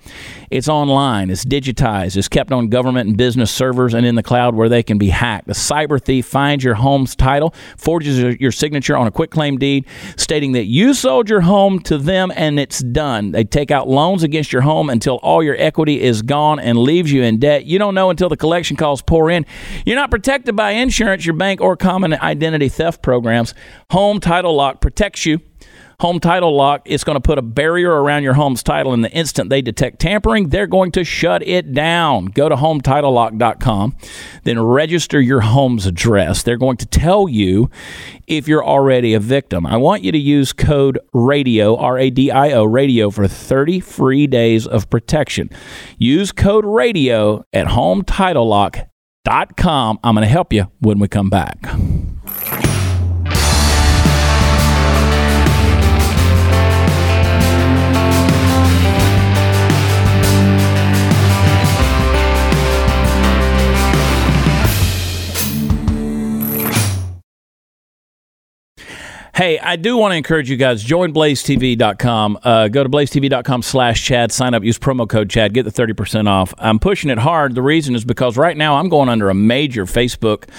it's 0.52 0.68
online, 0.68 1.30
it's 1.30 1.46
digitized, 1.46 2.18
it's 2.18 2.28
kept 2.28 2.52
on 2.52 2.68
government 2.68 3.08
and 3.08 3.18
business 3.18 3.50
servers 3.50 3.94
and 3.94 4.06
in 4.06 4.16
the 4.16 4.24
cloud 4.24 4.54
where 4.54 4.68
they 4.68 4.84
can 4.84 4.98
be 4.98 5.08
hacked. 5.08 5.48
A 5.48 5.54
cyber 5.54 6.00
thief 6.02 6.26
finds 6.26 6.62
your 6.62 6.74
home's 6.76 7.16
title, 7.16 7.56
forges 7.78 8.20
your 8.38 8.52
signature 8.52 8.98
on 8.98 9.08
a 9.08 9.12
quitclaim 9.12 9.58
deed 9.58 9.86
stating 10.18 10.52
that 10.52 10.66
you 10.66 10.94
sold 10.94 11.30
your 11.30 11.40
home 11.40 11.80
to 11.84 11.98
them 11.98 12.34
and 12.36 12.60
it's 12.60 12.80
done. 12.80 13.32
They 13.32 13.46
take 13.46 13.72
out 13.72 13.88
loans 13.88 14.24
against 14.24 14.52
your 14.52 14.62
home 14.62 14.90
until 14.90 15.16
all 15.24 15.42
your 15.42 15.56
equity 15.58 16.02
is 16.02 16.22
gone 16.22 16.60
and 16.60 16.78
leaves 16.78 17.14
you 17.14 17.24
in 17.24 17.40
debt. 17.40 17.66
You 17.66 17.80
don't 17.82 17.96
know 17.96 18.10
until 18.10 18.30
the 18.30 18.38
collection 18.38 18.78
calls 18.78 19.02
pour 19.02 19.30
in. 19.30 19.46
You're 19.86 19.98
not 19.98 20.12
protected 20.12 20.56
by 20.56 20.72
insurance, 20.72 21.26
your 21.26 21.36
bank, 21.36 21.60
or 21.60 21.76
common 21.76 22.14
identity 22.14 22.70
theft 22.70 23.02
programs. 23.02 23.54
Home 23.90 24.20
Title 24.20 24.56
Lock 24.56 24.80
protects 24.80 25.26
you 25.26 25.42
Home 26.02 26.20
Title 26.20 26.54
Lock 26.56 26.82
is 26.86 27.04
going 27.04 27.16
to 27.16 27.22
put 27.22 27.38
a 27.38 27.44
barrier 27.44 27.92
around 27.92 28.24
your 28.24 28.34
home's 28.34 28.64
title 28.64 28.92
in 28.92 29.02
the 29.02 29.12
instant 29.12 29.52
they 29.52 29.62
detect 29.62 30.00
tampering. 30.00 30.50
They're 30.50 30.66
going 30.66 30.92
to 30.94 31.04
shut 31.04 31.48
it 31.48 31.74
down. 31.74 32.26
Go 32.26 32.50
to 32.50 32.56
HometitleLock.com, 32.56 33.96
then 34.44 34.60
register 34.60 35.22
your 35.22 35.42
home's 35.42 35.86
address. 35.86 36.42
They're 36.42 36.58
going 36.58 36.78
to 36.78 36.88
tell 36.88 37.30
you 37.30 37.70
if 38.26 38.48
you're 38.48 38.66
already 38.66 39.14
a 39.14 39.20
victim. 39.20 39.68
I 39.68 39.78
want 39.78 40.02
you 40.02 40.12
to 40.12 40.18
use 40.18 40.54
code 40.54 40.98
RADIO, 41.14 41.78
R 41.78 42.00
A 42.00 42.10
D 42.10 42.32
I 42.32 42.52
O, 42.54 42.64
RADIO, 42.64 43.12
for 43.12 43.28
30 43.28 43.80
free 43.80 44.26
days 44.26 44.66
of 44.66 44.90
protection. 44.90 45.52
Use 46.00 46.32
code 46.32 46.66
RADIO 46.66 47.44
at 47.54 47.68
HometitleLock.com. 47.68 50.00
I'm 50.04 50.16
going 50.16 50.26
to 50.26 50.32
help 50.32 50.52
you 50.52 50.66
when 50.80 50.98
we 50.98 51.08
come 51.08 51.30
back. 51.30 51.60
Hey, 69.34 69.58
I 69.60 69.78
do 69.78 69.96
want 69.96 70.12
to 70.12 70.18
encourage 70.18 70.50
you 70.50 70.58
guys, 70.58 70.84
join 70.84 71.14
blazetv.com. 71.14 72.40
Uh, 72.44 72.68
go 72.68 72.84
to 72.84 72.90
blazetv.com 72.90 73.62
slash 73.62 74.04
Chad, 74.04 74.30
sign 74.30 74.54
up, 74.54 74.62
use 74.62 74.78
promo 74.78 75.08
code 75.08 75.30
Chad, 75.30 75.54
get 75.54 75.64
the 75.64 75.72
30% 75.72 76.28
off. 76.28 76.54
I'm 76.58 76.80
pushing 76.80 77.10
it 77.10 77.18
hard. 77.18 77.56
The 77.56 77.62
reason 77.62 77.96
is 77.96 78.04
because 78.04 78.36
right 78.36 78.58
now 78.58 78.76
I'm 78.76 78.90
going 78.90 79.08
under 79.08 79.30
a 79.30 79.34
major 79.34 79.86
Facebook, 79.86 80.50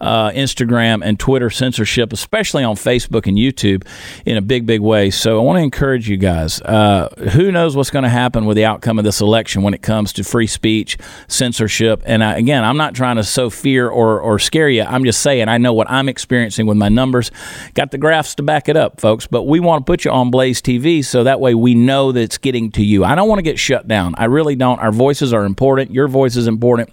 uh, 0.00 0.30
Instagram, 0.30 1.04
and 1.04 1.20
Twitter 1.20 1.50
censorship, 1.50 2.10
especially 2.10 2.64
on 2.64 2.74
Facebook 2.74 3.26
and 3.26 3.36
YouTube 3.36 3.86
in 4.24 4.38
a 4.38 4.42
big, 4.42 4.64
big 4.64 4.80
way. 4.80 5.10
So 5.10 5.38
I 5.38 5.42
want 5.42 5.58
to 5.58 5.62
encourage 5.62 6.08
you 6.08 6.16
guys. 6.16 6.62
Uh, 6.62 7.10
who 7.32 7.52
knows 7.52 7.76
what's 7.76 7.90
going 7.90 8.04
to 8.04 8.08
happen 8.08 8.46
with 8.46 8.56
the 8.56 8.64
outcome 8.64 8.98
of 8.98 9.04
this 9.04 9.20
election 9.20 9.60
when 9.62 9.74
it 9.74 9.82
comes 9.82 10.10
to 10.14 10.24
free 10.24 10.46
speech, 10.46 10.96
censorship. 11.28 12.02
And 12.06 12.24
I, 12.24 12.38
again, 12.38 12.64
I'm 12.64 12.78
not 12.78 12.94
trying 12.94 13.16
to 13.16 13.24
sow 13.24 13.50
fear 13.50 13.90
or, 13.90 14.18
or 14.20 14.38
scare 14.38 14.70
you. 14.70 14.84
I'm 14.84 15.04
just 15.04 15.20
saying 15.20 15.48
I 15.50 15.58
know 15.58 15.74
what 15.74 15.90
I'm 15.90 16.08
experiencing 16.08 16.64
with 16.64 16.78
my 16.78 16.88
numbers. 16.88 17.30
Got 17.74 17.90
the 17.90 17.98
graph 17.98 18.21
graphs 18.22 18.34
to 18.36 18.42
back 18.42 18.68
it 18.68 18.76
up, 18.76 19.00
folks. 19.00 19.26
But 19.26 19.44
we 19.44 19.60
want 19.60 19.84
to 19.84 19.90
put 19.90 20.04
you 20.04 20.10
on 20.10 20.30
Blaze 20.30 20.62
TV 20.62 21.04
so 21.04 21.24
that 21.24 21.40
way 21.40 21.54
we 21.54 21.74
know 21.74 22.12
that 22.12 22.20
it's 22.20 22.38
getting 22.38 22.70
to 22.72 22.84
you. 22.84 23.04
I 23.04 23.14
don't 23.14 23.28
want 23.28 23.38
to 23.38 23.42
get 23.42 23.58
shut 23.58 23.88
down. 23.88 24.14
I 24.16 24.26
really 24.26 24.54
don't. 24.54 24.78
Our 24.78 24.92
voices 24.92 25.32
are 25.32 25.44
important. 25.44 25.92
Your 25.92 26.08
voice 26.08 26.36
is 26.36 26.46
important, 26.46 26.90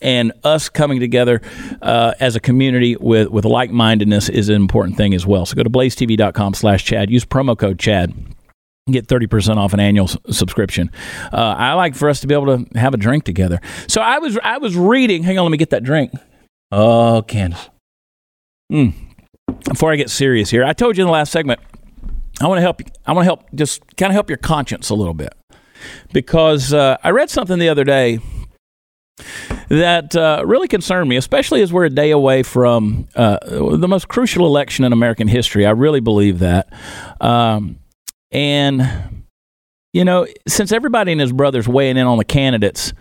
and 0.00 0.32
us 0.44 0.68
coming 0.68 1.00
together 1.00 1.40
uh, 1.82 2.14
as 2.20 2.36
a 2.36 2.40
community 2.40 2.96
with 2.96 3.28
with 3.28 3.44
like 3.44 3.70
mindedness 3.70 4.28
is 4.28 4.48
an 4.48 4.56
important 4.56 4.96
thing 4.96 5.14
as 5.14 5.26
well. 5.26 5.46
So 5.46 5.56
go 5.56 5.62
to 5.62 5.70
blazetv.com/slash 5.70 6.84
Chad. 6.84 7.10
Use 7.10 7.24
promo 7.24 7.58
code 7.58 7.78
Chad 7.78 8.14
get 8.90 9.06
30% 9.06 9.58
off 9.58 9.74
an 9.74 9.80
annual 9.80 10.08
subscription. 10.30 10.90
Uh, 11.30 11.54
I 11.58 11.74
like 11.74 11.94
for 11.94 12.08
us 12.08 12.20
to 12.20 12.26
be 12.26 12.32
able 12.32 12.56
to 12.56 12.78
have 12.78 12.94
a 12.94 12.96
drink 12.96 13.24
together. 13.24 13.60
So 13.86 14.00
I 14.00 14.18
was 14.18 14.38
I 14.42 14.56
was 14.56 14.76
reading, 14.76 15.24
hang 15.24 15.38
on, 15.38 15.44
let 15.44 15.50
me 15.50 15.58
get 15.58 15.70
that 15.70 15.84
drink. 15.84 16.10
Oh, 16.72 17.22
Candace. 17.26 17.68
Mm, 18.72 18.94
before 19.64 19.92
I 19.92 19.96
get 19.96 20.10
serious 20.10 20.50
here, 20.50 20.64
I 20.64 20.72
told 20.72 20.96
you 20.96 21.02
in 21.02 21.06
the 21.06 21.12
last 21.12 21.32
segment, 21.32 21.60
I 22.40 22.46
want 22.46 22.58
to 22.58 22.62
help. 22.62 22.80
You, 22.80 22.86
I 23.06 23.12
want 23.12 23.24
to 23.24 23.28
help, 23.28 23.44
just 23.54 23.96
kind 23.96 24.10
of 24.10 24.14
help 24.14 24.28
your 24.28 24.38
conscience 24.38 24.90
a 24.90 24.94
little 24.94 25.14
bit, 25.14 25.34
because 26.12 26.72
uh, 26.72 26.96
I 27.02 27.10
read 27.10 27.30
something 27.30 27.58
the 27.58 27.68
other 27.68 27.84
day 27.84 28.20
that 29.68 30.14
uh, 30.14 30.42
really 30.46 30.68
concerned 30.68 31.08
me, 31.08 31.16
especially 31.16 31.62
as 31.62 31.72
we're 31.72 31.86
a 31.86 31.90
day 31.90 32.10
away 32.10 32.42
from 32.42 33.08
uh, 33.16 33.38
the 33.42 33.88
most 33.88 34.08
crucial 34.08 34.46
election 34.46 34.84
in 34.84 34.92
American 34.92 35.28
history. 35.28 35.66
I 35.66 35.70
really 35.70 36.00
believe 36.00 36.38
that, 36.38 36.72
um, 37.20 37.78
and 38.30 39.24
you 39.92 40.04
know, 40.04 40.26
since 40.46 40.70
everybody 40.70 41.12
and 41.12 41.20
his 41.20 41.32
brothers 41.32 41.66
weighing 41.66 41.96
in 41.96 42.06
on 42.06 42.18
the 42.18 42.24
candidates. 42.24 42.92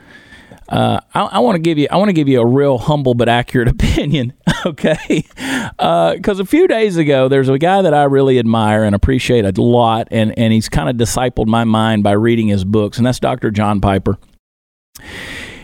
Uh, 0.69 0.99
I, 1.13 1.21
I 1.21 1.39
want 1.39 1.55
to 1.55 1.61
give 1.61 1.77
you 1.77 1.87
I 1.89 1.97
want 1.97 2.09
to 2.09 2.13
give 2.13 2.27
you 2.27 2.41
a 2.41 2.45
real 2.45 2.77
humble 2.77 3.13
but 3.13 3.29
accurate 3.29 3.67
opinion, 3.67 4.33
okay? 4.65 5.23
Because 5.35 6.39
uh, 6.39 6.43
a 6.43 6.45
few 6.45 6.67
days 6.67 6.97
ago, 6.97 7.27
there's 7.27 7.49
a 7.49 7.57
guy 7.57 7.81
that 7.81 7.93
I 7.93 8.03
really 8.03 8.39
admire 8.39 8.83
and 8.83 8.95
appreciate 8.95 9.45
a 9.45 9.61
lot, 9.61 10.07
and 10.11 10.37
and 10.37 10.51
he's 10.51 10.69
kind 10.69 10.89
of 10.89 10.95
discipled 10.95 11.47
my 11.47 11.63
mind 11.63 12.03
by 12.03 12.11
reading 12.11 12.47
his 12.47 12.65
books, 12.65 12.97
and 12.97 13.05
that's 13.05 13.19
Dr. 13.19 13.51
John 13.51 13.79
Piper. 13.79 14.17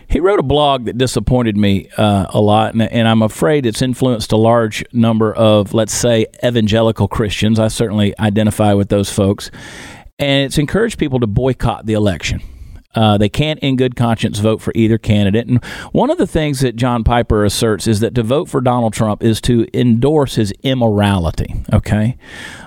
He 0.07 0.19
wrote 0.19 0.39
a 0.39 0.43
blog 0.43 0.85
that 0.85 0.95
disappointed 0.95 1.57
me 1.57 1.89
uh, 1.97 2.27
a 2.29 2.39
lot, 2.39 2.73
and, 2.73 2.83
and, 2.83 3.07
I'm 3.07 3.23
afraid 3.23 3.65
it's 3.65 3.81
influenced 3.81 4.31
a 4.31 4.37
large 4.37 4.85
number 4.93 5.33
of, 5.33 5.73
let's 5.73 5.93
say, 5.93 6.27
evangelical 6.45 7.07
Christians. 7.07 7.57
I 7.57 7.67
certainly 7.69 8.13
identify 8.19 8.73
with 8.73 8.89
those 8.89 9.09
folks, 9.09 9.49
and 10.19 10.45
it's 10.45 10.59
encouraged 10.59 10.99
people 10.99 11.19
to 11.19 11.25
boycott 11.25 11.87
the 11.87 11.93
election. 11.93 12.41
Uh, 12.95 13.17
they 13.17 13.29
can't, 13.29 13.59
in 13.59 13.75
good 13.75 13.95
conscience, 13.95 14.39
vote 14.39 14.61
for 14.61 14.71
either 14.75 14.97
candidate. 14.97 15.47
And 15.47 15.63
one 15.91 16.09
of 16.09 16.17
the 16.17 16.27
things 16.27 16.59
that 16.59 16.75
John 16.75 17.03
Piper 17.03 17.43
asserts 17.43 17.87
is 17.87 17.99
that 18.01 18.15
to 18.15 18.23
vote 18.23 18.49
for 18.49 18.61
Donald 18.61 18.93
Trump 18.93 19.23
is 19.23 19.41
to 19.41 19.67
endorse 19.73 20.35
his 20.35 20.53
immorality, 20.63 21.55
okay? 21.71 22.17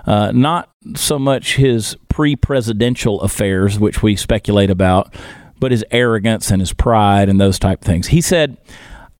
Uh, 0.04 0.32
not 0.34 0.70
so 0.94 1.18
much 1.18 1.56
his 1.56 1.96
pre 2.08 2.36
presidential 2.36 3.20
affairs, 3.20 3.78
which 3.78 4.02
we 4.02 4.16
speculate 4.16 4.70
about, 4.70 5.14
but 5.58 5.70
his 5.70 5.84
arrogance 5.90 6.50
and 6.50 6.60
his 6.60 6.72
pride 6.72 7.28
and 7.28 7.40
those 7.40 7.58
type 7.58 7.82
things. 7.82 8.08
He 8.08 8.20
said, 8.20 8.56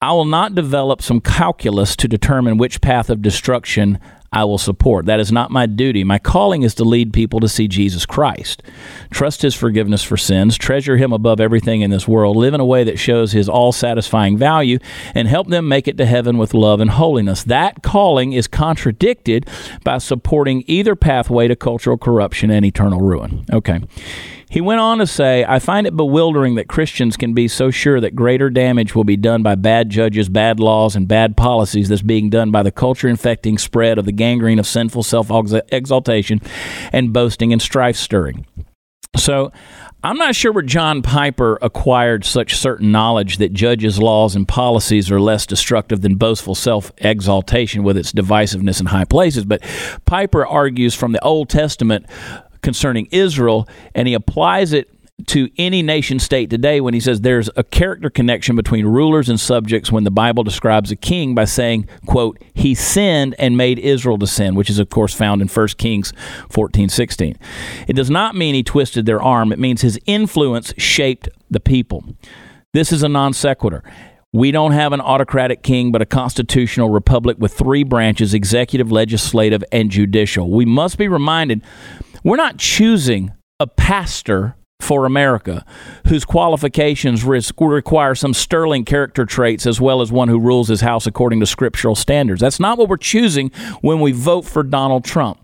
I 0.03 0.13
will 0.13 0.27
not 0.27 0.55
develop 0.55 1.01
some 1.01 1.21
calculus 1.21 1.97
to 1.97 2.09
determine 2.09 2.59
which 2.59 2.81
path 2.81 3.09
of 3.09 3.23
destruction 3.23 3.99
I 4.33 4.45
will 4.45 4.59
support. 4.59 5.07
That 5.07 5.21
is 5.21 5.33
not 5.33 5.51
my 5.51 5.67
duty. 5.67 6.05
My 6.05 6.19
calling 6.19 6.63
is 6.63 6.75
to 6.77 6.85
lead 6.85 7.13
people 7.13 7.41
to 7.41 7.49
see 7.49 7.69
Jesus 7.69 8.07
Christ, 8.07 8.63
trust 9.11 9.43
his 9.43 9.55
forgiveness 9.55 10.03
for 10.03 10.17
sins, 10.17 10.57
treasure 10.57 10.97
him 10.97 11.13
above 11.13 11.41
everything 11.41 11.81
in 11.81 11.91
this 11.91 12.09
world, 12.09 12.37
live 12.37 12.55
in 12.55 12.61
a 12.61 12.65
way 12.65 12.85
that 12.85 12.99
shows 12.99 13.33
his 13.33 13.49
all 13.49 13.73
satisfying 13.73 14.37
value, 14.37 14.79
and 15.15 15.29
help 15.29 15.49
them 15.49 15.69
make 15.69 15.89
it 15.89 15.97
to 15.99 16.07
heaven 16.07 16.39
with 16.39 16.55
love 16.55 16.81
and 16.81 16.91
holiness. 16.91 17.45
That 17.45 17.83
calling 17.83 18.33
is 18.33 18.47
contradicted 18.47 19.49
by 19.85 19.99
supporting 19.99 20.65
either 20.67 20.97
pathway 20.97 21.49
to 21.49 21.57
cultural 21.57 21.99
corruption 21.99 22.51
and 22.51 22.65
eternal 22.65 23.01
ruin. 23.01 23.45
Okay. 23.53 23.81
He 24.49 24.61
went 24.61 24.81
on 24.81 24.99
to 24.99 25.07
say, 25.07 25.45
I 25.45 25.59
find 25.59 25.87
it 25.87 25.97
bewildering 25.97 26.55
that 26.55 26.69
Christians 26.69 27.17
can 27.17 27.35
be 27.35 27.49
so 27.49 27.71
sure 27.71 28.01
that 28.01 28.15
greater 28.15 28.49
damage 28.49 28.95
will 28.95 29.05
be 29.05 29.17
done 29.17 29.43
by 29.43 29.57
bad 29.57 29.91
judges, 29.91 30.29
bad 30.29 30.61
laws, 30.61 30.95
and 30.95 31.09
bad 31.09 31.37
policies 31.37 31.89
that's 31.89 32.03
being 32.03 32.31
done 32.31 32.53
by 32.53 32.63
the 32.63 32.71
culture 32.71 33.09
infecting 33.09 33.59
spread 33.59 33.99
of 33.99 34.05
the 34.05 34.13
gangrene 34.13 34.61
of 34.61 34.67
sinful 34.67 35.03
self 35.03 35.31
exaltation 35.73 36.41
and 36.93 37.13
boasting 37.13 37.53
and 37.53 37.61
strife 37.61 37.97
stirring. 37.97 38.47
So 39.17 39.51
I'm 40.05 40.19
not 40.19 40.37
sure 40.37 40.53
where 40.53 40.63
John 40.63 41.03
Piper 41.03 41.59
acquired 41.63 42.25
such 42.25 42.57
certain 42.57 42.93
knowledge 42.93 43.39
that 43.39 43.53
judges' 43.53 43.99
laws 43.99 44.37
and 44.37 44.47
policies 44.47 45.11
are 45.11 45.21
less 45.21 45.47
destructive 45.47 46.03
than 46.03 46.15
boastful 46.15 46.55
self 46.55 46.93
exaltation 46.99 47.83
with 47.83 47.97
its 47.97 48.13
divisiveness 48.13 48.79
in 48.79 48.87
high 48.87 49.05
places. 49.05 49.45
But 49.45 49.63
Piper 50.05 50.47
argues 50.47 50.95
from 50.95 51.11
the 51.11 51.25
Old 51.25 51.49
Testament 51.49 52.07
concerning 52.67 53.07
Israel, 53.13 53.69
and 53.95 54.09
he 54.09 54.15
applies 54.15 54.73
it 54.73 54.91
to 55.29 55.49
any 55.57 55.83
nation 55.83 56.19
state 56.19 56.51
today 56.51 56.81
when 56.81 56.95
he 56.95 56.99
says 56.99 57.21
there's 57.21 57.49
a 57.55 57.63
character 57.63 58.11
connection 58.11 58.57
between 58.57 58.85
rulers 58.85 59.29
and 59.29 59.39
subjects 59.39 59.93
when 59.93 60.03
the 60.03 60.11
Bible 60.11 60.43
describes 60.43 60.91
a 60.91 60.97
king 60.97 61.33
by 61.33 61.45
saying, 61.45 61.89
quote, 62.07 62.43
he 62.55 62.75
sinned 62.75 63.37
and 63.39 63.57
made 63.57 63.79
Israel 63.79 64.19
to 64.19 64.27
sin, 64.27 64.57
which 64.57 64.69
is 64.69 64.81
of 64.81 64.91
course 64.91 65.15
found 65.15 65.41
in 65.41 65.47
1 65.47 65.69
Kings 65.79 66.13
14, 66.51 66.89
16. 66.89 67.39
It 67.87 67.95
does 67.95 68.11
not 68.11 68.35
mean 68.35 68.57
he 68.57 68.65
twisted 68.65 69.07
their 69.07 69.23
arm. 69.23 69.53
It 69.53 69.61
means 69.61 69.83
his 69.83 69.99
influence 70.07 70.75
shaped 70.77 71.29
the 71.49 71.61
people. 71.61 72.05
This 72.75 72.91
is 72.91 73.05
a 73.05 73.09
non 73.09 73.33
sequitur. 73.33 73.85
We 74.33 74.51
don't 74.51 74.73
have 74.73 74.93
an 74.93 75.01
autocratic 75.01 75.63
king, 75.63 75.93
but 75.93 76.03
a 76.03 76.07
constitutional 76.07 76.91
republic 76.91 77.37
with 77.39 77.55
three 77.55 77.85
branches 77.85 78.35
executive, 78.35 78.91
legislative, 78.91 79.65
and 79.71 79.89
judicial. 79.89 80.51
We 80.51 80.67
must 80.67 80.99
be 80.99 81.07
reminded 81.07 81.63
we're 82.27 82.37
not 82.37 82.59
choosing 82.59 83.33
a 83.61 83.69
pastor 83.69 84.57
for 84.81 85.07
America, 85.07 85.65
whose 86.09 86.25
qualifications 86.25 87.25
require 87.25 88.17
some 88.17 88.35
sterling 88.35 88.85
character 88.85 89.25
traits 89.25 89.65
as 89.65 89.81
well 89.81 90.01
as 90.01 90.11
one 90.11 90.27
who 90.27 90.41
rules 90.41 90.67
his 90.67 90.81
house 90.81 91.07
according 91.07 91.39
to 91.39 91.47
scriptural 91.47 91.95
standards. 91.95 92.41
That's 92.41 92.59
not 92.59 92.79
what 92.79 92.89
we're 92.89 92.97
choosing 92.97 93.51
when 93.81 94.01
we 94.01 94.11
vote 94.11 94.45
for 94.45 94.65
Donald 94.65 95.05
Trump. 95.05 95.41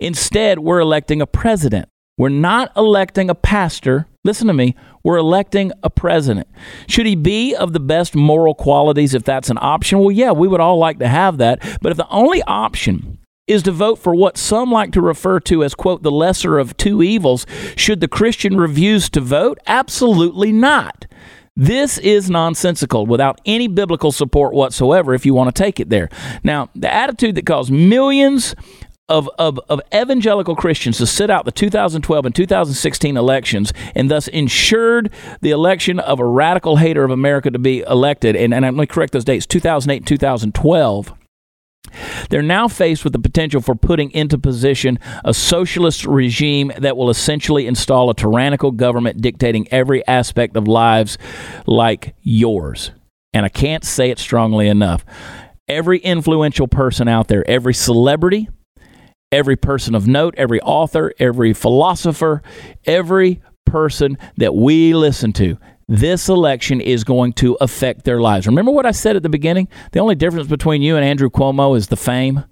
Instead, 0.00 0.58
we're 0.58 0.80
electing 0.80 1.22
a 1.22 1.28
president. 1.28 1.88
We're 2.18 2.28
not 2.28 2.72
electing 2.76 3.30
a 3.30 3.34
pastor. 3.36 4.08
Listen 4.24 4.48
to 4.48 4.52
me. 4.52 4.74
We're 5.04 5.18
electing 5.18 5.70
a 5.84 5.90
president. 5.90 6.48
Should 6.88 7.06
he 7.06 7.14
be 7.14 7.54
of 7.54 7.72
the 7.72 7.80
best 7.80 8.16
moral 8.16 8.56
qualities 8.56 9.14
if 9.14 9.22
that's 9.22 9.48
an 9.48 9.58
option? 9.60 10.00
Well, 10.00 10.10
yeah, 10.10 10.32
we 10.32 10.48
would 10.48 10.60
all 10.60 10.78
like 10.78 10.98
to 10.98 11.08
have 11.08 11.38
that. 11.38 11.60
But 11.80 11.92
if 11.92 11.98
the 11.98 12.08
only 12.08 12.42
option 12.42 13.18
is 13.46 13.62
to 13.62 13.72
vote 13.72 13.98
for 13.98 14.14
what 14.14 14.36
some 14.36 14.70
like 14.70 14.92
to 14.92 15.00
refer 15.00 15.40
to 15.40 15.62
as, 15.62 15.74
quote, 15.74 16.02
the 16.02 16.10
lesser 16.10 16.58
of 16.58 16.76
two 16.76 17.02
evils. 17.02 17.46
Should 17.76 18.00
the 18.00 18.08
Christian 18.08 18.56
refuse 18.56 19.08
to 19.10 19.20
vote? 19.20 19.58
Absolutely 19.66 20.52
not. 20.52 21.06
This 21.58 21.96
is 21.98 22.28
nonsensical 22.28 23.06
without 23.06 23.40
any 23.46 23.66
biblical 23.66 24.12
support 24.12 24.52
whatsoever 24.52 25.14
if 25.14 25.24
you 25.24 25.32
want 25.32 25.54
to 25.54 25.62
take 25.62 25.80
it 25.80 25.88
there. 25.88 26.10
Now, 26.44 26.68
the 26.74 26.92
attitude 26.92 27.34
that 27.36 27.46
caused 27.46 27.70
millions 27.70 28.54
of, 29.08 29.30
of, 29.38 29.58
of 29.68 29.80
evangelical 29.94 30.56
Christians 30.56 30.98
to 30.98 31.06
sit 31.06 31.30
out 31.30 31.44
the 31.44 31.52
2012 31.52 32.26
and 32.26 32.34
2016 32.34 33.16
elections 33.16 33.72
and 33.94 34.10
thus 34.10 34.28
ensured 34.28 35.10
the 35.40 35.50
election 35.50 36.00
of 36.00 36.18
a 36.18 36.26
radical 36.26 36.76
hater 36.76 37.04
of 37.04 37.10
America 37.10 37.50
to 37.50 37.58
be 37.58 37.80
elected. 37.82 38.36
And, 38.36 38.52
and 38.52 38.64
let 38.64 38.74
me 38.74 38.86
correct 38.86 39.12
those 39.12 39.24
dates 39.24 39.46
2008 39.46 39.96
and 39.96 40.06
2012 40.06 41.14
they're 42.30 42.42
now 42.42 42.68
faced 42.68 43.04
with 43.04 43.12
the 43.12 43.18
potential 43.18 43.60
for 43.60 43.74
putting 43.74 44.10
into 44.12 44.38
position 44.38 44.98
a 45.24 45.32
socialist 45.32 46.04
regime 46.04 46.72
that 46.78 46.96
will 46.96 47.10
essentially 47.10 47.66
install 47.66 48.10
a 48.10 48.14
tyrannical 48.14 48.70
government 48.70 49.20
dictating 49.20 49.66
every 49.70 50.06
aspect 50.06 50.56
of 50.56 50.68
lives 50.68 51.18
like 51.66 52.14
yours. 52.22 52.90
And 53.32 53.44
I 53.44 53.48
can't 53.48 53.84
say 53.84 54.10
it 54.10 54.18
strongly 54.18 54.68
enough. 54.68 55.04
Every 55.68 55.98
influential 55.98 56.68
person 56.68 57.08
out 57.08 57.28
there, 57.28 57.48
every 57.48 57.74
celebrity, 57.74 58.48
every 59.32 59.56
person 59.56 59.94
of 59.94 60.06
note, 60.06 60.34
every 60.38 60.60
author, 60.60 61.12
every 61.18 61.52
philosopher, 61.52 62.42
every 62.84 63.42
person 63.64 64.16
that 64.36 64.54
we 64.54 64.94
listen 64.94 65.32
to, 65.34 65.58
this 65.88 66.28
election 66.28 66.80
is 66.80 67.04
going 67.04 67.32
to 67.34 67.56
affect 67.60 68.04
their 68.04 68.20
lives. 68.20 68.46
Remember 68.46 68.72
what 68.72 68.86
I 68.86 68.90
said 68.90 69.16
at 69.16 69.22
the 69.22 69.28
beginning? 69.28 69.68
The 69.92 70.00
only 70.00 70.14
difference 70.14 70.48
between 70.48 70.82
you 70.82 70.96
and 70.96 71.04
Andrew 71.04 71.30
Cuomo 71.30 71.76
is 71.76 71.88
the 71.88 71.96
fame. 71.96 72.44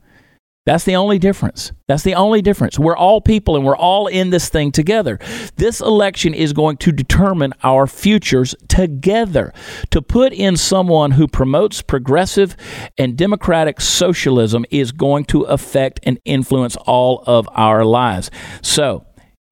That's 0.66 0.84
the 0.84 0.96
only 0.96 1.18
difference. 1.18 1.72
That's 1.88 2.04
the 2.04 2.14
only 2.14 2.40
difference. 2.40 2.78
We're 2.78 2.96
all 2.96 3.20
people 3.20 3.56
and 3.56 3.66
we're 3.66 3.76
all 3.76 4.06
in 4.06 4.30
this 4.30 4.48
thing 4.48 4.72
together. 4.72 5.18
This 5.56 5.82
election 5.82 6.32
is 6.32 6.54
going 6.54 6.78
to 6.78 6.92
determine 6.92 7.52
our 7.62 7.86
futures 7.86 8.54
together. 8.68 9.52
To 9.90 10.00
put 10.00 10.32
in 10.32 10.56
someone 10.56 11.10
who 11.10 11.28
promotes 11.28 11.82
progressive 11.82 12.56
and 12.96 13.14
democratic 13.14 13.78
socialism 13.78 14.64
is 14.70 14.90
going 14.90 15.26
to 15.26 15.42
affect 15.42 16.00
and 16.04 16.18
influence 16.24 16.76
all 16.86 17.22
of 17.26 17.46
our 17.52 17.84
lives. 17.84 18.30
So, 18.62 19.04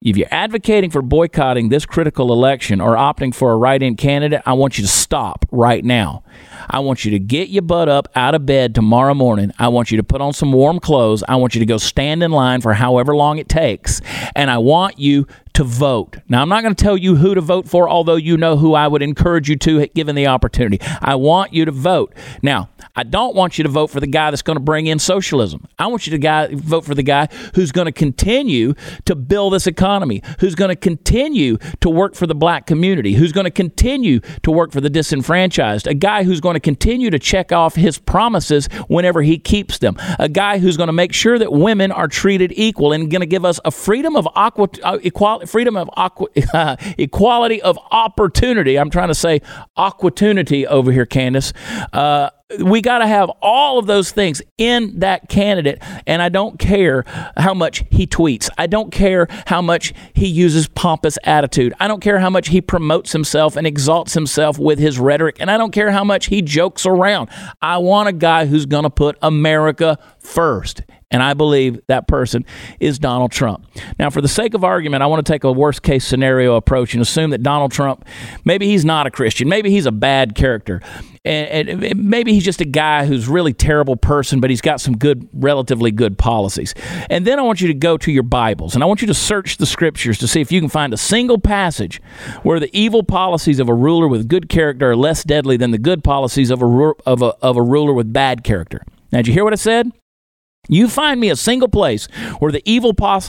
if 0.03 0.17
you're 0.17 0.27
advocating 0.31 0.89
for 0.89 1.01
boycotting 1.01 1.69
this 1.69 1.85
critical 1.85 2.33
election 2.33 2.81
or 2.81 2.95
opting 2.95 3.33
for 3.33 3.53
a 3.53 3.57
write 3.57 3.81
in 3.81 3.95
candidate, 3.95 4.41
I 4.45 4.53
want 4.53 4.77
you 4.77 4.83
to 4.83 4.89
stop 4.89 5.45
right 5.49 5.83
now. 5.83 6.23
I 6.69 6.79
want 6.79 7.05
you 7.05 7.11
to 7.11 7.19
get 7.19 7.49
your 7.49 7.61
butt 7.61 7.87
up 7.87 8.09
out 8.13 8.35
of 8.35 8.45
bed 8.45 8.75
tomorrow 8.75 9.13
morning. 9.13 9.53
I 9.59 9.69
want 9.69 9.91
you 9.91 9.97
to 9.97 10.03
put 10.03 10.19
on 10.19 10.33
some 10.33 10.51
warm 10.51 10.79
clothes. 10.79 11.23
I 11.27 11.37
want 11.37 11.55
you 11.55 11.59
to 11.59 11.65
go 11.65 11.77
stand 11.77 12.21
in 12.21 12.31
line 12.31 12.59
for 12.59 12.73
however 12.73 13.15
long 13.15 13.37
it 13.37 13.47
takes. 13.47 14.01
And 14.35 14.51
I 14.51 14.57
want 14.57 14.99
you 14.99 15.25
to 15.53 15.63
vote. 15.63 16.17
Now, 16.27 16.41
I'm 16.41 16.49
not 16.49 16.63
going 16.63 16.73
to 16.73 16.83
tell 16.83 16.97
you 16.97 17.15
who 17.15 17.35
to 17.35 17.41
vote 17.41 17.67
for, 17.67 17.87
although 17.87 18.15
you 18.15 18.37
know 18.37 18.57
who 18.57 18.73
I 18.73 18.87
would 18.87 19.03
encourage 19.03 19.49
you 19.49 19.55
to 19.57 19.85
given 19.87 20.15
the 20.15 20.27
opportunity. 20.27 20.79
I 21.01 21.15
want 21.15 21.53
you 21.53 21.65
to 21.65 21.71
vote. 21.71 22.13
Now, 22.41 22.69
I 22.95 23.03
don't 23.03 23.35
want 23.35 23.57
you 23.57 23.63
to 23.63 23.69
vote 23.69 23.87
for 23.87 23.99
the 23.99 24.07
guy 24.07 24.31
that's 24.31 24.41
going 24.41 24.55
to 24.55 24.63
bring 24.63 24.87
in 24.87 24.99
socialism. 24.99 25.67
I 25.77 25.87
want 25.87 26.07
you 26.07 26.11
to 26.11 26.17
guy, 26.17 26.49
vote 26.53 26.85
for 26.85 26.95
the 26.95 27.03
guy 27.03 27.27
who's 27.55 27.71
going 27.71 27.85
to 27.85 27.91
continue 27.91 28.73
to 29.05 29.15
build 29.15 29.53
this 29.53 29.67
economy, 29.67 30.21
who's 30.39 30.55
going 30.55 30.69
to 30.69 30.75
continue 30.75 31.57
to 31.81 31.89
work 31.89 32.15
for 32.15 32.25
the 32.25 32.35
black 32.35 32.65
community, 32.65 33.13
who's 33.13 33.31
going 33.31 33.45
to 33.45 33.51
continue 33.51 34.19
to 34.41 34.51
work 34.51 34.71
for 34.71 34.81
the 34.81 34.89
disenfranchised, 34.89 35.87
a 35.87 35.93
guy 35.93 36.23
who's 36.23 36.41
going 36.41 36.55
to 36.55 36.59
continue 36.59 37.09
to 37.09 37.19
check 37.19 37.51
off 37.51 37.75
his 37.75 37.99
promises 37.99 38.67
whenever 38.87 39.21
he 39.21 39.37
keeps 39.37 39.77
them, 39.77 39.95
a 40.17 40.29
guy 40.29 40.57
who's 40.57 40.77
going 40.77 40.87
to 40.87 40.93
make 40.93 41.13
sure 41.13 41.37
that 41.37 41.51
women 41.51 41.91
are 41.91 42.07
treated 42.07 42.51
equal 42.55 42.91
and 42.91 43.11
going 43.11 43.21
to 43.21 43.27
give 43.27 43.45
us 43.45 43.59
a 43.65 43.71
freedom 43.71 44.15
of 44.15 44.27
aqua, 44.35 44.67
uh, 44.83 44.97
equality 45.03 45.42
freedom 45.47 45.75
of 45.77 45.89
aqua, 45.93 46.27
equality 46.97 47.61
of 47.61 47.77
opportunity. 47.91 48.77
I'm 48.77 48.89
trying 48.89 49.09
to 49.09 49.15
say 49.15 49.41
opportunity 49.75 50.67
over 50.67 50.91
here, 50.91 51.05
Candace. 51.05 51.53
Uh, 51.91 52.29
we 52.59 52.81
got 52.81 52.99
to 52.99 53.07
have 53.07 53.29
all 53.41 53.79
of 53.79 53.87
those 53.87 54.11
things 54.11 54.41
in 54.57 54.99
that 54.99 55.29
candidate. 55.29 55.81
And 56.05 56.21
I 56.21 56.29
don't 56.29 56.59
care 56.59 57.03
how 57.37 57.53
much 57.53 57.83
he 57.89 58.05
tweets. 58.05 58.49
I 58.57 58.67
don't 58.67 58.91
care 58.91 59.27
how 59.47 59.61
much 59.61 59.93
he 60.13 60.27
uses 60.27 60.67
pompous 60.67 61.17
attitude. 61.23 61.73
I 61.79 61.87
don't 61.87 62.01
care 62.01 62.19
how 62.19 62.29
much 62.29 62.49
he 62.49 62.61
promotes 62.61 63.11
himself 63.11 63.55
and 63.55 63.65
exalts 63.65 64.13
himself 64.13 64.59
with 64.59 64.79
his 64.79 64.99
rhetoric. 64.99 65.37
And 65.39 65.49
I 65.49 65.57
don't 65.57 65.71
care 65.71 65.91
how 65.91 66.03
much 66.03 66.27
he 66.27 66.41
jokes 66.41 66.85
around. 66.85 67.29
I 67.61 67.77
want 67.77 68.09
a 68.09 68.13
guy 68.13 68.45
who's 68.45 68.65
going 68.65 68.83
to 68.83 68.89
put 68.89 69.17
America 69.21 69.97
first. 70.19 70.83
And 71.13 71.21
I 71.21 71.35
believe 71.35 71.79
that 71.87 72.07
person 72.07 72.43
is 72.79 72.97
Donald 72.97 73.31
Trump. 73.31 73.67
Now, 73.99 74.09
for 74.09 74.19
the 74.19 74.27
sake 74.27 74.55
of 74.55 74.63
argument, 74.63 75.03
I 75.03 75.05
want 75.05 75.23
to 75.23 75.31
take 75.31 75.43
a 75.43 75.51
worst 75.51 75.83
case 75.83 76.03
scenario 76.05 76.55
approach 76.55 76.93
and 76.93 77.01
assume 77.01 77.29
that 77.29 77.43
Donald 77.43 77.71
Trump, 77.71 78.03
maybe 78.43 78.65
he's 78.65 78.83
not 78.83 79.05
a 79.05 79.11
Christian, 79.11 79.47
maybe 79.47 79.69
he's 79.69 79.85
a 79.85 79.91
bad 79.91 80.33
character. 80.33 80.81
And, 81.23 81.95
maybe 81.95 82.33
he's 82.33 82.43
just 82.43 82.59
a 82.59 82.65
guy 82.65 83.05
who's 83.05 83.29
really 83.29 83.53
terrible 83.53 83.95
person, 83.95 84.41
but 84.41 84.49
he's 84.49 84.59
got 84.59 84.81
some 84.81 84.97
good, 84.97 85.29
relatively 85.31 85.89
good 85.91 86.17
policies. 86.17 86.73
And 87.09 87.25
then 87.25 87.39
I 87.39 87.43
want 87.43 87.61
you 87.61 87.67
to 87.69 87.73
go 87.73 87.95
to 87.95 88.11
your 88.11 88.23
Bibles 88.23 88.75
and 88.75 88.83
I 88.83 88.87
want 88.87 89.01
you 89.01 89.07
to 89.07 89.13
search 89.13 89.55
the 89.55 89.65
scriptures 89.65 90.17
to 90.17 90.27
see 90.27 90.41
if 90.41 90.51
you 90.51 90.59
can 90.59 90.67
find 90.67 90.93
a 90.93 90.97
single 90.97 91.39
passage 91.39 92.01
where 92.41 92.59
the 92.59 92.75
evil 92.77 93.03
policies 93.03 93.59
of 93.59 93.69
a 93.69 93.73
ruler 93.73 94.07
with 94.07 94.27
good 94.27 94.49
character 94.49 94.91
are 94.91 94.95
less 94.97 95.23
deadly 95.23 95.55
than 95.55 95.71
the 95.71 95.77
good 95.77 96.03
policies 96.03 96.49
of 96.49 96.61
a, 96.61 96.93
of 97.05 97.21
a, 97.21 97.35
of 97.41 97.55
a 97.55 97.61
ruler 97.61 97.93
with 97.93 98.11
bad 98.11 98.43
character. 98.43 98.83
Now, 99.13 99.19
did 99.19 99.27
you 99.27 99.33
hear 99.33 99.43
what 99.43 99.53
I 99.53 99.57
said? 99.57 99.91
You 100.69 100.87
find 100.87 101.19
me 101.19 101.29
a 101.29 101.35
single 101.35 101.67
place 101.67 102.05
where 102.39 102.51
the 102.51 102.61
evil 102.63 102.93
po- 102.93 103.19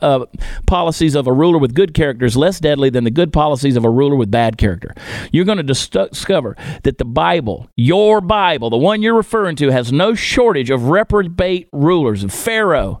uh, 0.00 0.26
policies 0.66 1.14
of 1.14 1.28
a 1.28 1.32
ruler 1.32 1.58
with 1.58 1.74
good 1.74 1.94
character 1.94 2.26
is 2.26 2.36
less 2.36 2.58
deadly 2.58 2.90
than 2.90 3.04
the 3.04 3.10
good 3.10 3.32
policies 3.32 3.76
of 3.76 3.84
a 3.84 3.90
ruler 3.90 4.16
with 4.16 4.32
bad 4.32 4.58
character. 4.58 4.92
You're 5.30 5.44
going 5.44 5.58
to 5.58 5.62
dis- 5.62 5.88
discover 5.88 6.56
that 6.82 6.98
the 6.98 7.04
Bible, 7.04 7.70
your 7.76 8.20
Bible, 8.20 8.68
the 8.68 8.76
one 8.76 9.00
you're 9.00 9.14
referring 9.14 9.54
to, 9.56 9.70
has 9.70 9.92
no 9.92 10.14
shortage 10.14 10.70
of 10.70 10.88
reprobate 10.88 11.68
rulers. 11.72 12.24
Pharaoh, 12.34 13.00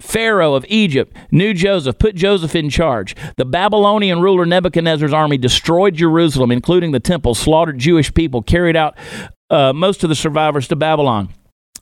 Pharaoh 0.00 0.54
of 0.54 0.66
Egypt 0.68 1.16
knew 1.30 1.54
Joseph, 1.54 1.98
put 1.98 2.16
Joseph 2.16 2.56
in 2.56 2.68
charge. 2.68 3.14
The 3.36 3.44
Babylonian 3.44 4.20
ruler 4.20 4.44
Nebuchadnezzar's 4.46 5.12
army 5.12 5.38
destroyed 5.38 5.94
Jerusalem, 5.94 6.50
including 6.50 6.90
the 6.90 7.00
temple, 7.00 7.36
slaughtered 7.36 7.78
Jewish 7.78 8.12
people, 8.12 8.42
carried 8.42 8.74
out 8.74 8.96
uh, 9.48 9.72
most 9.72 10.02
of 10.02 10.08
the 10.08 10.16
survivors 10.16 10.66
to 10.68 10.76
Babylon. 10.76 11.28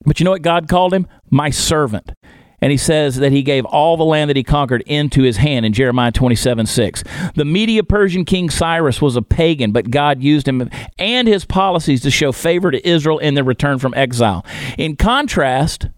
But 0.04 0.20
you 0.20 0.24
know 0.24 0.30
what 0.30 0.42
God 0.42 0.68
called 0.68 0.92
him? 0.92 1.06
My 1.30 1.50
servant. 1.50 2.12
And 2.60 2.70
he 2.70 2.78
says 2.78 3.16
that 3.16 3.30
he 3.30 3.42
gave 3.42 3.66
all 3.66 3.98
the 3.98 4.04
land 4.04 4.30
that 4.30 4.38
he 4.38 4.42
conquered 4.42 4.82
into 4.86 5.22
his 5.22 5.36
hand 5.36 5.66
in 5.66 5.74
Jeremiah 5.74 6.12
27 6.12 6.64
6. 6.64 7.04
The 7.34 7.44
Medo-Persian 7.44 8.24
king 8.24 8.48
Cyrus 8.48 9.02
was 9.02 9.16
a 9.16 9.22
pagan, 9.22 9.70
but 9.70 9.90
God 9.90 10.22
used 10.22 10.48
him 10.48 10.70
and 10.98 11.28
his 11.28 11.44
policies 11.44 12.00
to 12.02 12.10
show 12.10 12.32
favor 12.32 12.70
to 12.70 12.88
Israel 12.88 13.18
in 13.18 13.34
their 13.34 13.44
return 13.44 13.78
from 13.78 13.92
exile. 13.94 14.46
In 14.78 14.96
contrast, 14.96 15.88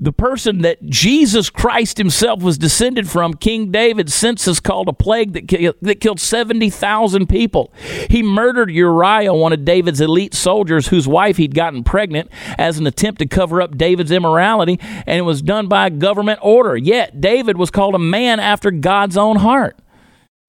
the 0.00 0.12
person 0.12 0.62
that 0.62 0.84
Jesus 0.86 1.50
Christ 1.50 1.98
himself 1.98 2.42
was 2.42 2.58
descended 2.58 3.08
from, 3.08 3.34
King 3.34 3.70
David's 3.70 4.12
census 4.12 4.58
called 4.58 4.88
a 4.88 4.92
plague 4.92 5.34
that, 5.34 5.76
that 5.82 6.00
killed 6.00 6.18
70,000 6.18 7.28
people. 7.28 7.72
He 8.10 8.20
murdered 8.20 8.70
Uriah, 8.72 9.32
one 9.32 9.52
of 9.52 9.64
David's 9.64 10.00
elite 10.00 10.34
soldiers 10.34 10.88
whose 10.88 11.06
wife 11.06 11.36
he'd 11.36 11.54
gotten 11.54 11.84
pregnant, 11.84 12.28
as 12.58 12.78
an 12.78 12.88
attempt 12.88 13.20
to 13.20 13.26
cover 13.26 13.62
up 13.62 13.78
David's 13.78 14.10
immorality, 14.10 14.80
and 15.06 15.18
it 15.18 15.22
was 15.22 15.42
done 15.42 15.68
by 15.68 15.86
a 15.86 15.90
government 15.90 16.40
order. 16.42 16.76
Yet, 16.76 17.20
David 17.20 17.56
was 17.56 17.70
called 17.70 17.94
a 17.94 18.00
man 18.00 18.40
after 18.40 18.72
God's 18.72 19.16
own 19.16 19.36
heart. 19.36 19.78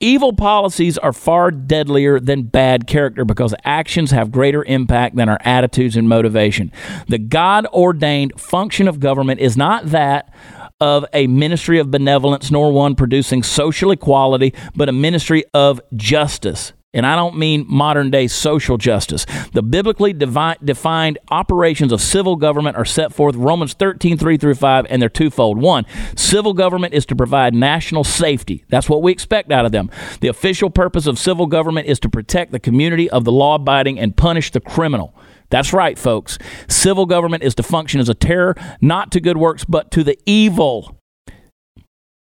Evil 0.05 0.33
policies 0.33 0.99
are 0.99 1.11
far 1.11 1.49
deadlier 1.49 2.19
than 2.19 2.43
bad 2.43 2.85
character 2.85 3.25
because 3.25 3.55
actions 3.63 4.11
have 4.11 4.31
greater 4.31 4.63
impact 4.65 5.15
than 5.15 5.29
our 5.29 5.39
attitudes 5.41 5.97
and 5.97 6.07
motivation. 6.07 6.71
The 7.07 7.17
God 7.17 7.65
ordained 7.73 8.39
function 8.39 8.87
of 8.87 8.99
government 8.99 9.39
is 9.39 9.57
not 9.57 9.87
that 9.87 10.31
of 10.79 11.05
a 11.11 11.25
ministry 11.25 11.79
of 11.79 11.89
benevolence 11.89 12.51
nor 12.51 12.71
one 12.71 12.93
producing 12.93 13.41
social 13.41 13.89
equality, 13.89 14.53
but 14.75 14.89
a 14.89 14.91
ministry 14.91 15.43
of 15.55 15.81
justice. 15.95 16.73
And 16.95 17.05
I 17.05 17.15
don't 17.15 17.37
mean 17.37 17.65
modern 17.67 18.09
day 18.09 18.27
social 18.27 18.77
justice. 18.77 19.25
The 19.53 19.61
biblically 19.61 20.13
devi- 20.13 20.55
defined 20.63 21.19
operations 21.29 21.91
of 21.91 22.01
civil 22.01 22.37
government 22.37 22.77
are 22.77 22.85
set 22.85 23.13
forth 23.13 23.35
Romans 23.35 23.73
13, 23.73 24.17
3 24.17 24.37
through 24.37 24.55
5, 24.55 24.87
and 24.89 25.01
they're 25.01 25.09
twofold. 25.09 25.59
One, 25.59 25.85
civil 26.15 26.53
government 26.53 26.93
is 26.93 27.05
to 27.07 27.15
provide 27.15 27.53
national 27.53 28.05
safety. 28.05 28.63
That's 28.69 28.89
what 28.89 29.03
we 29.03 29.11
expect 29.11 29.51
out 29.51 29.65
of 29.65 29.73
them. 29.73 29.91
The 30.21 30.29
official 30.29 30.69
purpose 30.69 31.05
of 31.05 31.19
civil 31.19 31.47
government 31.47 31.87
is 31.87 31.99
to 31.99 32.09
protect 32.09 32.53
the 32.53 32.59
community 32.59 33.09
of 33.09 33.25
the 33.25 33.31
law 33.31 33.55
abiding 33.55 33.99
and 33.99 34.15
punish 34.15 34.51
the 34.51 34.61
criminal. 34.61 35.13
That's 35.49 35.73
right, 35.73 35.99
folks. 35.99 36.37
Civil 36.69 37.05
government 37.05 37.43
is 37.43 37.55
to 37.55 37.63
function 37.63 37.99
as 37.99 38.09
a 38.09 38.13
terror, 38.13 38.55
not 38.79 39.11
to 39.11 39.19
good 39.19 39.37
works, 39.37 39.65
but 39.65 39.91
to 39.91 40.03
the 40.03 40.17
evil. 40.25 40.97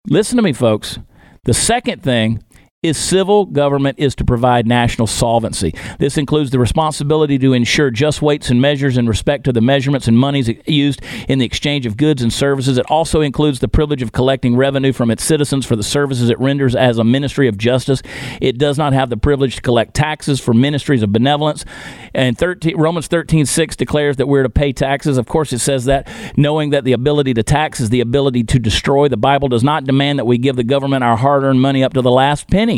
Listen 0.08 0.38
to 0.38 0.41
me, 0.41 0.53
folks. 0.53 0.97
The 1.43 1.53
second 1.53 2.01
thing 2.01 2.43
is 2.86 2.97
civil 2.97 3.45
government 3.45 3.97
is 3.97 4.13
to 4.15 4.23
provide 4.23 4.67
national 4.67 5.07
solvency. 5.07 5.73
This 5.97 6.17
includes 6.17 6.51
the 6.51 6.59
responsibility 6.59 7.39
to 7.39 7.53
ensure 7.53 7.89
just 7.89 8.21
weights 8.21 8.51
and 8.51 8.61
measures 8.61 8.97
in 8.97 9.07
respect 9.07 9.43
to 9.45 9.51
the 9.51 9.61
measurements 9.61 10.07
and 10.07 10.17
monies 10.17 10.51
used 10.67 11.01
in 11.27 11.39
the 11.39 11.45
exchange 11.45 11.88
of 11.88 11.97
goods 11.97 12.21
and 12.21 12.31
services. 12.31 12.77
It 12.77 12.86
also 12.89 13.21
includes 13.21 13.59
the 13.59 13.67
privilege 13.67 14.03
of 14.03 14.11
collecting 14.11 14.55
revenue 14.55 14.93
from 14.93 15.09
its 15.09 15.23
citizens 15.23 15.65
for 15.65 15.75
the 15.75 15.83
services 15.83 16.29
it 16.29 16.39
renders 16.39 16.75
as 16.75 16.99
a 16.99 17.03
ministry 17.03 17.47
of 17.47 17.57
justice. 17.57 18.03
It 18.39 18.59
does 18.59 18.77
not 18.77 18.93
have 18.93 19.09
the 19.09 19.17
privilege 19.17 19.55
to 19.55 19.61
collect 19.63 19.95
taxes 19.95 20.39
for 20.39 20.53
ministries 20.53 21.01
of 21.01 21.11
benevolence. 21.11 21.65
And 22.13 22.38
13, 22.38 22.77
Romans 22.77 23.07
13, 23.07 23.47
6 23.47 23.75
declares 23.75 24.17
that 24.17 24.27
we're 24.27 24.43
to 24.43 24.49
pay 24.49 24.71
taxes. 24.73 25.17
Of 25.17 25.25
course, 25.25 25.51
it 25.53 25.59
says 25.59 25.86
that 25.86 26.07
knowing 26.38 26.69
that 26.69 26.83
the 26.83 26.93
ability 26.93 27.33
to 27.33 27.43
tax 27.43 27.79
is 27.79 27.89
the 27.89 28.01
ability 28.01 28.43
to 28.43 28.59
destroy. 28.59 29.07
The 29.07 29.17
Bible 29.17 29.47
does 29.47 29.63
not 29.63 29.86
demand 29.86 30.19
that 30.19 30.25
we 30.25 30.38
give 30.38 30.55
the 30.55 30.63
government 30.63 31.03
our 31.03 31.17
hard 31.17 31.43
earned 31.43 31.61
money 31.61 31.83
up 31.83 31.93
to 31.93 32.01
the 32.01 32.11
last 32.11 32.49
penny. 32.49 32.74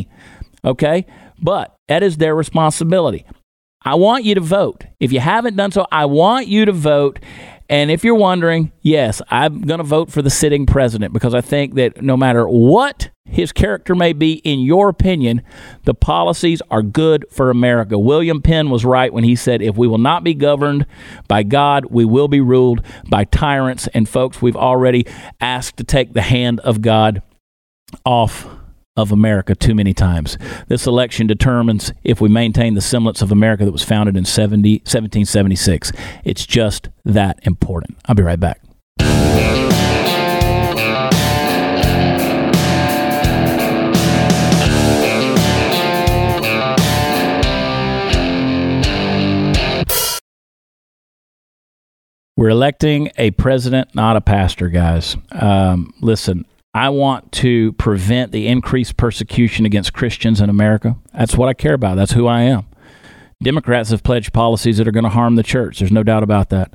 Okay? 0.63 1.05
But 1.41 1.75
that 1.87 2.03
is 2.03 2.17
their 2.17 2.35
responsibility. 2.35 3.25
I 3.83 3.95
want 3.95 4.25
you 4.25 4.35
to 4.35 4.41
vote. 4.41 4.85
If 4.99 5.13
you 5.13 5.19
haven't 5.19 5.55
done 5.55 5.71
so, 5.71 5.87
I 5.91 6.05
want 6.05 6.47
you 6.47 6.65
to 6.65 6.73
vote. 6.73 7.19
And 7.69 7.91
if 7.91 8.03
you're 8.03 8.15
wondering, 8.15 8.71
yes, 8.81 9.21
I'm 9.29 9.61
going 9.61 9.79
to 9.79 9.83
vote 9.83 10.11
for 10.11 10.21
the 10.21 10.29
sitting 10.29 10.65
president 10.65 11.13
because 11.13 11.33
I 11.33 11.41
think 11.41 11.75
that 11.75 12.01
no 12.01 12.17
matter 12.17 12.47
what 12.47 13.09
his 13.25 13.51
character 13.51 13.93
may 13.93 14.13
be, 14.13 14.35
in 14.45 14.59
your 14.59 14.87
opinion, 14.87 15.41
the 15.83 15.93
policies 15.93 16.61
are 16.71 16.81
good 16.81 17.25
for 17.29 17.49
America. 17.49 17.99
William 17.99 18.41
Penn 18.41 18.69
was 18.69 18.85
right 18.85 19.11
when 19.11 19.25
he 19.25 19.35
said, 19.35 19.61
if 19.61 19.75
we 19.75 19.87
will 19.87 19.97
not 19.97 20.23
be 20.23 20.33
governed 20.33 20.85
by 21.27 21.43
God, 21.43 21.85
we 21.85 22.05
will 22.05 22.29
be 22.29 22.39
ruled 22.41 22.81
by 23.09 23.25
tyrants. 23.25 23.87
And 23.87 24.07
folks, 24.07 24.41
we've 24.41 24.55
already 24.55 25.05
asked 25.41 25.77
to 25.77 25.83
take 25.83 26.13
the 26.13 26.21
hand 26.21 26.61
of 26.61 26.81
God 26.81 27.21
off 28.05 28.47
of 28.97 29.11
America 29.11 29.55
too 29.55 29.75
many 29.75 29.93
times. 29.93 30.37
This 30.67 30.85
election 30.87 31.27
determines 31.27 31.93
if 32.03 32.19
we 32.19 32.27
maintain 32.27 32.73
the 32.73 32.81
semblance 32.81 33.21
of 33.21 33.31
America 33.31 33.63
that 33.63 33.71
was 33.71 33.83
founded 33.83 34.17
in 34.17 34.25
70, 34.25 34.79
1776. 34.79 35.91
It's 36.25 36.45
just 36.45 36.89
that 37.05 37.39
important. 37.43 37.97
I'll 38.05 38.15
be 38.15 38.23
right 38.23 38.39
back. 38.39 38.59
We're 52.35 52.49
electing 52.49 53.09
a 53.17 53.31
president, 53.31 53.95
not 53.95 54.15
a 54.15 54.21
pastor, 54.21 54.69
guys. 54.69 55.17
Um, 55.31 55.91
listen, 56.01 56.45
I 56.77 56.89
want 56.89 57.31
to 57.31 57.73
prevent 57.73 58.31
the 58.31 58.47
increased 58.47 58.97
persecution 58.97 59.65
against 59.65 59.93
Christians 59.93 60.39
in 60.39 60.47
America. 60.47 60.95
That's 61.11 61.35
what 61.35 61.49
I 61.49 61.55
care 61.55 61.73
about. 61.73 61.95
That's 61.95 62.11
who 62.11 62.27
I 62.27 62.41
am. 62.41 62.67
Democrats 63.41 63.89
have 63.89 64.03
pledged 64.03 64.31
policies 64.31 64.77
that 64.77 64.87
are 64.87 64.91
going 64.91 65.03
to 65.03 65.09
harm 65.09 65.37
the 65.37 65.43
church. 65.43 65.79
There's 65.79 65.91
no 65.91 66.03
doubt 66.03 66.21
about 66.21 66.49
that. 66.49 66.71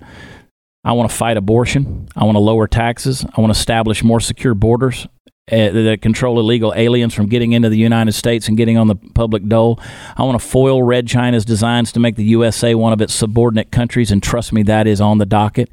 I 0.82 0.90
want 0.90 1.08
to 1.08 1.16
fight 1.16 1.36
abortion. 1.36 2.08
I 2.16 2.24
want 2.24 2.34
to 2.34 2.40
lower 2.40 2.66
taxes. 2.66 3.24
I 3.24 3.40
want 3.40 3.54
to 3.54 3.58
establish 3.58 4.02
more 4.02 4.18
secure 4.18 4.54
borders 4.54 5.06
uh, 5.52 5.70
that 5.70 6.00
control 6.02 6.40
illegal 6.40 6.74
aliens 6.74 7.14
from 7.14 7.26
getting 7.26 7.52
into 7.52 7.68
the 7.68 7.78
United 7.78 8.10
States 8.10 8.48
and 8.48 8.56
getting 8.56 8.76
on 8.76 8.88
the 8.88 8.96
public 8.96 9.46
dole. 9.46 9.78
I 10.16 10.24
want 10.24 10.40
to 10.40 10.44
foil 10.44 10.82
Red 10.82 11.06
China's 11.06 11.44
designs 11.44 11.92
to 11.92 12.00
make 12.00 12.16
the 12.16 12.24
USA 12.24 12.74
one 12.74 12.92
of 12.92 13.00
its 13.00 13.14
subordinate 13.14 13.70
countries, 13.70 14.10
and 14.10 14.20
trust 14.20 14.52
me, 14.52 14.64
that 14.64 14.88
is 14.88 15.00
on 15.00 15.18
the 15.18 15.26
docket 15.26 15.68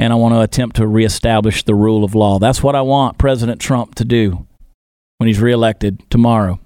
and 0.00 0.14
I 0.14 0.16
want 0.16 0.34
to 0.34 0.40
attempt 0.40 0.76
to 0.76 0.86
reestablish 0.86 1.62
the 1.62 1.74
rule 1.74 2.04
of 2.04 2.14
law. 2.14 2.38
That's 2.38 2.62
what 2.62 2.74
I 2.74 2.80
want 2.80 3.18
President 3.18 3.60
Trump 3.60 3.94
to 3.96 4.04
do 4.06 4.46
when 5.18 5.26
he's 5.26 5.40
reelected 5.40 6.02
tomorrow, 6.08 6.58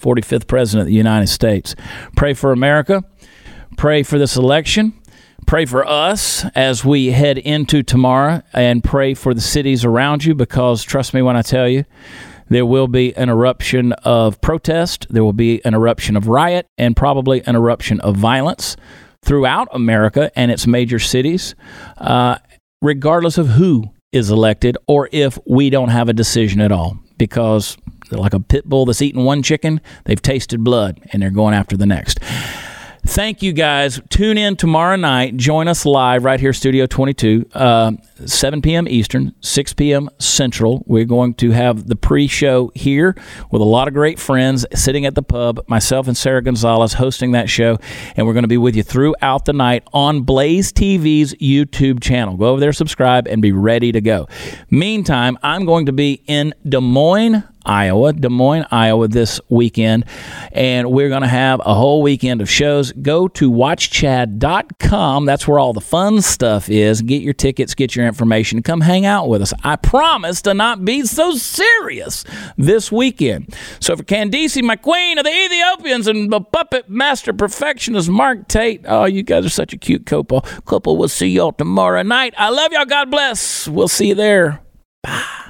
45th 0.00 0.48
President 0.48 0.80
of 0.82 0.86
the 0.88 0.92
United 0.92 1.28
States. 1.28 1.76
Pray 2.16 2.34
for 2.34 2.50
America. 2.50 3.04
Pray 3.76 4.02
for 4.02 4.18
this 4.18 4.36
election. 4.36 4.94
Pray 5.46 5.64
for 5.64 5.86
us 5.86 6.44
as 6.56 6.84
we 6.84 7.12
head 7.12 7.38
into 7.38 7.84
tomorrow 7.84 8.42
and 8.52 8.82
pray 8.82 9.14
for 9.14 9.32
the 9.32 9.40
cities 9.40 9.84
around 9.84 10.24
you 10.24 10.34
because 10.34 10.82
trust 10.82 11.14
me 11.14 11.22
when 11.22 11.36
I 11.36 11.42
tell 11.42 11.68
you, 11.68 11.84
there 12.48 12.66
will 12.66 12.88
be 12.88 13.14
an 13.14 13.28
eruption 13.28 13.92
of 13.92 14.40
protest, 14.40 15.06
there 15.08 15.22
will 15.22 15.32
be 15.32 15.64
an 15.64 15.74
eruption 15.74 16.16
of 16.16 16.26
riot, 16.26 16.66
and 16.76 16.96
probably 16.96 17.44
an 17.46 17.54
eruption 17.54 18.00
of 18.00 18.16
violence 18.16 18.76
throughout 19.24 19.68
America 19.70 20.32
and 20.34 20.50
its 20.50 20.66
major 20.66 20.98
cities. 20.98 21.54
Uh, 21.96 22.38
regardless 22.82 23.38
of 23.38 23.48
who 23.48 23.84
is 24.12 24.30
elected 24.30 24.76
or 24.86 25.08
if 25.12 25.38
we 25.46 25.70
don't 25.70 25.88
have 25.88 26.10
a 26.10 26.12
decision 26.12 26.60
at 26.60 26.70
all. 26.70 26.98
Because, 27.16 27.78
like 28.10 28.34
a 28.34 28.40
pit 28.40 28.66
bull 28.66 28.84
that's 28.84 29.00
eaten 29.00 29.24
one 29.24 29.42
chicken, 29.42 29.80
they've 30.04 30.20
tasted 30.20 30.62
blood 30.62 31.00
and 31.12 31.22
they're 31.22 31.30
going 31.30 31.54
after 31.54 31.76
the 31.76 31.86
next. 31.86 32.18
Thank 33.12 33.42
you 33.42 33.52
guys. 33.52 34.00
Tune 34.08 34.38
in 34.38 34.56
tomorrow 34.56 34.96
night. 34.96 35.36
Join 35.36 35.68
us 35.68 35.84
live 35.84 36.24
right 36.24 36.40
here, 36.40 36.54
Studio 36.54 36.86
22, 36.86 37.44
uh, 37.52 37.92
7 38.24 38.62
p.m. 38.62 38.88
Eastern, 38.88 39.34
6 39.42 39.74
p.m. 39.74 40.08
Central. 40.18 40.82
We're 40.86 41.04
going 41.04 41.34
to 41.34 41.50
have 41.50 41.88
the 41.88 41.94
pre 41.94 42.26
show 42.26 42.72
here 42.74 43.14
with 43.50 43.60
a 43.60 43.66
lot 43.66 43.86
of 43.86 43.92
great 43.92 44.18
friends 44.18 44.64
sitting 44.74 45.04
at 45.04 45.14
the 45.14 45.22
pub. 45.22 45.60
Myself 45.68 46.08
and 46.08 46.16
Sara 46.16 46.40
Gonzales 46.40 46.94
hosting 46.94 47.32
that 47.32 47.50
show. 47.50 47.76
And 48.16 48.26
we're 48.26 48.32
going 48.32 48.44
to 48.44 48.48
be 48.48 48.56
with 48.56 48.74
you 48.74 48.82
throughout 48.82 49.44
the 49.44 49.52
night 49.52 49.86
on 49.92 50.22
Blaze 50.22 50.72
TV's 50.72 51.34
YouTube 51.34 52.02
channel. 52.02 52.38
Go 52.38 52.46
over 52.46 52.60
there, 52.60 52.72
subscribe, 52.72 53.28
and 53.28 53.42
be 53.42 53.52
ready 53.52 53.92
to 53.92 54.00
go. 54.00 54.26
Meantime, 54.70 55.36
I'm 55.42 55.66
going 55.66 55.84
to 55.84 55.92
be 55.92 56.22
in 56.26 56.54
Des 56.66 56.80
Moines, 56.80 57.44
Iowa, 57.64 58.12
Des 58.12 58.28
Moines, 58.28 58.66
Iowa 58.70 59.08
this 59.08 59.40
weekend. 59.48 60.04
And 60.52 60.90
we're 60.90 61.08
going 61.08 61.22
to 61.22 61.28
have 61.28 61.60
a 61.64 61.74
whole 61.74 62.02
weekend 62.02 62.40
of 62.40 62.50
shows. 62.50 62.92
Go 62.92 63.28
to 63.28 63.50
watchchad.com. 63.50 65.26
That's 65.26 65.48
where 65.48 65.58
all 65.58 65.72
the 65.72 65.80
fun 65.80 66.22
stuff 66.22 66.68
is. 66.68 67.02
Get 67.02 67.22
your 67.22 67.34
tickets, 67.34 67.74
get 67.74 67.96
your 67.96 68.06
information, 68.06 68.62
come 68.62 68.80
hang 68.80 69.06
out 69.06 69.28
with 69.28 69.42
us. 69.42 69.52
I 69.62 69.76
promise 69.76 70.42
to 70.42 70.54
not 70.54 70.84
be 70.84 71.04
so 71.06 71.34
serious 71.34 72.24
this 72.56 72.92
weekend. 72.92 73.54
So 73.80 73.96
for 73.96 74.02
Candace, 74.02 74.60
my 74.62 74.76
queen 74.76 75.18
of 75.18 75.24
the 75.24 75.30
Ethiopians, 75.30 76.06
and 76.06 76.32
the 76.32 76.40
puppet 76.40 76.88
master 76.88 77.32
perfectionist, 77.32 78.08
Mark 78.08 78.48
Tate. 78.48 78.84
Oh, 78.86 79.04
you 79.04 79.22
guys 79.22 79.46
are 79.46 79.50
such 79.50 79.72
a 79.72 79.78
cute 79.78 80.06
couple. 80.06 80.42
Couple, 80.66 80.96
we'll 80.96 81.08
see 81.08 81.28
y'all 81.28 81.52
tomorrow 81.52 82.02
night. 82.02 82.34
I 82.36 82.50
love 82.50 82.72
y'all. 82.72 82.84
God 82.84 83.10
bless. 83.10 83.68
We'll 83.68 83.88
see 83.88 84.08
you 84.08 84.14
there. 84.14 84.60
Bye. 85.02 85.42